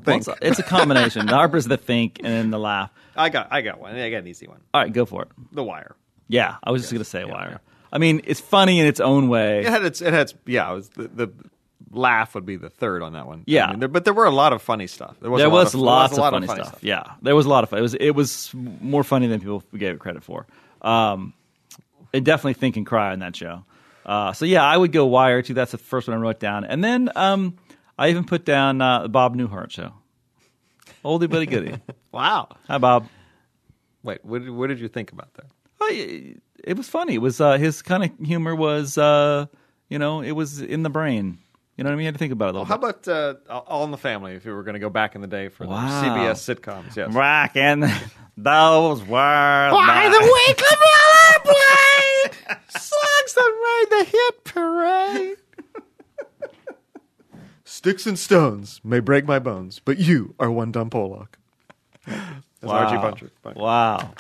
well, 0.06 0.18
it's, 0.18 0.28
a, 0.28 0.36
it's 0.42 0.60
a 0.60 0.64
combination. 0.64 1.26
the 1.26 1.36
hard 1.36 1.52
part 1.52 1.60
is 1.60 1.68
the 1.68 1.78
think 1.78 2.20
and 2.20 2.28
then 2.28 2.52
the 2.52 2.60
laugh. 2.60 2.92
I 3.16 3.30
got 3.30 3.48
I 3.52 3.62
got 3.62 3.80
one. 3.80 3.96
I 3.96 4.10
got 4.10 4.18
an 4.18 4.28
easy 4.28 4.48
one. 4.48 4.62
All 4.74 4.82
right, 4.82 4.94
go 4.94 5.06
for 5.06 5.24
it. 5.24 5.30
The 5.52 5.64
Wire. 5.64 5.96
Yeah, 6.30 6.56
I 6.64 6.72
was 6.72 6.84
just 6.84 6.94
going 6.94 7.04
to 7.04 7.10
say 7.10 7.26
Wire. 7.26 7.60
I 7.92 7.98
mean, 7.98 8.22
it's 8.26 8.40
funny 8.40 8.80
in 8.80 8.86
its 8.88 9.00
own 9.00 9.28
way. 9.28 9.60
It 9.60 9.66
had 9.68 9.84
its 9.84 10.02
it 10.02 10.14
had 10.14 10.22
its, 10.24 10.34
yeah. 10.46 10.72
It 10.72 10.76
was 10.76 10.90
the, 10.90 11.08
the 11.08 11.34
laugh 11.92 12.36
would 12.36 12.46
be 12.46 12.56
the 12.56 12.70
third 12.70 13.04
on 13.04 13.14
that 13.14 13.28
one. 13.28 13.44
Yeah. 13.48 13.66
I 13.66 13.72
mean, 13.72 13.80
there, 13.80 13.90
but 13.90 14.06
there 14.06 14.14
were 14.14 14.26
a 14.26 14.32
lot 14.32 14.54
of 14.54 14.62
funny 14.62 14.88
stuff. 14.88 15.18
There 15.22 15.30
was, 15.30 15.40
there 15.40 15.48
a 15.48 15.52
lot 15.52 15.66
of, 15.68 15.76
lots 15.76 16.16
there 16.16 16.22
was 16.24 16.34
of 16.34 16.34
lot 16.34 16.46
funny, 16.48 16.64
stuff. 16.64 16.84
Yeah, 16.84 17.04
there 17.22 17.36
was 17.36 17.46
a 17.46 17.50
lot 17.50 17.64
of 17.64 17.70
fun. 17.70 17.80
It 17.80 17.82
was 17.82 17.94
it 17.96 18.12
was 18.12 18.52
more 18.54 19.04
funny 19.04 19.28
than 19.28 19.40
people 19.40 19.64
gave 19.76 19.94
it 19.96 20.00
credit 20.00 20.24
for. 20.24 20.48
Um, 20.82 21.34
and 22.14 22.26
definitely 22.26 22.54
think 22.56 22.78
and 22.78 22.86
cry 22.86 23.12
on 23.12 23.20
that 23.20 23.36
show. 23.36 23.64
Uh, 24.06 24.34
so 24.34 24.46
yeah, 24.46 24.64
I 24.64 24.76
would 24.76 24.92
go 24.92 25.06
Wire 25.06 25.42
too. 25.42 25.54
That's 25.54 25.72
the 25.72 25.78
first 25.78 26.08
one 26.08 26.18
I 26.18 26.20
wrote 26.22 26.40
down, 26.40 26.64
and 26.66 26.84
then 26.84 27.10
um, 27.16 27.58
I 27.98 28.10
even 28.10 28.26
put 28.26 28.46
down 28.46 28.82
uh, 28.82 29.04
the 29.04 29.10
Bob 29.10 29.36
Newhart 29.36 29.70
show. 29.72 29.94
Oldie 31.06 31.30
but 31.30 31.42
a 31.42 31.46
goodie. 31.46 31.76
Wow. 32.12 32.50
Hi, 32.68 32.78
Bob. 32.78 33.08
Wait, 34.04 34.20
what, 34.26 34.40
did- 34.44 34.50
what 34.50 34.68
did 34.68 34.80
you 34.82 34.90
think 34.90 35.14
about 35.14 35.34
that? 35.36 35.46
I, 35.92 36.36
it 36.64 36.78
was 36.78 36.88
funny. 36.90 37.16
It 37.16 37.22
was 37.22 37.42
uh, 37.42 37.58
his 37.58 37.82
kind 37.82 38.04
of 38.04 38.12
humor 38.26 38.56
was 38.56 38.98
uh, 38.98 39.46
you 39.90 40.00
know 40.00 40.22
it 40.22 40.32
was 40.32 40.62
in 40.62 40.84
the 40.84 40.90
brain. 40.90 41.38
You 41.78 41.84
know 41.86 41.90
what 41.90 41.94
I 41.94 41.98
mean? 41.98 42.04
You 42.04 42.08
had 42.08 42.16
to 42.16 42.20
think 42.20 42.34
about 42.34 42.50
it 42.50 42.56
a 42.56 42.60
little 42.60 42.66
How 42.66 42.78
bit. 42.78 43.08
about 43.08 43.40
uh, 43.50 43.60
All 43.68 43.84
in 43.86 43.92
the 43.92 43.98
Family? 43.98 44.34
If 44.36 44.46
we 44.46 44.52
were 44.52 44.62
going 44.64 44.74
to 44.74 44.80
go 44.80 44.90
back 44.90 45.16
in 45.16 45.22
the 45.22 45.28
day 45.28 45.48
for 45.50 45.66
Wow. 45.66 46.02
the 46.02 46.08
CBS 46.08 46.56
sitcoms, 46.56 46.96
yes. 46.96 47.12
Back 47.14 47.56
in 47.56 47.80
those 48.38 49.02
were 49.02 49.70
By 49.72 50.10
the- 50.12 50.20
the 50.20 50.24
week 50.24 50.62
of 50.62 50.78
Rollerblade, 51.46 52.72
songs 52.82 53.34
that 53.36 53.88
made 53.90 54.00
the 54.00 54.04
hit 54.12 54.44
parade. 54.44 55.38
Sticks 57.64 58.06
and 58.06 58.20
stones 58.20 58.82
may 58.84 59.00
break 59.00 59.26
my 59.26 59.40
bones, 59.40 59.82
but 59.84 59.98
you 59.98 60.36
are 60.40 60.52
one 60.52 60.72
dumb 60.72 60.90
Pollock. 60.90 61.40
That's 62.06 62.22
Archie 62.64 62.98
Bunker. 62.98 63.32
Bunker. 63.42 63.60
Wow, 63.60 64.14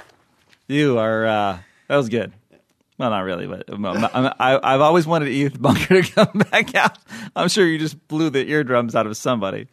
you 0.72 0.98
are. 0.98 1.26
Uh, 1.26 1.60
that 1.88 1.98
was 1.98 2.10
good. 2.10 2.32
Well, 2.98 3.10
not 3.10 3.22
really, 3.22 3.48
but 3.48 3.64
I'm, 3.68 3.84
I'm, 3.86 4.34
I, 4.40 4.60
I've 4.62 4.82
always 4.82 5.08
wanted 5.08 5.30
Edith 5.30 5.60
Bunker 5.60 6.04
to 6.04 6.12
come 6.14 6.44
back 6.52 6.76
out. 6.76 6.98
I'm 7.36 7.50
sure 7.50 7.66
you 7.66 7.80
just 7.80 8.08
blew 8.08 8.30
the 8.30 8.48
eardrums 8.48 8.96
out 8.96 9.08
of 9.08 9.18
somebody. 9.18 9.68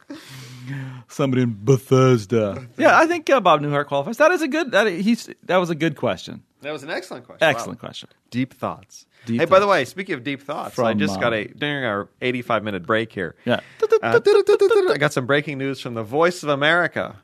Somebody 1.08 1.42
in 1.42 1.58
Bethesda. 1.64 2.66
Yeah, 2.76 2.96
I 2.98 3.06
think 3.06 3.28
uh, 3.30 3.40
Bob 3.40 3.60
Newhart 3.60 3.86
qualifies. 3.86 4.16
That 4.18 4.30
is 4.30 4.42
a 4.42 4.48
good. 4.48 4.72
That 4.72 4.86
he's 4.86 5.28
that 5.44 5.56
was 5.56 5.70
a 5.70 5.74
good 5.74 5.96
question. 5.96 6.42
That 6.62 6.72
was 6.72 6.82
an 6.82 6.90
excellent 6.90 7.24
question. 7.26 7.46
Excellent 7.48 7.82
Wow. 7.82 7.88
question. 7.88 8.08
Deep 8.30 8.54
thoughts. 8.54 9.06
Deep 9.26 9.40
hey, 9.40 9.44
by 9.46 9.58
the 9.60 9.66
way, 9.66 9.84
speaking 9.84 10.14
of 10.14 10.24
deep 10.24 10.42
thoughts, 10.42 10.78
I 10.78 10.92
From, 10.92 10.98
just 10.98 11.20
got 11.20 11.32
uh, 11.32 11.36
a 11.36 11.44
during 11.48 11.84
our 11.84 12.08
85 12.20 12.64
minute 12.64 12.86
break 12.86 13.12
here. 13.12 13.34
Yeah. 13.44 13.60
uh, 14.02 14.20
I 14.90 14.96
got 14.98 15.12
some 15.12 15.26
breaking 15.26 15.58
news 15.58 15.80
from 15.80 15.94
the 15.94 16.02
Voice 16.02 16.42
of 16.42 16.48
America. 16.48 17.16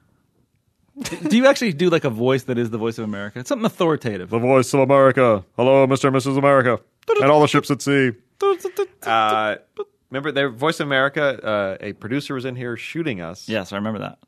do 1.29 1.37
you 1.37 1.47
actually 1.47 1.73
do 1.73 1.91
like 1.91 2.05
a 2.05 2.11
voice 2.11 2.45
that 2.45 2.59
is 2.59 2.71
the 2.71 2.79
voice 2.79 2.99
of 2.99 3.05
America? 3.05 3.41
It's 3.41 3.49
something 3.49 3.67
authoritative. 3.67 4.31
The 4.31 4.39
Voice 4.39 4.73
of 4.75 4.81
America. 4.81 5.45
Hello, 5.57 5.87
Mr. 5.87 6.05
and 6.05 6.17
Mrs. 6.17 6.39
America. 6.39 6.81
And 7.21 7.31
all 7.31 7.41
the 7.41 7.49
ships 7.49 7.71
at 7.71 7.83
sea. 7.83 8.13
Uh, 9.03 9.57
remember, 10.11 10.31
their 10.31 10.51
Voice 10.51 10.79
of 10.81 10.87
America, 10.87 11.45
uh, 11.45 11.77
a 11.81 11.95
producer 11.95 12.35
was 12.35 12.45
in 12.45 12.55
here 12.55 12.77
shooting 12.77 13.21
us. 13.21 13.49
yes, 13.49 13.73
I 13.73 13.77
remember 13.77 13.99
that. 14.01 14.19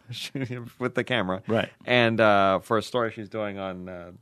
shooting 0.10 0.70
with 0.78 0.94
the 0.94 1.04
camera. 1.04 1.42
Right. 1.46 1.70
And 1.84 2.20
uh, 2.20 2.60
for 2.60 2.78
a 2.78 2.82
story 2.82 3.12
she's 3.12 3.28
doing 3.28 3.58
on, 3.58 3.88
uh, 3.88 4.12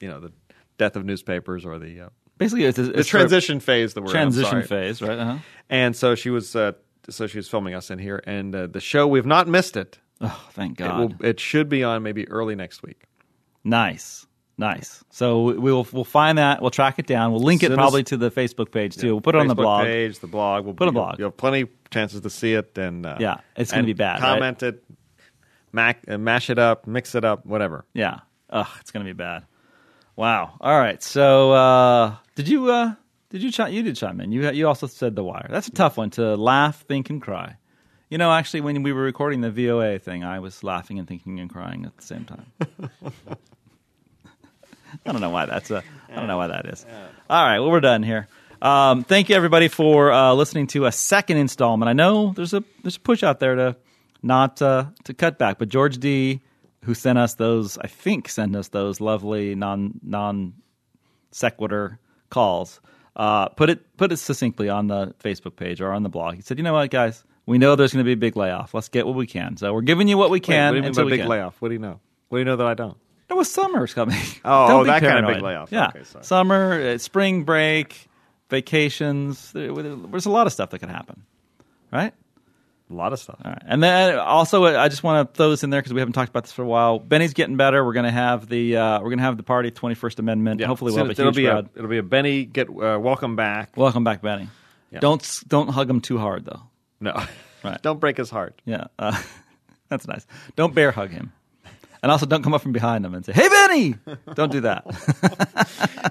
you 0.00 0.08
know, 0.08 0.20
the 0.20 0.32
death 0.78 0.96
of 0.96 1.04
newspapers 1.04 1.64
or 1.64 1.78
the, 1.78 2.00
uh, 2.00 2.08
Basically, 2.38 2.64
it's 2.64 2.78
a, 2.78 2.82
the 2.82 3.04
transition 3.04 3.60
phase 3.60 3.94
that 3.94 4.02
we're. 4.02 4.08
I'm 4.08 4.12
transition 4.12 4.50
sorry. 4.50 4.62
phase, 4.64 5.00
right? 5.00 5.18
Uh-huh. 5.18 5.38
And 5.70 5.96
so 5.96 6.14
she 6.14 6.28
was, 6.28 6.54
uh, 6.54 6.72
so 7.08 7.26
she 7.26 7.38
was 7.38 7.48
filming 7.48 7.74
us 7.74 7.90
in 7.90 7.98
here, 7.98 8.22
and 8.26 8.54
uh, 8.54 8.66
the 8.66 8.80
show 8.80 9.06
we've 9.06 9.24
not 9.24 9.48
missed 9.48 9.76
it. 9.76 9.98
Oh, 10.20 10.48
thank 10.52 10.80
It, 10.80 10.84
God. 10.84 11.20
will, 11.20 11.26
it 11.26 11.38
should 11.40 11.68
be 11.68 11.84
on 11.84 12.02
maybe 12.02 12.26
early 12.28 12.54
next 12.54 12.82
week. 12.82 13.02
Nice. 13.64 14.26
Nice. 14.58 15.04
So 15.10 15.42
we- 15.42 15.58
we'll 15.58 15.86
we'll 15.92 16.04
find 16.04 16.38
that. 16.38 16.62
We'll 16.62 16.70
track 16.70 16.98
it 16.98 17.06
down. 17.06 17.32
We'll 17.32 17.42
link 17.42 17.62
it 17.62 17.72
probably 17.74 18.02
to 18.04 18.16
the 18.16 18.30
Facebook 18.30 18.70
page 18.72 18.96
too. 18.96 19.12
We'll 19.12 19.20
put 19.20 19.34
it 19.34 19.38
on 19.40 19.48
the 19.48 19.54
blog. 19.54 19.84
page, 19.84 20.18
the 20.20 20.26
blog. 20.26 20.64
We'll 20.64 20.72
Put 20.74 20.84
it 20.84 20.94
you'll- 20.94 21.02
blog. 21.02 21.18
You'll 21.18 21.28
have 21.28 21.36
plenty 21.36 21.62
of 21.62 21.68
chances 21.90 22.22
to 22.22 22.30
see 22.30 22.54
it, 22.54 22.78
and 22.78 23.04
uh, 23.04 23.16
Yeah, 23.20 23.36
it's 23.56 23.70
gonna 23.72 23.84
be 23.84 23.92
bad, 23.92 24.22
right? 24.22 24.30
Comment 24.34 24.62
it, 24.62 24.82
mac, 25.72 26.04
uh, 26.08 26.16
mash 26.16 26.48
it 26.48 26.58
up, 26.58 26.86
mix 26.86 27.14
it 27.14 27.24
up, 27.24 27.44
whatever. 27.44 27.84
Yeah. 27.92 28.20
Ugh, 28.48 28.66
it's 28.80 28.90
gonna 28.90 29.04
be 29.04 29.12
bad. 29.12 29.44
Wow. 30.14 30.56
All 30.62 30.78
right. 30.78 31.02
So 31.02 31.52
uh, 31.52 32.14
did 32.36 32.48
you 32.48 32.70
uh, 32.70 32.94
did 33.28 33.42
you 33.42 33.50
chime? 33.52 33.74
You 33.74 33.82
did 33.82 33.96
chime 33.96 34.20
in. 34.22 34.32
You 34.32 34.50
you 34.52 34.66
also 34.68 34.86
said 34.86 35.16
the 35.16 35.24
wire. 35.24 35.48
That's 35.50 35.68
a 35.68 35.72
tough 35.72 35.98
one 35.98 36.08
to 36.10 36.34
laugh, 36.36 36.80
think, 36.88 37.10
and 37.10 37.20
cry. 37.20 37.56
You 38.08 38.18
know, 38.18 38.30
actually, 38.32 38.60
when 38.60 38.82
we 38.84 38.92
were 38.92 39.02
recording 39.02 39.40
the 39.40 39.50
VOA 39.50 39.98
thing, 39.98 40.22
I 40.22 40.38
was 40.38 40.62
laughing 40.62 40.98
and 40.98 41.08
thinking 41.08 41.40
and 41.40 41.50
crying 41.50 41.84
at 41.84 41.96
the 41.96 42.02
same 42.04 42.24
time. 42.24 42.46
I 45.04 45.12
don't 45.12 45.20
know 45.20 45.30
why 45.30 45.46
that's 45.46 45.70
a. 45.70 45.82
I 46.08 46.14
don't 46.14 46.28
know 46.28 46.36
why 46.36 46.46
that 46.46 46.66
is. 46.66 46.86
All 47.28 47.44
right, 47.44 47.58
well, 47.58 47.70
we're 47.70 47.80
done 47.80 48.02
here. 48.04 48.28
Um, 48.62 49.02
thank 49.04 49.28
you 49.28 49.34
everybody 49.34 49.68
for 49.68 50.12
uh, 50.12 50.32
listening 50.34 50.68
to 50.68 50.86
a 50.86 50.92
second 50.92 51.36
installment. 51.38 51.88
I 51.88 51.92
know 51.94 52.32
there's 52.34 52.54
a 52.54 52.62
there's 52.82 52.96
a 52.96 53.00
push 53.00 53.22
out 53.24 53.40
there 53.40 53.56
to 53.56 53.76
not 54.22 54.62
uh, 54.62 54.86
to 55.04 55.12
cut 55.12 55.36
back, 55.38 55.58
but 55.58 55.68
George 55.68 55.98
D, 55.98 56.40
who 56.84 56.94
sent 56.94 57.18
us 57.18 57.34
those, 57.34 57.76
I 57.76 57.88
think 57.88 58.28
sent 58.28 58.54
us 58.54 58.68
those 58.68 59.00
lovely 59.00 59.54
non 59.56 60.00
non 60.02 60.54
sequitur 61.32 61.98
calls. 62.30 62.80
uh, 63.16 63.48
put 63.48 63.68
it 63.68 63.96
put 63.96 64.12
it 64.12 64.16
succinctly 64.18 64.68
on 64.68 64.86
the 64.86 65.12
Facebook 65.22 65.56
page 65.56 65.80
or 65.80 65.92
on 65.92 66.04
the 66.04 66.08
blog. 66.08 66.36
He 66.36 66.40
said, 66.42 66.56
"You 66.56 66.64
know 66.64 66.72
what, 66.72 66.90
guys? 66.90 67.24
We 67.46 67.58
know 67.58 67.76
there's 67.76 67.92
going 67.92 68.04
to 68.04 68.08
be 68.08 68.12
a 68.12 68.16
big 68.16 68.36
layoff. 68.36 68.74
Let's 68.74 68.88
get 68.88 69.06
what 69.06 69.14
we 69.14 69.26
can. 69.26 69.56
So 69.56 69.72
we're 69.72 69.82
giving 69.82 70.08
you 70.08 70.18
what 70.18 70.30
we 70.30 70.36
Wait, 70.36 70.42
can 70.44 70.66
what 70.66 70.70
do 70.72 70.76
you 70.78 70.82
mean 70.82 70.92
by 70.92 71.10
big 71.10 71.20
can. 71.20 71.28
layoff? 71.28 71.60
What 71.62 71.68
do 71.68 71.74
you 71.74 71.78
know? 71.80 72.00
What 72.28 72.38
do 72.38 72.40
you 72.40 72.44
know 72.44 72.56
that 72.56 72.66
I 72.66 72.74
don't? 72.74 72.96
It 73.28 73.34
was 73.34 73.52
summer's 73.52 73.94
coming. 73.94 74.16
Oh, 74.44 74.80
oh, 74.80 74.84
that 74.84 75.00
kind 75.02 75.24
of 75.24 75.32
big 75.32 75.42
layoff. 75.42 75.70
Yeah, 75.72 75.88
Okay, 75.88 76.02
summer, 76.22 76.80
uh, 76.94 76.98
spring 76.98 77.44
break, 77.44 78.08
vacations. 78.50 79.52
There- 79.52 79.72
There's 79.72 80.26
a 80.26 80.30
lot 80.30 80.46
of 80.46 80.52
stuff 80.52 80.70
that 80.70 80.78
could 80.80 80.88
happen, 80.88 81.22
right? 81.92 82.12
A 82.88 82.94
lot 82.94 83.12
of 83.12 83.18
stuff. 83.18 83.40
All 83.44 83.50
right. 83.50 83.62
And 83.66 83.82
then 83.82 84.16
also, 84.16 84.64
uh, 84.64 84.78
I 84.78 84.88
just 84.88 85.02
want 85.02 85.28
to 85.28 85.36
throw 85.36 85.50
this 85.50 85.64
in 85.64 85.70
there 85.70 85.80
because 85.80 85.92
we 85.92 86.00
haven't 86.00 86.12
talked 86.12 86.28
about 86.28 86.44
this 86.44 86.52
for 86.52 86.62
a 86.62 86.66
while. 86.66 87.00
Benny's 87.00 87.34
getting 87.34 87.56
better. 87.56 87.84
We're 87.84 87.92
going 87.94 88.06
to 88.06 88.12
have 88.12 88.48
the 88.48 88.76
uh, 88.76 88.98
we're 89.00 89.08
going 89.08 89.18
to 89.18 89.24
have 89.24 89.36
the 89.36 89.42
party, 89.42 89.72
Twenty 89.72 89.96
First 89.96 90.20
Amendment. 90.20 90.60
Hopefully, 90.62 90.92
we'll 90.92 90.98
have 90.98 91.08
a 91.08 91.10
it'll 91.10 91.26
huge 91.32 91.34
be 91.36 91.44
crowd. 91.46 91.68
a 91.74 91.78
it'll 91.78 91.90
be 91.90 91.98
a 91.98 92.04
Benny 92.04 92.44
get 92.44 92.68
uh, 92.68 92.96
welcome 93.00 93.34
back. 93.34 93.76
Welcome 93.76 94.04
back, 94.04 94.22
Benny. 94.22 94.48
Yeah. 94.92 95.00
Don't 95.00 95.40
don't 95.48 95.68
hug 95.68 95.90
him 95.90 96.00
too 96.00 96.18
hard 96.18 96.44
though. 96.44 96.62
No, 97.00 97.22
Right. 97.64 97.80
don't 97.82 98.00
break 98.00 98.16
his 98.16 98.30
heart. 98.30 98.60
Yeah, 98.64 98.84
uh, 98.98 99.20
that's 99.88 100.06
nice. 100.06 100.26
Don't 100.56 100.74
bear 100.74 100.90
hug 100.92 101.10
him, 101.10 101.32
and 102.02 102.10
also 102.12 102.26
don't 102.26 102.42
come 102.42 102.54
up 102.54 102.62
from 102.62 102.72
behind 102.72 103.04
him 103.04 103.14
and 103.14 103.24
say, 103.24 103.32
"Hey, 103.32 103.48
Benny!" 103.48 103.94
Don't 104.34 104.50
do 104.52 104.60
that. 104.62 104.84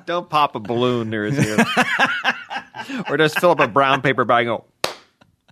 Don't 0.05 0.29
pop 0.29 0.55
a 0.55 0.59
balloon 0.59 1.09
near 1.09 1.25
his 1.25 1.43
ear, 1.43 1.57
or 3.09 3.17
just 3.17 3.39
fill 3.39 3.51
up 3.51 3.59
a 3.59 3.67
brown 3.67 4.01
paper 4.01 4.23
bag. 4.25 4.47
And 4.47 4.61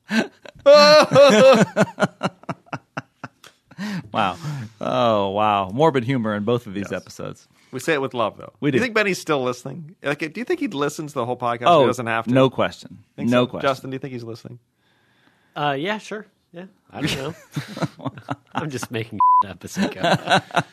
go. 0.09 0.29
wow. 4.13 4.37
Oh, 4.79 5.29
wow. 5.29 5.69
Morbid 5.73 6.03
humor 6.03 6.35
in 6.35 6.43
both 6.43 6.67
of 6.67 6.73
these 6.73 6.91
episodes. 6.91 7.47
We 7.71 7.79
say 7.79 7.93
it 7.93 8.01
with 8.01 8.13
love, 8.13 8.37
though. 8.37 8.53
We 8.59 8.69
Do 8.71 8.77
you 8.77 8.83
think 8.83 8.93
Benny's 8.93 9.17
still 9.19 9.41
listening? 9.43 9.95
Like, 10.03 10.19
do 10.19 10.31
you 10.39 10.43
think 10.45 10.59
he 10.59 10.67
listens 10.67 11.13
to 11.13 11.19
the 11.19 11.25
whole 11.25 11.37
podcast? 11.37 11.61
if 11.63 11.67
Oh, 11.67 11.81
he 11.81 11.87
doesn't 11.87 12.05
have 12.05 12.25
to. 12.25 12.31
No 12.31 12.49
question. 12.49 12.99
Think 13.15 13.29
no 13.29 13.43
so? 13.43 13.47
question. 13.47 13.67
Justin, 13.67 13.89
do 13.89 13.95
you 13.95 13.99
think 13.99 14.13
he's 14.13 14.23
listening? 14.23 14.59
Uh, 15.55 15.75
yeah, 15.77 15.97
sure. 15.97 16.25
Yeah, 16.51 16.65
I 16.91 17.01
don't 17.01 17.17
know. 17.17 17.35
I'm 18.55 18.69
just 18.69 18.91
making 18.91 19.19
up 19.47 19.63
as 19.63 19.77
I 19.77 19.87
go. 19.87 20.63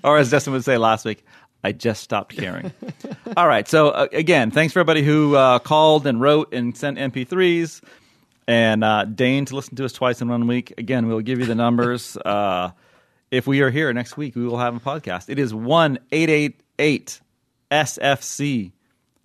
or 0.04 0.18
as 0.18 0.30
Justin 0.30 0.52
would 0.52 0.64
say 0.64 0.78
last 0.78 1.04
week, 1.04 1.24
I 1.62 1.72
just 1.72 2.02
stopped 2.02 2.36
caring. 2.36 2.72
All 3.36 3.46
right. 3.46 3.68
So 3.68 3.90
uh, 3.90 4.08
again, 4.12 4.50
thanks 4.50 4.72
for 4.72 4.80
everybody 4.80 5.02
who 5.02 5.36
uh, 5.36 5.60
called 5.60 6.06
and 6.06 6.20
wrote 6.20 6.52
and 6.52 6.76
sent 6.76 6.98
MP3s 6.98 7.82
and 8.48 8.82
uh, 8.82 9.04
deigned 9.04 9.48
to 9.48 9.56
listen 9.56 9.76
to 9.76 9.84
us 9.84 9.92
twice 9.92 10.20
in 10.20 10.28
one 10.28 10.48
week. 10.48 10.74
Again, 10.76 11.06
we'll 11.06 11.20
give 11.20 11.38
you 11.38 11.46
the 11.46 11.54
numbers. 11.54 12.16
uh, 12.16 12.72
if 13.30 13.46
we 13.46 13.62
are 13.62 13.70
here 13.70 13.90
next 13.94 14.16
week, 14.16 14.36
we 14.36 14.44
will 14.46 14.58
have 14.58 14.76
a 14.76 14.80
podcast. 14.80 15.30
It 15.30 15.38
is 15.38 15.54
one 15.54 15.98
eight 16.10 16.28
eight 16.28 16.60
eight 16.78 17.20
SFC 17.70 18.72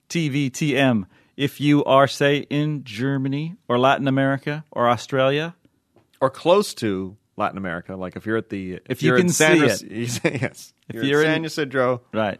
TVTM. 0.10 1.06
If 1.38 1.62
you 1.62 1.84
are, 1.86 2.08
say, 2.08 2.38
in 2.50 2.84
Germany 2.84 3.56
or 3.68 3.78
Latin 3.80 4.08
America 4.08 4.66
or 4.72 4.90
Australia, 4.90 5.56
Or 6.20 6.30
close 6.32 6.74
to 6.76 7.16
Latin 7.38 7.58
America? 7.60 7.96
Like 7.96 8.16
if 8.16 8.26
you're 8.26 8.38
at 8.38 8.50
the 8.50 8.80
If 8.90 9.04
you're 9.04 9.18
you 9.18 9.22
in 9.22 9.28
can 9.28 9.34
San 9.34 9.58
see 9.70 9.86
Ysi- 9.86 10.26
it. 10.26 10.42
yes. 10.42 10.74
If 10.90 10.96
you're, 10.96 11.04
you're 11.06 11.22
in 11.22 11.28
San 11.28 11.46
Ysidro, 11.46 12.02
Right. 12.12 12.40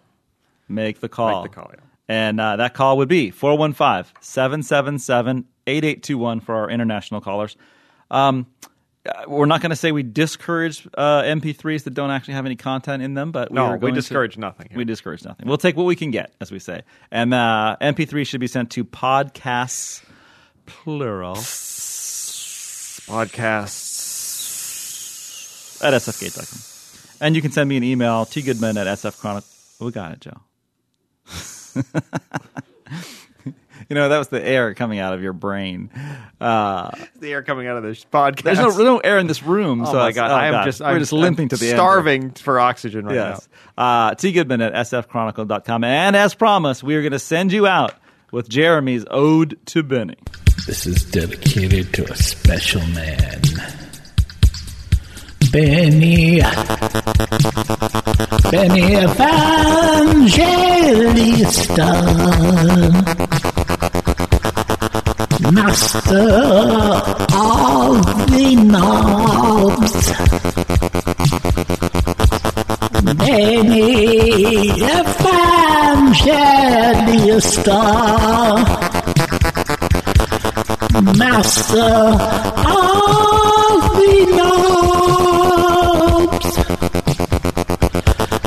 Make 0.68 1.00
the 1.00 1.08
call. 1.10 1.44
Make 1.44 1.52
the 1.52 1.56
call, 1.62 1.72
yeah. 1.74 1.84
And 2.10 2.40
uh, 2.42 2.56
that 2.58 2.74
call 2.74 2.98
would 2.98 3.08
be 3.10 3.30
415 3.32 4.12
777 4.22 5.46
8821 5.68 6.40
for 6.40 6.56
our 6.56 6.70
international 6.70 7.22
callers. 7.22 7.56
Um, 8.10 8.48
we're 9.28 9.46
not 9.46 9.62
going 9.62 9.70
to 9.72 9.76
say 9.76 9.92
we 9.92 10.04
discourage 10.04 10.88
uh, 10.98 11.22
MP3s 11.24 11.84
that 11.86 11.94
don't 11.94 12.12
actually 12.12 12.34
have 12.36 12.46
any 12.46 12.56
content 12.56 13.02
in 13.04 13.14
them, 13.14 13.32
but 13.32 13.52
we 13.52 13.56
No, 13.56 13.72
we 13.74 13.78
going 13.80 13.94
to- 13.94 14.00
discourage 14.02 14.38
nothing 14.38 14.68
here. 14.70 14.78
We 14.78 14.86
discourage 14.86 15.24
nothing. 15.26 15.48
We'll 15.48 15.58
take 15.58 15.76
what 15.76 15.86
we 15.86 15.96
can 15.96 16.12
get, 16.12 16.34
as 16.42 16.52
we 16.52 16.60
say. 16.60 16.82
And 17.12 17.34
uh, 17.34 17.78
MP3 17.82 18.26
should 18.28 18.40
be 18.40 18.48
sent 18.48 18.72
to 18.72 18.84
podcasts, 18.86 20.04
plural, 20.66 21.36
podcasts. 24.08 25.84
at 25.84 25.94
sfgate.com. 25.94 26.60
And 27.26 27.36
you 27.36 27.42
can 27.42 27.52
send 27.52 27.68
me 27.70 27.78
an 27.78 27.84
email, 27.84 28.26
tgoodman 28.26 28.78
at 28.80 28.88
sfchronicle. 28.98 29.46
We 29.80 29.92
got 29.92 30.12
it, 30.14 30.22
Joe. 30.22 30.40
you 33.90 33.96
know, 33.96 34.10
that 34.10 34.18
was 34.18 34.28
the 34.28 34.44
air 34.46 34.74
coming 34.74 35.00
out 35.00 35.14
of 35.14 35.22
your 35.22 35.34
brain. 35.34 35.90
Uh, 36.42 36.92
The 37.20 37.32
air 37.32 37.42
coming 37.44 37.68
out 37.68 37.78
of 37.78 37.84
this 37.84 38.04
podcast. 38.06 38.44
there's 38.44 38.58
no, 38.60 38.70
no 38.78 38.98
air 39.00 39.18
in 39.18 39.28
this 39.28 39.42
room. 39.44 39.82
Oh 39.82 39.86
so 39.86 39.94
my 39.94 40.10
it's- 40.10 40.16
god! 40.16 40.32
oh, 40.32 40.36
I 40.36 40.48
am 40.48 40.54
God. 40.54 40.66
just 40.66 40.80
We're 40.82 40.88
I'm, 40.88 41.00
just 41.00 41.14
limping 41.14 41.44
I'm 41.46 41.50
to 41.50 41.58
the 41.58 41.68
end. 41.70 41.76
starving 41.78 42.32
for 42.32 42.60
oxygen 42.60 43.06
right 43.06 43.16
Yes. 43.16 43.48
Uh, 43.78 44.14
T. 44.16 44.32
Goodman 44.34 44.62
at 44.62 44.74
sfchronicle.com. 44.74 45.84
And 45.84 46.16
as 46.16 46.34
promised, 46.36 46.84
we 46.84 46.96
are 46.96 47.02
going 47.02 47.12
to 47.14 47.20
send 47.20 47.52
you 47.52 47.66
out 47.68 47.94
with 48.32 48.50
Jeremy's 48.50 49.06
Ode 49.10 49.58
to 49.68 49.84
Benny. 49.84 50.16
This 50.66 50.86
is 50.86 51.04
dedicated 51.06 51.94
to 51.94 52.04
a 52.12 52.16
special 52.16 52.82
man. 52.88 53.42
Benny. 55.52 56.42
Benny 58.52 58.96
Evangelista. 61.78 63.28
Master 65.52 66.30
of 67.34 68.04
the 68.28 68.56
knobs. 68.66 70.12
Benny 73.16 74.72
Evangelista. 77.18 77.82
Master 81.18 81.94
of 82.68 83.82
the 83.98 84.16
knobs. 84.38 85.28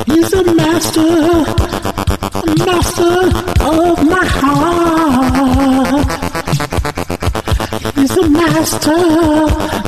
He's 0.07 0.33
a 0.35 0.45
master, 0.55 1.45
master 2.65 3.17
of 3.65 4.00
master, 8.61 9.80